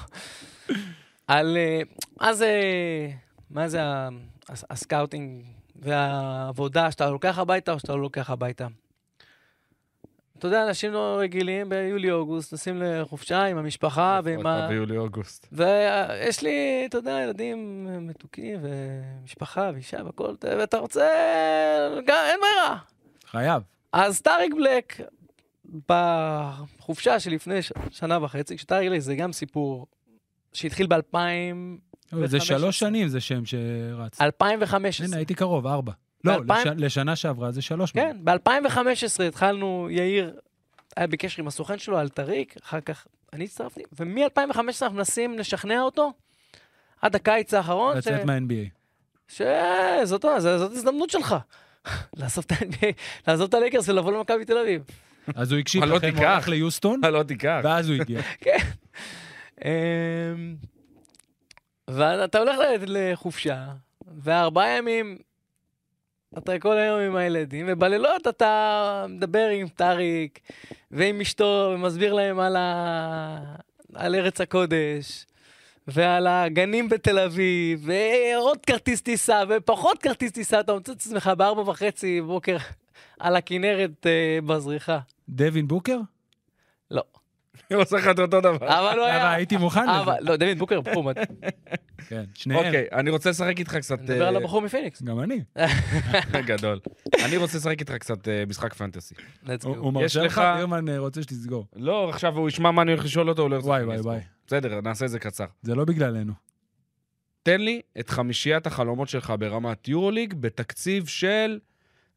על... 1.27 1.57
אה, 1.57 1.81
מה 2.21 2.35
זה... 2.35 2.61
מה 3.51 3.69
זה 3.69 3.81
ה 4.71 4.79
scouting 4.79 5.45
והעבודה 5.77 6.91
שאתה 6.91 7.11
לוקח 7.11 7.39
הביתה 7.39 7.73
או 7.73 7.79
שאתה 7.79 7.93
לא 7.93 8.01
לוקח 8.01 8.31
הביתה? 8.31 8.67
אתה 10.39 10.47
יודע, 10.47 10.69
אנשים 10.69 10.93
לא 10.93 11.17
רגילים 11.21 11.69
ביולי-אוגוסט, 11.69 12.53
נוסעים 12.53 12.83
לחופשה 12.83 13.45
עם 13.45 13.59
המשפחה 13.59 14.21
ועם 14.25 14.47
ה... 14.47 14.69
ביולי-אוגוסט. 14.69 15.47
ויש 15.53 16.43
לי, 16.43 16.85
אתה 16.89 16.99
יודע, 16.99 17.21
ילדים 17.25 17.87
מתוקים 18.01 18.61
ומשפחה 18.63 19.71
ואישה 19.75 19.97
והכל, 20.05 20.35
ואתה 20.43 20.79
רוצה... 20.79 21.09
אין 21.97 22.41
ברירה. 22.41 22.79
חייב. 23.27 23.63
אז 23.93 24.21
טאריק 24.21 24.55
בלק, 24.55 25.01
בחופשה 25.89 27.21
שלפני 27.21 27.59
שנה 27.91 28.25
וחצי, 28.25 28.57
כשטאריק 28.57 28.91
בלק 28.91 29.01
זה 29.01 29.15
גם 29.15 29.33
סיפור 29.33 29.87
שהתחיל 30.53 30.87
ב-2000... 30.87 31.17
אבל 32.13 32.27
זה 32.27 32.39
15. 32.39 32.59
שלוש 32.59 32.79
שנים, 32.79 33.09
זה 33.09 33.21
שם 33.21 33.45
שרץ. 33.45 34.21
2015. 34.21 35.07
הנה, 35.07 35.17
הייתי 35.17 35.35
קרוב, 35.35 35.67
ארבע. 35.67 35.93
לא, 36.25 36.33
לש- 36.49 36.67
לשנה 36.77 37.17
שעברה 37.17 37.53
זה 37.53 37.63
שלוש. 37.63 37.93
כן, 37.93 38.17
ב-2015 38.25 39.23
התחלנו, 39.29 39.89
יאיר 39.91 40.37
היה 40.97 41.07
בקשר 41.07 41.43
עם 41.43 41.49
הסוכן 41.49 41.79
שלו 41.79 41.99
על 41.99 42.09
טאריק, 42.09 42.57
אחר 42.63 42.81
כך 42.81 43.07
אני 43.33 43.45
הצטרפתי, 43.45 43.83
ומ-2015 43.93 44.59
אנחנו 44.59 44.91
מנסים 44.97 45.39
לשכנע 45.39 45.81
אותו 45.81 46.13
עד 47.03 47.15
הקיץ 47.17 47.55
האחרון, 47.55 47.95
ש- 47.95 48.07
לצאת 48.07 48.25
מה-NBA. 48.25 48.69
שזאת 49.29 50.25
זאת 50.39 50.73
הזדמנות 50.73 51.11
שלך. 51.11 51.37
לעזוב 52.19 52.45
את 52.47 52.53
ה-NBA, 52.53 52.93
לעזוב 53.29 53.49
את 53.49 53.55
הלייקרס 53.55 53.89
ולבוא 53.89 54.13
למכבי 54.13 54.45
תל 54.45 54.59
אביב. 54.59 54.83
אז 55.35 55.53
הוא 55.53 55.61
הקשיב 55.61 55.85
לא 55.85 55.97
לכם, 55.97 56.17
הוא? 56.17 56.25
הלך 56.27 56.49
ליוסטון, 56.49 57.01
לא. 57.05 57.23
ואז 57.65 57.89
הוא 57.91 57.97
הגיע. 58.01 58.21
אמ, 59.65 60.57
ואתה 61.89 62.39
הולך 62.39 62.57
לחופשה, 62.87 63.67
וארבעה 64.19 64.69
ימים 64.79 65.19
אתה 66.39 66.59
כל 66.59 66.77
היום 66.77 67.01
עם 67.01 67.17
הילדים, 67.17 67.67
ובלילות 67.69 68.27
אתה 68.29 69.07
מדבר 69.09 69.49
עם 69.49 69.69
טאריק 69.69 70.41
ועם 70.91 71.21
אשתו, 71.21 71.71
ומסביר 71.75 72.15
להם 72.15 72.39
על, 72.39 72.57
ה... 72.57 73.55
על 73.95 74.15
ארץ 74.15 74.41
הקודש, 74.41 75.27
ועל 75.87 76.27
הגנים 76.27 76.89
בתל 76.89 77.19
אביב, 77.19 77.89
ועוד 77.89 78.59
כרטיס 78.67 79.01
טיסה, 79.01 79.43
ופחות 79.49 80.03
כרטיס 80.03 80.33
טיסה, 80.33 80.61
אתה 80.61 80.75
מוצא 80.75 80.93
את 80.93 80.97
עצמך 80.97 81.31
בארבע 81.37 81.71
וחצי 81.71 82.21
בבוקר 82.21 82.57
על 83.19 83.37
הכנרת 83.37 84.07
אה, 84.07 84.39
בזריחה. 84.47 84.99
דווין 85.29 85.69
בוקר? 85.69 85.99
לא. 86.91 87.03
הוא 87.73 87.83
עושה 87.83 87.97
לך 87.97 88.09
את 88.09 88.19
אותו 88.19 88.41
דבר. 88.41 88.57
אבל 88.57 88.99
הוא 88.99 89.05
אבל 89.05 89.11
היה... 89.11 89.33
הייתי 89.33 89.57
מוכן 89.57 89.89
אבל, 89.89 90.13
לזה. 90.21 90.31
לא, 90.31 90.37
דוד 90.37 90.59
בוקר, 90.59 90.81
בחור 90.81 91.05
מדהים. 91.05 91.27
כן, 92.09 92.25
שניהם. 92.35 92.67
אוקיי, 92.67 92.87
אני 92.93 93.11
רוצה 93.11 93.31
לשחק 93.31 93.59
איתך 93.59 93.77
קצת... 93.77 94.01
נדבר 94.01 94.27
על 94.27 94.37
אה, 94.37 94.41
הבחור 94.41 94.63
מפיניקס. 94.63 95.03
גם 95.03 95.21
אני. 95.21 95.41
גדול. 96.47 96.81
אני 97.25 97.37
רוצה 97.37 97.59
לשחק 97.59 97.81
איתך 97.81 97.93
קצת 97.93 98.29
אה, 98.29 98.45
משחק 98.49 98.75
פנטסי. 98.75 99.15
הוא 99.65 99.93
מרשה 99.93 100.23
לך- 100.23 100.43
בירמן 100.57 100.89
אה, 100.89 100.99
רוצה 100.99 101.23
שתסגור. 101.23 101.67
לא, 101.77 102.09
עכשיו 102.09 102.37
הוא 102.37 102.49
ישמע 102.49 102.71
מה 102.71 102.83
אני 102.83 102.93
הולך 102.93 103.05
לשאול 103.05 103.29
אותו, 103.29 103.43
הוא 103.43 103.51
לא 103.51 103.55
ירצה 103.57 103.67
וואי, 103.69 103.85
וואי. 103.85 104.01
וואי. 104.01 104.21
בסדר, 104.47 104.81
נעשה 104.81 105.05
את 105.05 105.11
זה 105.11 105.19
קצר. 105.19 105.45
זה 105.63 105.75
לא 105.75 105.85
בגללנו. 105.85 106.33
תן 107.43 107.61
לי 107.61 107.81
את 108.01 108.11
חמישיית 108.11 108.67
החלומות 108.67 109.09
שלך 109.09 109.33
ברמת 109.39 109.89
יורוליג 109.89 110.35
בתקציב 110.35 111.07
של, 111.07 111.59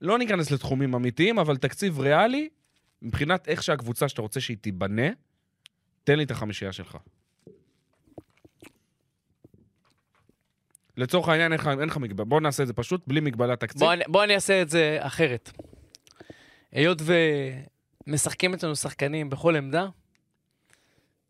לא 0.02 0.18
ניכנס 0.18 0.52
לתחומים 0.52 0.94
אמיתיים, 0.96 1.40
אבל 1.40 1.58
תקציב 1.58 2.00
ריאלי, 2.00 2.50
מבחינת 3.02 3.48
איך 3.48 3.64
שהקבוצה 3.64 4.10
שאתה 4.10 4.22
רוצה 4.22 4.40
שהיא 4.42 4.58
תיבנה, 4.62 5.08
תן 6.04 6.18
לי 6.18 6.24
את 6.24 6.32
החמישייה 6.32 6.72
שלך. 6.72 6.98
לצורך 10.98 11.28
העניין, 11.30 11.52
אין 11.54 11.60
לך- 11.90 11.98
מגבלה, 11.98 12.26
בוא 12.26 12.42
נעשה 12.42 12.64
את 12.64 12.68
זה 12.68 12.74
פשוט, 12.74 13.02
בלי 13.08 13.20
מגבלת 13.20 13.60
תקציב. 13.60 13.80
בוא 13.82 13.94
בוא 14.08 14.24
אני 14.24 14.36
אעשה 14.36 14.62
את 14.62 14.70
זה 14.70 14.98
אחרת. 15.00 15.52
היות 16.72 17.02
ומשחקים 18.08 18.54
אצלנו 18.54 18.76
שחקנים 18.76 19.30
בכל 19.30 19.56
עמדה, 19.56 19.88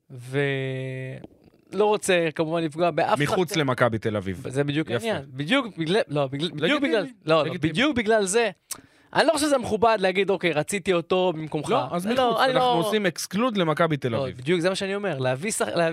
ולא 0.10 1.86
רוצה 1.86 2.30
כמובן 2.36 2.64
לפגוע 2.64 2.92
באף 2.92 3.14
אחד. 3.14 3.24
מחוץ 3.24 3.56
למכבי 3.56 3.98
תל 4.00 4.18
אביב. 4.18 4.44
זה 4.50 4.64
בדיוק. 4.64 4.92
העניין. 4.92 5.26
בדיוק 5.28 5.78
בגלל, 5.78 6.02
לא, 6.08 6.28
בגלל, 6.28 6.50
בדיוק 6.52 6.84
בגלל, 6.84 7.06
לא, 7.26 7.46
לא. 7.46 7.54
בדיוק 7.54 7.98
בגלל 7.98 8.26
זה. 8.26 8.50
אני 9.14 9.28
לא 9.28 9.32
חושב 9.34 9.46
שזה 9.46 9.58
מכובד 9.58 9.98
להגיד, 10.00 10.30
אוקיי, 10.30 10.52
רציתי 10.54 10.94
אותו 10.94 11.34
במקומך. 11.36 11.70
לא, 11.70 11.96
אז 11.96 12.08
לא, 12.08 12.14
מחוץ, 12.14 12.42
אני 12.42 12.54
אנחנו 12.54 12.68
לא- 12.70 12.74
עושים 12.74 13.06
אקסקלוד 13.06 13.58
למכבי 13.58 13.98
תל 13.98 14.10
לא, 14.10 14.24
אביב. 14.24 14.38
בדיוק 14.38 14.60
זה 14.60 14.70
מה 14.70 14.76
שאני 14.76 14.96
אומר, 14.96 15.20
להביא 15.20 15.52
שח... 15.52 15.68
לה... 15.68 15.90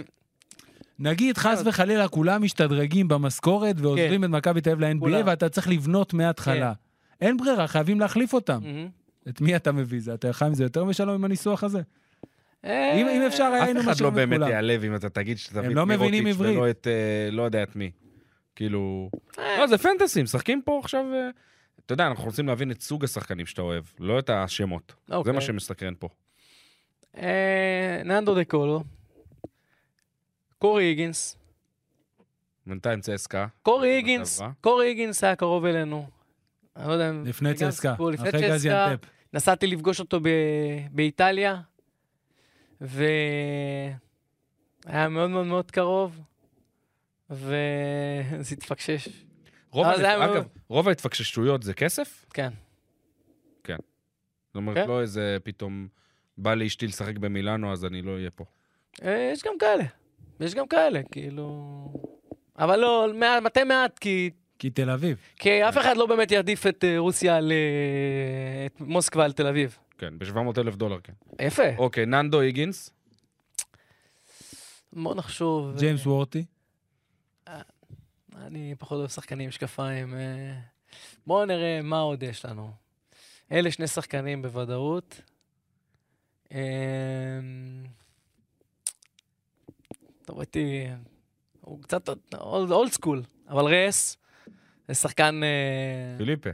נגיד, 0.98 1.38
חס 1.38 1.62
וחלילה, 1.64 2.08
כולם 2.08 2.42
משתדרגים 2.42 3.08
במשכורת 3.08 3.76
ועוזרים 3.78 4.24
את 4.24 4.30
מכבי 4.30 4.60
תל 4.60 4.70
אביב 4.70 4.84
ל-NBA, 4.84 5.00
כולם. 5.00 5.22
ואתה 5.26 5.48
צריך 5.48 5.68
לבנות 5.68 6.14
מההתחלה. 6.14 6.72
אין 7.20 7.36
ברירה, 7.36 7.66
חייבים 7.66 8.00
להחליף 8.00 8.32
אותם. 8.32 8.60
את 9.28 9.40
מי 9.40 9.56
אתה 9.56 9.72
מביא? 9.72 10.00
זה, 10.00 10.14
אתה 10.14 10.32
חי 10.32 10.44
עם 10.44 10.54
זה 10.54 10.62
יותר 10.62 10.84
משלום 10.84 11.14
עם 11.14 11.24
הניסוח 11.24 11.64
הזה? 11.64 11.80
אה, 12.64 12.92
אם 12.94 13.08
אם 13.08 13.22
אפשר 13.26 13.44
היה, 13.44 13.62
אף 13.62 13.64
היינו 13.64 13.80
אחד 13.80 14.00
לא 14.00 14.10
באמת 14.10 14.38
כולם. 14.38 14.50
ייעלב 14.50 14.84
אם 14.84 14.94
אתה 14.94 15.08
תגיד 15.08 15.38
שתביא 15.38 15.60
הם 15.60 15.70
את 15.70 15.76
לא 15.76 15.86
מבינים 15.86 16.24
מירוטיץ'. 16.24 16.56
ולא 16.56 16.70
את, 16.70 16.86
אה, 16.86 17.30
לא 17.30 17.42
יודע 17.42 17.62
את 17.62 17.76
מי. 17.76 17.90
כאילו... 18.56 19.10
אה. 19.38 19.58
לא, 19.58 19.66
זה 19.66 19.78
פנטסי, 19.78 20.22
משחקים 20.22 20.62
פה 20.64 20.80
עכשיו... 20.82 21.04
אתה 21.88 21.94
יודע, 21.94 22.06
אנחנו 22.06 22.24
רוצים 22.24 22.46
להבין 22.46 22.70
את 22.70 22.82
סוג 22.82 23.04
השחקנים 23.04 23.46
שאתה 23.46 23.62
אוהב, 23.62 23.84
לא 23.98 24.18
את 24.18 24.30
השמות. 24.30 24.94
זה 25.06 25.14
אוקיי. 25.14 25.32
מה 25.32 25.40
שמסתקרן 25.40 25.94
פה. 25.98 26.08
אה, 27.16 28.02
ננדו 28.04 28.34
דה 28.34 28.44
קולו. 28.44 28.84
קורי 30.58 30.84
היגינס. 30.84 31.36
בינתיים 32.66 33.00
צסקה. 33.00 33.46
קורי 33.62 33.88
היגינס. 33.88 34.42
קורי 34.60 34.86
היגינס 34.86 35.24
היה 35.24 35.36
קרוב 35.36 35.64
אלינו. 35.64 36.08
אני 36.76 36.88
לא 36.88 36.92
יודע 36.92 37.10
אם... 37.10 37.24
לפני 37.26 37.54
צסקה, 37.54 37.90
סיפור, 37.92 38.10
לפני 38.10 38.28
אחרי 38.28 38.40
צסקה. 38.40 38.54
גזיאנטפ. 38.54 39.08
נסעתי 39.32 39.66
לפגוש 39.66 40.00
אותו 40.00 40.20
ב... 40.20 40.28
באיטליה, 40.90 41.60
והיה 42.80 43.98
מאוד 45.08 45.30
מאוד 45.30 45.46
מאוד 45.46 45.70
קרוב, 45.70 46.20
וזה 47.30 48.54
התפקשש. 48.56 49.27
רוב 49.70 49.86
אבל 49.86 49.96
זה 49.96 50.08
ההתפ- 50.14 50.20
היה- 50.22 50.32
אגב, 50.32 50.46
רוב 50.68 50.88
ההתפקששויות 50.88 51.62
זה 51.62 51.74
כסף? 51.74 52.24
כן. 52.34 52.50
זאת 54.46 54.56
אומרת, 54.56 54.76
כן. 54.76 54.88
לא 54.88 55.00
איזה 55.00 55.36
פתאום 55.44 55.88
בא 56.38 56.54
לאשתי 56.54 56.86
לשחק 56.86 57.18
במילאנו, 57.18 57.72
אז 57.72 57.84
אני 57.84 58.02
לא 58.02 58.14
אהיה 58.14 58.30
פה. 58.30 58.44
אה, 59.04 59.30
יש 59.32 59.42
גם 59.44 59.52
כאלה. 59.60 59.84
יש 60.40 60.54
גם 60.54 60.68
כאלה, 60.68 61.00
כאילו... 61.12 61.92
אבל 62.58 62.76
לא, 62.78 63.06
מעט, 63.14 63.42
מתי 63.42 63.64
מעט, 63.64 63.98
כי, 63.98 64.30
כי 64.58 64.70
תל 64.70 64.90
אביב. 64.90 65.18
כי 65.36 65.68
אף 65.68 65.78
אחד 65.78 65.96
לא 65.96 66.06
באמת 66.06 66.30
יעדיף 66.30 66.66
את 66.66 66.84
אה, 66.84 66.98
רוסיה 66.98 67.36
על... 67.36 67.52
את 68.66 68.80
מוסקבה 68.80 69.24
על 69.24 69.32
תל 69.32 69.46
אביב. 69.46 69.78
כן, 69.98 70.18
ב-700 70.18 70.60
אלף 70.60 70.76
דולר, 70.76 70.98
כן. 71.04 71.12
יפה. 71.42 71.76
אוקיי, 71.78 72.06
ננדו 72.06 72.40
היגינס. 72.40 72.90
בוא 74.92 75.14
נחשוב. 75.14 75.76
ג'יימס 75.78 76.06
וורטי. 76.06 76.44
אני 78.46 78.74
פחות 78.78 78.98
אוהב 78.98 79.08
שחקנים 79.10 79.40
עם 79.44 79.48
משקפיים. 79.48 80.14
אה, 80.14 80.60
בואו 81.26 81.44
נראה 81.46 81.80
מה 81.82 81.98
עוד 81.98 82.22
יש 82.22 82.44
לנו. 82.44 82.72
אלה 83.52 83.70
שני 83.70 83.86
שחקנים 83.86 84.42
בוודאות. 84.42 85.20
אה, 86.52 86.58
טוב, 90.24 90.40
הייתי... 90.40 90.86
הוא 91.60 91.82
קצת 91.82 92.08
old 92.34 92.92
school, 92.92 93.22
אבל 93.48 93.64
רס, 93.74 94.16
זה 94.88 94.94
שחקן... 94.94 95.40
אה, 95.44 96.14
פיליפה. 96.18 96.50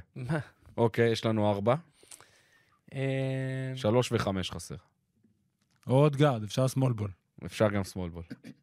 אוקיי, 0.76 1.12
יש 1.12 1.24
לנו 1.26 1.50
ארבע. 1.50 1.74
אה, 2.94 3.72
שלוש 3.76 4.12
וחמש 4.12 4.50
חסר. 4.50 4.76
או 5.86 5.92
עוד 5.94 6.16
גארד, 6.16 6.42
אפשר 6.42 6.66
small 6.68 6.92
ball. 6.92 7.10
אפשר 7.46 7.68
גם 7.68 7.84
small 7.84 8.10
ball. 8.10 8.22
אה, 8.28 8.34
בואו 8.34 8.42
בת- 8.42 8.44
נראה. 8.44 8.54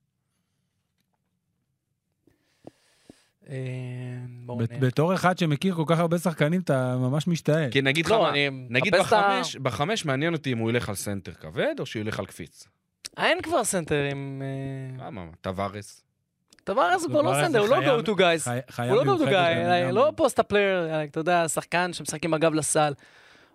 בתור 4.79 5.13
אחד 5.13 5.37
שמכיר 5.37 5.75
כל 5.75 5.83
כך 5.87 5.99
הרבה 5.99 6.17
שחקנים, 6.17 6.61
אתה 6.61 6.95
ממש 6.97 7.27
משתאה. 7.27 7.69
כי 7.71 7.81
נגיד 7.81 8.05
לך 8.05 8.11
לא, 8.11 8.31
נגיד 8.69 8.95
בחמש, 8.95 9.55
בחמש 9.55 10.05
מעניין 10.05 10.33
אותי 10.33 10.53
אם 10.53 10.57
הוא 10.57 10.69
ילך 10.69 10.89
על 10.89 10.95
סנטר 10.95 11.31
כבד 11.33 11.75
או 11.79 11.85
שהוא 11.85 12.01
ילך 12.01 12.19
על 12.19 12.25
קפיץ. 12.25 12.67
אין 13.17 13.41
כבר 13.41 13.63
סנטרים. 13.63 14.41
אה, 14.99 15.05
למה? 15.05 15.21
טווארס. 15.41 16.03
טווארס 16.63 17.01
הוא 17.03 17.09
כבר 17.09 17.21
לא 17.21 17.33
סנטר, 17.45 17.59
הוא 17.59 17.67
לא 17.67 17.99
go 18.01 18.05
to 18.05 18.09
guys. 18.09 18.49
הוא 18.89 18.95
לא 18.95 19.01
go 19.01 19.05
to 19.05 19.05
מיוחדת 19.05 19.27
guy, 19.27 19.87
גם- 19.87 19.95
לא 19.95 20.11
post 20.15 20.39
up 20.39 20.54
player, 20.54 21.03
אתה 21.03 21.19
יודע, 21.19 21.47
שחקן 21.47 21.93
שמשחק 21.93 22.25
עם 22.25 22.33
הגב 22.33 22.53
לסל. 22.53 22.93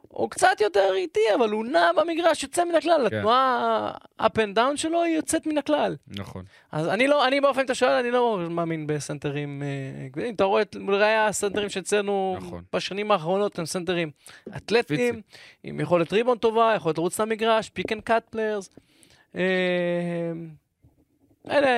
הוא 0.09 0.31
קצת 0.31 0.61
יותר 0.61 0.91
איטי, 0.95 1.21
אבל 1.35 1.51
הוא 1.51 1.65
נע 1.65 1.91
במגרש, 1.97 2.43
יוצא 2.43 2.65
מן 2.65 2.75
הכלל. 2.75 3.07
כן. 3.11 3.17
התנועה 3.17 3.93
up 4.21 4.25
and 4.25 4.57
down 4.57 4.77
שלו 4.77 5.03
היא 5.03 5.17
יוצאת 5.17 5.47
מן 5.47 5.59
הכלל. 5.59 5.97
נכון. 6.09 6.45
אז 6.73 6.89
אני 6.89 7.07
לא, 7.07 7.29
אני 7.29 7.41
באופן 7.41 7.61
שאתה 7.61 7.75
שואל, 7.75 7.93
אני 7.93 8.11
לא 8.11 8.39
מאמין 8.51 8.87
בסנטרים 8.87 9.63
אה, 9.63 10.09
כבדים. 10.13 10.35
אתה 10.35 10.45
רואה 10.45 10.63
את 10.63 10.77
לראיה 10.89 11.27
הסנטרים 11.27 11.69
שאצלנו 11.69 12.37
נכון. 12.41 12.63
בשנים 12.73 13.11
האחרונות 13.11 13.59
הם 13.59 13.67
סנטרים 13.67 14.11
אתלטיים, 14.57 15.21
עם 15.65 15.81
יכולת 15.81 16.13
ריבאונד 16.13 16.39
טובה, 16.39 16.73
יכולת 16.77 16.99
לרוץ 16.99 17.21
למגרש, 17.21 17.71
pick 17.71 17.93
and 17.93 18.03
cut 18.03 18.29
players. 18.31 18.71
אלה 21.51 21.69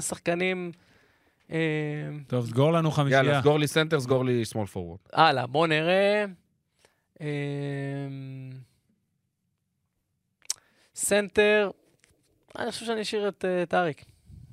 שחקנים... 0.00 0.72
אה, 1.52 1.58
טוב, 2.26 2.46
סגור 2.46 2.72
לנו 2.72 2.90
חמישייה. 2.90 3.22
יאללה, 3.22 3.40
סגור 3.40 3.58
לי 3.58 3.66
סנטר, 3.66 4.00
סגור 4.00 4.24
לי 4.24 4.44
small 4.44 4.66
forward. 4.66 4.98
הלאה, 5.12 5.46
בואו 5.46 5.66
נראה. 5.66 6.24
אמ, 7.20 7.26
סנטר, 10.94 11.70
אני 12.58 12.70
חושב 12.72 12.86
שאני 12.86 13.02
אשאיר 13.02 13.28
את 13.28 13.44
אה, 13.44 13.62
את 13.62 13.74
אריק. 13.74 14.04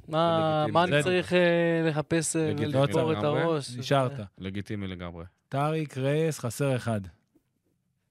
מה 0.08 0.66
אני. 0.84 1.04
צריך 1.04 1.34
אה, 1.34 1.40
לחפש 1.86 2.36
אה, 2.36 2.52
ולשבור 2.58 3.14
את. 3.14 3.18
הראש? 3.24 3.76
נשארת. 3.78 4.12
לגיטימי 4.38 4.88
לגמרי. 4.88 5.26
טאריק, 5.50 5.98
רייס, 5.98 6.40
חסר 6.40 6.76
אחד. 6.76 7.02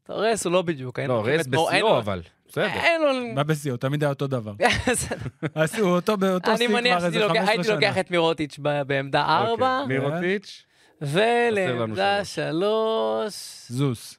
רס 0.09 0.44
הוא 0.46 0.52
לא 0.52 0.62
בדיוק. 0.62 0.98
לא, 0.98 1.24
רייס 1.24 1.46
בשיאו 1.46 1.98
אבל. 1.98 2.22
בסדר. 2.48 2.66
אין 2.66 3.02
לו... 3.02 3.34
מה 3.34 3.42
בשיאו? 3.42 3.76
תמיד 3.76 4.02
היה 4.02 4.11
אותו 4.11 4.26
דבר. 4.26 4.52
עשו 5.55 5.88
אותו 5.88 6.16
באותו 6.16 6.50
אני 6.50 6.59
שיא 6.59 6.68
מניח 6.68 6.96
כבר 6.98 7.07
איזה 7.07 7.18
שהייתי 7.18 7.28
לוקח- 7.34 7.46
15 7.46 7.52
הייתי 7.55 7.70
לוקח 7.74 7.92
שנה. 7.92 8.00
את 8.00 8.11
מירוטיץ' 8.11 8.59
בעמדה 8.86 9.22
4, 9.22 9.80
אוקיי, 9.82 9.98
מירוטיץ'. 9.98 10.64
ולעמדה 11.02 12.24
שלוש. 12.24 13.34
3. 13.34 13.66
זוס. 13.68 14.18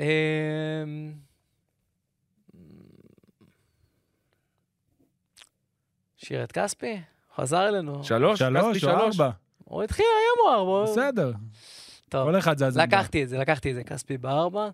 אמ, 0.00 1.12
שיר 6.16 6.44
את 6.44 6.52
כספי? 6.52 7.00
חזר 7.36 7.68
אלינו. 7.68 8.04
שלוש? 8.04 8.38
שלוש 8.38 8.84
או 8.84 8.90
ארבע? 8.90 9.30
הוא 9.64 9.82
התחיל 9.82 10.06
היום 10.20 10.54
או 10.54 10.60
ארבע. 10.80 10.92
בסדר. 10.92 11.32
טוב, 12.08 12.30
כל 12.30 12.38
אחד 12.38 12.58
זה 12.58 12.66
הזמן. 12.66 12.82
לקחתי 12.82 13.22
את 13.22 13.28
זה, 13.28 13.38
לקחתי 13.38 13.70
את 13.70 13.74
זה, 13.74 13.84
כספי 13.84 14.18
בארבע. 14.18 14.68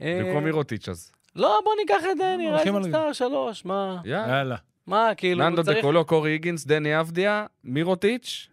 אה, 0.00 0.20
במקום 0.24 0.44
מירוטיץ' 0.44 0.88
אז. 0.88 1.12
לא, 1.36 1.60
בוא 1.64 1.72
ניקח 1.80 2.04
את 2.12 2.18
דני, 2.18 2.48
על- 2.48 2.82
סטאר 2.88 3.12
שלוש, 3.12 3.64
מה? 3.64 4.00
יאללה. 4.04 4.56
מה, 4.86 5.10
כאילו, 5.16 5.48
ננדו 5.48 5.64
צריך... 5.64 5.78
דקולו, 5.78 6.04
קורי 6.04 6.30
היגינס, 6.30 6.66
דני 6.66 7.00
אבדיה, 7.00 7.46
מירוטיץ' 7.64 8.48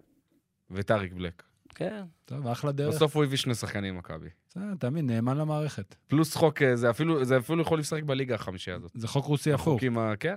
וטאריק 0.71 1.13
בלק. 1.13 1.43
כן. 1.75 2.03
טוב, 2.25 2.47
אחלה 2.47 2.71
דרך. 2.71 2.95
בסוף 2.95 3.15
הוא 3.15 3.23
הביא 3.23 3.37
שני 3.37 3.55
שחקנים 3.55 3.95
ממכבי. 3.95 4.29
בסדר, 4.49 4.63
תמיד 4.79 5.05
נאמן 5.05 5.37
למערכת. 5.37 5.95
פלוס 6.07 6.35
חוק, 6.35 6.61
אה, 6.61 6.75
זה 6.75 6.89
אפילו 6.89 7.25
זה 7.25 7.37
אפילו 7.37 7.61
יכול 7.61 7.79
לשחק 7.79 8.03
בליגה 8.03 8.35
החמישייה 8.35 8.75
הזאת. 8.75 8.91
זה 8.95 9.07
חוק 9.07 9.25
רוסי 9.25 9.53
הפוך. 9.53 9.67
החוקים 9.67 9.97
ה... 9.97 10.13
כן? 10.19 10.35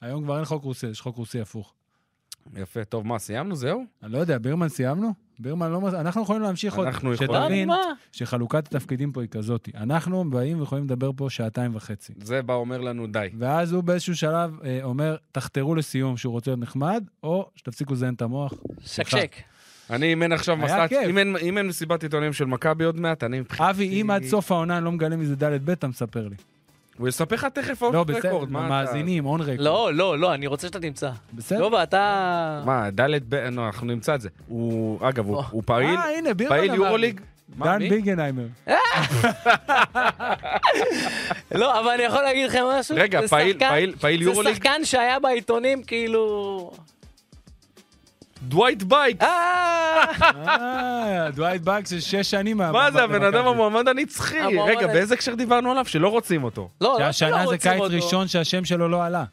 היום 0.00 0.24
כבר 0.24 0.36
אין 0.36 0.44
חוק 0.44 0.62
רוסי, 0.64 0.86
יש 0.86 1.00
חוק 1.00 1.16
רוסי 1.16 1.40
הפוך. 1.40 1.74
יפה. 2.56 2.84
טוב, 2.84 3.06
מה, 3.06 3.18
סיימנו? 3.18 3.56
זהו? 3.56 3.84
אני 4.02 4.12
לא 4.12 4.18
יודע, 4.18 4.38
בירמן 4.38 4.68
סיימנו? 4.68 5.14
בירמן 5.38 5.70
לא... 5.70 5.80
מס- 5.80 5.94
אנחנו 5.94 6.22
יכולים 6.22 6.42
להמשיך 6.42 6.74
עוד. 6.74 6.86
אנחנו 6.86 7.12
יכולים. 7.14 7.32
שתבין 7.42 7.68
מה? 7.68 7.76
שחלוקת 8.12 8.66
התפקידים 8.66 9.12
פה 9.12 9.20
היא 9.20 9.28
כזאת. 9.28 9.68
אנחנו 9.74 10.30
באים 10.30 10.60
ויכולים 10.60 10.84
לדבר 10.84 11.10
פה 11.16 11.30
שעתיים 11.30 11.76
וחצי. 11.76 12.12
זה 12.22 12.42
בא 12.42 12.54
אומר 12.54 12.80
לנו 12.80 13.06
די. 13.06 13.28
ואז 13.38 13.72
הוא 13.72 13.82
באיזשהו 13.84 14.16
שלב 14.16 14.60
אה, 14.64 14.80
אומר, 14.82 15.16
תחתרו 15.32 15.74
לסיום 15.74 16.16
שהוא 16.16 16.32
רוצה 16.32 16.50
להיות 16.50 16.60
נחמד, 16.60 17.04
או 17.22 17.50
שתפסיקו 17.56 17.92
לזיין 17.94 18.14
את 18.14 18.22
המוח. 18.22 18.54
שקשק. 18.84 19.36
אני, 19.90 20.12
אם 20.12 20.22
אין 20.22 20.32
עכשיו 20.32 20.56
מסעת, 20.56 20.88
כיף. 20.88 20.98
אם 21.08 21.18
אין- 21.18 21.36
אם 21.42 21.58
אין 21.58 21.66
מסיבת 21.66 22.02
עיתונאים 22.02 22.32
של 22.32 22.44
מכבי 22.44 22.84
עוד 22.84 23.00
מעט, 23.00 23.24
אני 23.24 23.40
מבחינתי... 23.40 23.70
אבי, 23.70 24.02
אם 24.02 24.10
עד 24.10 24.24
סוף 24.24 24.52
העונה 24.52 24.76
אני 24.76 24.84
לא 24.84 24.92
מגלה 24.92 25.16
מזה 25.16 25.36
ד' 25.36 25.64
ב', 25.66 25.70
אתה 25.70 25.86
מספר 25.88 26.28
לי. 26.28 26.34
הוא 26.98 27.08
יספר 27.08 27.34
לך 27.34 27.44
תכף 27.44 27.82
לא, 27.82 28.04
בסדר, 28.04 28.28
רקורד. 28.28 28.50
מה 28.50 28.58
אתה- 28.60 28.68
מאזינים, 28.68 29.26
און 29.26 29.40
רקורד. 29.40 29.60
לא, 29.60 29.90
לא, 29.94 30.18
לא, 30.18 30.34
אני 30.34 30.46
רוצה 30.46 30.66
שאתה 30.66 30.80
תמצא. 30.80 31.10
בסדר. 31.34 31.58
יובה, 31.58 31.82
אתה... 31.82 32.62
מה, 32.66 32.90
ד' 32.90 33.00
ב... 33.28 33.34
לא, 33.34 33.66
אנחנו 33.66 33.86
נמצא 33.86 34.14
את 34.14 34.20
זה. 34.20 34.28
הוא, 34.48 35.08
אגב, 35.08 35.26
הוא- 35.26 35.62
פעיל, 35.66 35.96
אה, 35.98 36.34
פעיל. 36.48 36.74
יורוליג. 36.74 37.20
דן? 37.58 37.78
ביגנהיימר. 37.78 38.46
לא, 41.54 41.80
אבל 41.80 41.88
אני 41.90 42.02
יכול 42.02 42.22
להגיד 42.22 42.46
לכם 42.48 42.62
משהו? 42.78 42.96
רגע, 42.98 43.20
פעיל 44.00 44.22
יורוליג? 44.22 44.52
זה 44.52 44.56
שחקן 44.56 44.80
שהיה 44.84 45.18
בעיתונים, 45.18 45.82
כאילו... 45.82 46.70
דווייט 48.42 48.82
בייק. 48.82 49.22
אה! 49.22 50.04
אה, 50.46 51.30
דווייט 51.30 51.62
באג 51.62 51.86
של 51.86 52.00
שש 52.00 52.30
שנים. 52.30 52.56
מה 52.56 52.90
זה, 52.90 53.02
הבן 53.02 53.22
אדם 53.24 53.46
המועמד 53.46 53.88
הנצחי. 53.88 54.38
רגע, 54.66 54.86
באיזה 54.86 55.14
הקשר 55.14 55.34
דיברנו 55.34 55.70
עליו? 55.70 55.84
שלא 55.84 56.08
רוצים 56.08 56.44
אותו. 56.44 56.68
לא, 56.80 56.88
לא 56.88 56.98
שלא 56.98 57.12
שהשנה 57.12 57.46
זה 57.46 57.58
קיץ. 57.58 57.80
ראשון 57.80 58.28
שהשם 58.28 58.64
שלו 58.64 58.88
לא 58.88 59.04
עלה. 59.04 59.24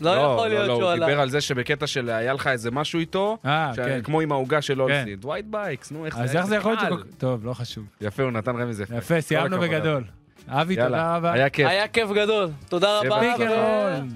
לא 0.00 0.10
יכול 0.10 0.48
להיות 0.48 0.66
שהוא 0.66 0.82
הוא 0.82 0.90
עלה. 0.90 1.06
דיבר 1.06 1.20
על 1.20 1.30
זה 1.30 1.40
שבקטע 1.40 1.86
של 1.86 2.10
היה 2.10 2.32
לך 2.32 2.46
איזה 2.46 2.70
משהו 2.70 3.00
איתו, 3.00 3.38
אה, 3.44 3.72
כן. 3.76 4.00
כמו 4.04 4.20
עם 4.20 4.32
העוגה 4.32 4.62
של 4.62 4.74
כן. 4.74 4.80
אולסי. 4.80 5.16
דווייט 5.16 5.46
בייקס, 5.50 5.92
נו, 5.92 6.06
איך 6.06 6.18
אז 6.18 6.36
איך 6.36 6.46
זה 6.46 6.56
יכול 6.56 6.76
להיות. 6.82 7.00
טוב, 7.18 7.46
לא 7.46 7.54
חשוב. 7.54 7.84
יפה, 8.00 8.22
הוא 8.22 8.30
נתן 8.30 8.56
רמז 8.56 8.80
יפה. 8.80 8.96
יפה, 8.96 9.20
סיימנו 9.20 9.60
בגדול. 9.60 10.04
אבי, 10.48 10.74
יאללה, 10.74 10.88
תודה 10.88 11.16
רבה. 11.16 11.32
היה 11.32 11.48
כיף. 11.48 11.68
היה 11.68 11.88
כיף 11.88 12.10
גדול. 12.10 12.48
תודה 12.68 13.00
רבה. 13.00 13.32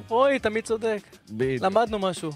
רועי, 0.08 0.38
תמיד 0.38 0.64
צודק. 0.64 1.00
בדיוק. 1.30 1.64
למדנו 1.64 1.98
משהו. 1.98 2.30